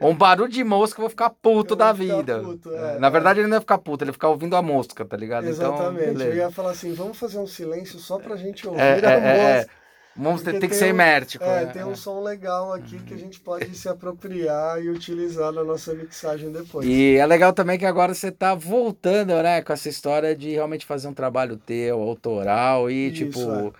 um 0.00 0.14
barulho 0.14 0.48
de 0.50 0.62
mosca, 0.64 0.98
eu 0.98 1.02
vou 1.02 1.10
ficar 1.10 1.28
puto 1.30 1.74
Eu 1.74 1.76
da 1.76 1.92
vida. 1.92 2.40
puto, 2.40 2.72
É, 2.72 2.96
é, 2.96 2.98
Na 2.98 3.08
é. 3.08 3.10
verdade, 3.10 3.40
ele 3.40 3.48
não 3.48 3.56
ia 3.56 3.60
ficar 3.60 3.78
puto, 3.78 4.02
ele 4.04 4.10
ia 4.10 4.14
ficar 4.14 4.28
ouvindo 4.28 4.56
a 4.56 4.62
mosca, 4.62 5.04
tá 5.04 5.16
ligado? 5.16 5.46
Exatamente. 5.46 6.10
Então, 6.10 6.26
eu 6.26 6.36
ia 6.36 6.50
falar 6.50 6.70
assim, 6.70 6.94
vamos 6.94 7.18
fazer 7.18 7.38
um 7.38 7.46
silêncio 7.46 7.98
só 7.98 8.18
pra 8.18 8.36
gente 8.36 8.66
ouvir 8.66 8.80
É, 8.80 9.06
a 9.06 9.10
é, 9.10 9.14
é, 9.14 9.38
é. 9.50 9.56
música. 9.56 9.72
Vamos 10.18 10.42
ter, 10.42 10.58
tem 10.58 10.68
que 10.68 10.74
ser 10.74 10.92
mértico. 10.92 11.44
É, 11.44 11.64
né? 11.64 11.72
tem 11.72 11.84
um 11.84 11.94
som 11.94 12.20
legal 12.20 12.72
aqui 12.72 12.98
que 12.98 13.14
a 13.14 13.16
gente 13.16 13.38
pode 13.38 13.72
se 13.76 13.88
apropriar 13.88 14.82
e 14.82 14.90
utilizar 14.90 15.52
na 15.52 15.62
nossa 15.62 15.94
mixagem 15.94 16.50
depois. 16.50 16.84
E 16.86 17.16
é 17.16 17.24
legal 17.24 17.52
também 17.52 17.78
que 17.78 17.86
agora 17.86 18.12
você 18.12 18.32
tá 18.32 18.52
voltando, 18.54 19.40
né, 19.40 19.62
com 19.62 19.72
essa 19.72 19.88
história 19.88 20.34
de 20.34 20.50
realmente 20.50 20.84
fazer 20.84 21.06
um 21.06 21.14
trabalho 21.14 21.56
teu, 21.56 22.02
autoral 22.02 22.90
e 22.90 23.06
Isso, 23.06 23.26
tipo. 23.26 23.74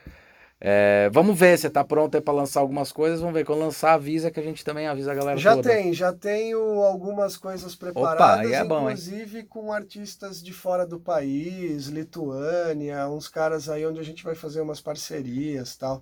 é, 0.60 1.10
vamos 1.12 1.36
ver, 1.36 1.58
você 1.58 1.68
tá 1.68 1.82
pronto 1.82 2.14
aí 2.14 2.20
pra 2.20 2.32
lançar 2.32 2.60
algumas 2.60 2.92
coisas, 2.92 3.18
vamos 3.18 3.34
ver. 3.34 3.44
Quando 3.44 3.58
lançar, 3.58 3.94
avisa 3.94 4.30
que 4.30 4.38
a 4.38 4.42
gente 4.42 4.64
também 4.64 4.86
avisa 4.86 5.10
a 5.10 5.14
galera 5.16 5.38
Já 5.38 5.56
toda. 5.56 5.68
tem, 5.68 5.92
já 5.92 6.12
tenho 6.12 6.60
algumas 6.84 7.36
coisas 7.36 7.74
preparadas, 7.74 8.46
aí 8.46 8.52
é 8.52 8.64
bom, 8.64 8.88
hein? 8.88 8.94
inclusive 8.94 9.42
com 9.42 9.72
artistas 9.72 10.40
de 10.40 10.52
fora 10.52 10.86
do 10.86 11.00
país, 11.00 11.86
Lituânia, 11.86 13.08
uns 13.08 13.26
caras 13.26 13.68
aí 13.68 13.84
onde 13.84 13.98
a 13.98 14.04
gente 14.04 14.22
vai 14.22 14.36
fazer 14.36 14.60
umas 14.60 14.80
parcerias 14.80 15.76
tal. 15.76 16.00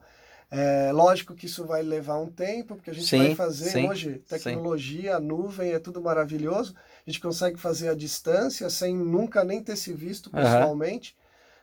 É, 0.48 0.92
lógico 0.92 1.34
que 1.34 1.46
isso 1.46 1.64
vai 1.64 1.82
levar 1.82 2.18
um 2.18 2.30
tempo, 2.30 2.76
porque 2.76 2.90
a 2.90 2.94
gente 2.94 3.06
Sim, 3.06 3.18
vai 3.18 3.34
fazer 3.34 3.70
sim, 3.70 3.88
hoje 3.88 4.22
tecnologia, 4.28 5.18
nuvem, 5.18 5.72
é 5.72 5.78
tudo 5.78 6.00
maravilhoso. 6.00 6.74
A 7.04 7.10
gente 7.10 7.20
consegue 7.20 7.58
fazer 7.58 7.88
à 7.88 7.94
distância 7.94 8.70
sem 8.70 8.96
nunca 8.96 9.42
nem 9.42 9.62
ter 9.62 9.76
se 9.76 9.92
visto 9.92 10.30
pessoalmente. 10.30 11.16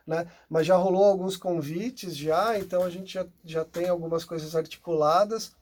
Né? 0.05 0.27
Mas 0.49 0.67
já 0.67 0.75
rolou 0.75 1.05
alguns 1.05 1.37
convites 1.37 2.15
já, 2.15 2.59
então 2.59 2.83
a 2.83 2.89
gente 2.89 3.13
já, 3.13 3.25
já 3.43 3.63
tem 3.63 3.87
algumas 3.87 4.25
coisas 4.25 4.53
articuladas. 4.53 5.53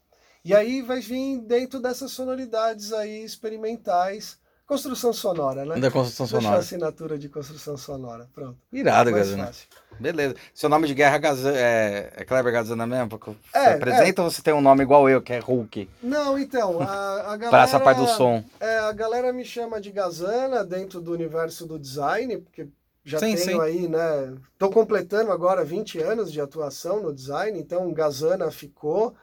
E 0.43 0.55
aí 0.55 0.81
vai 0.81 0.99
vir 0.99 1.39
dentro 1.41 1.79
dessas 1.79 2.11
sonoridades 2.11 2.91
aí 2.91 3.23
experimentais. 3.23 4.39
Construção 4.71 5.11
sonora, 5.11 5.65
né? 5.65 5.81
Da 5.81 5.91
construção 5.91 6.25
Deixa 6.27 6.37
a 6.37 6.41
sonora. 6.41 6.59
assinatura 6.61 7.17
de 7.17 7.27
construção 7.27 7.75
sonora. 7.75 8.29
Pronto. 8.33 8.55
Irado, 8.71 9.11
Gazana. 9.11 9.51
Beleza. 9.99 10.33
Seu 10.53 10.69
nome 10.69 10.87
de 10.87 10.93
guerra 10.93 11.17
é 11.17 11.19
Gazana, 11.19 11.57
é, 11.57 12.13
é 12.15 12.23
Kleber 12.23 12.53
Gazana 12.53 12.87
mesmo? 12.87 13.09
Porque 13.09 13.31
Você 13.31 13.57
É, 13.57 13.73
apresenta 13.73 14.21
ou 14.21 14.31
você 14.31 14.41
tem 14.41 14.53
um 14.53 14.61
nome 14.61 14.83
igual 14.83 15.09
eu, 15.09 15.21
que 15.21 15.33
é 15.33 15.39
Hulk? 15.39 15.89
Não, 16.01 16.39
então, 16.39 16.79
a, 16.79 17.33
a 17.33 17.35
galera. 17.35 17.49
Pra 17.51 17.63
essa 17.63 17.81
parte 17.81 17.97
do 17.97 18.07
som. 18.07 18.41
É, 18.61 18.79
a 18.79 18.93
galera 18.93 19.33
me 19.33 19.43
chama 19.43 19.81
de 19.81 19.91
Gazana 19.91 20.63
dentro 20.63 21.01
do 21.01 21.11
universo 21.11 21.67
do 21.67 21.77
design, 21.77 22.37
porque 22.37 22.69
já 23.03 23.19
Sim, 23.19 23.35
tenho 23.35 23.37
sim. 23.39 23.59
aí, 23.61 23.89
né? 23.89 24.33
Tô 24.57 24.69
completando 24.69 25.33
agora 25.33 25.65
20 25.65 25.99
anos 25.99 26.31
de 26.31 26.39
atuação 26.39 27.03
no 27.03 27.13
design, 27.13 27.59
então 27.59 27.91
Gazana 27.91 28.49
ficou. 28.49 29.13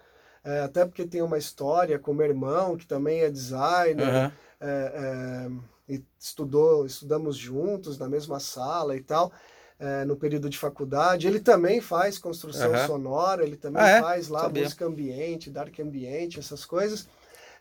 é, 0.45 0.61
até 0.61 0.85
porque 0.85 1.07
tem 1.07 1.23
uma 1.23 1.39
história 1.39 1.99
com 1.99 2.13
meu 2.13 2.27
irmão, 2.27 2.77
que 2.77 2.87
também 2.87 3.21
é 3.21 3.31
designer. 3.31 4.07
Aham. 4.07 4.33
É, 4.61 5.49
é, 5.89 5.95
e 5.95 6.05
estudou, 6.19 6.85
estudamos 6.87 7.37
juntos 7.37 7.99
na 7.99 8.09
mesma 8.09 8.41
sala 8.41 8.97
e 8.97 9.03
tal, 9.03 9.33
é, 9.79 10.05
no 10.05 10.17
período 10.17 10.49
de 10.51 10.59
faculdade. 10.59 11.27
Ele 11.27 11.41
também 11.41 11.81
faz 11.81 12.19
construção 12.19 12.75
Aham. 12.75 12.87
sonora, 12.87 13.45
ele 13.45 13.57
também 13.57 13.83
Ah, 13.83 13.89
é? 13.89 14.01
faz 14.01 14.29
lá 14.29 14.43
Sabia. 14.43 14.63
música 14.65 14.87
ambiente, 14.87 15.51
dark 15.51 15.79
ambiente, 15.81 16.39
essas 16.39 16.65
coisas. 16.65 17.09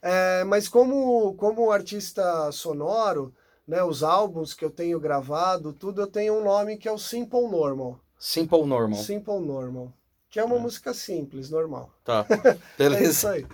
É, 0.02 0.44
mas 0.44 0.68
como, 0.68 1.34
como 1.36 1.72
artista 1.72 2.52
sonoro, 2.52 3.34
né, 3.68 3.84
os 3.84 4.03
álbuns 4.03 4.53
que 4.53 4.64
eu 4.64 4.69
tenho 4.69 4.99
gravado, 4.99 5.74
tudo, 5.74 6.02
eu 6.02 6.07
tenho 6.07 6.36
um 6.36 6.44
nome 6.44 6.78
que 6.78 6.88
é 6.88 6.91
o 6.91 6.98
Simple 6.98 7.48
Normal. 7.49 7.99
Simple 8.19 8.65
Normal. 8.65 8.98
Simple 8.98 9.40
Normal. 9.40 9.94
Que 10.30 10.40
é 10.40 10.44
uma 10.44 10.57
É. 10.57 10.60
música 10.60 10.94
simples, 10.94 11.49
normal. 11.49 11.90
Tá. 12.03 12.26
É 12.91 13.03
isso 13.03 13.28
Beleza. 13.28 13.28
aí. 13.28 13.45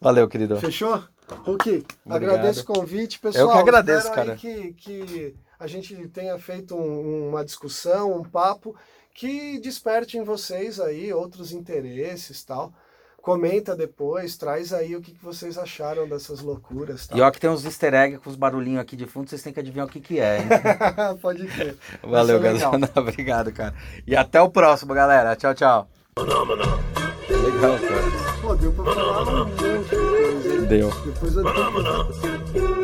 Valeu, 0.00 0.28
querido. 0.28 0.56
Fechou? 0.60 1.02
Hulk, 1.28 1.68
Obrigado. 2.04 2.30
agradeço 2.30 2.62
o 2.62 2.64
convite, 2.64 3.18
pessoal. 3.18 3.46
Eu 3.48 3.52
que 3.52 3.58
agradeço, 3.58 4.08
Espero 4.08 4.26
cara. 4.26 4.36
que, 4.36 4.72
que 4.74 5.34
a 5.58 5.66
gente 5.66 5.96
tenha 6.08 6.38
feito 6.38 6.76
um- 6.76 7.28
uma 7.30 7.44
discussão, 7.44 8.12
um 8.16 8.22
papo 8.22 8.76
que 9.14 9.58
desperte 9.58 10.18
em 10.18 10.22
vocês 10.24 10.78
aí 10.78 11.12
outros 11.12 11.50
interesses 11.52 12.44
tal. 12.44 12.72
Comenta 13.20 13.74
depois, 13.74 14.36
traz 14.36 14.72
aí 14.72 14.94
o 14.94 15.00
que, 15.00 15.10
que 15.10 15.24
vocês 15.24 15.58
acharam 15.58 16.06
dessas 16.08 16.40
loucuras. 16.40 17.08
Tal. 17.08 17.18
E 17.18 17.20
ó 17.22 17.30
que 17.32 17.40
tem 17.40 17.50
uns 17.50 17.64
easter 17.64 17.92
eggs 17.92 18.20
com 18.22 18.30
os 18.30 18.36
barulhinhos 18.36 18.80
aqui 18.80 18.94
de 18.94 19.04
fundo, 19.04 19.28
vocês 19.28 19.42
têm 19.42 19.52
que 19.52 19.58
adivinhar 19.58 19.84
o 19.84 19.90
que 19.90 19.98
que 20.00 20.20
é, 20.20 20.38
hein? 20.38 20.44
Pode 21.20 21.44
crer. 21.48 21.76
Valeu, 22.04 22.40
ser 22.40 22.52
legal. 22.52 22.70
galera. 22.78 22.92
Obrigado, 22.94 23.52
cara. 23.52 23.74
E 24.06 24.14
até 24.14 24.40
o 24.40 24.48
próximo, 24.48 24.94
galera. 24.94 25.34
Tchau, 25.34 25.54
tchau. 25.56 25.88
Legal, 26.16 27.78
cara. 27.80 28.40
Pô, 28.42 28.54
deu 28.54 28.72
pra 28.72 28.84
falar 28.84 29.22
um 29.22 29.44
monte? 29.46 30.25
Deu. 30.66 30.90
Depois 31.04 31.36
eu. 31.36 32.75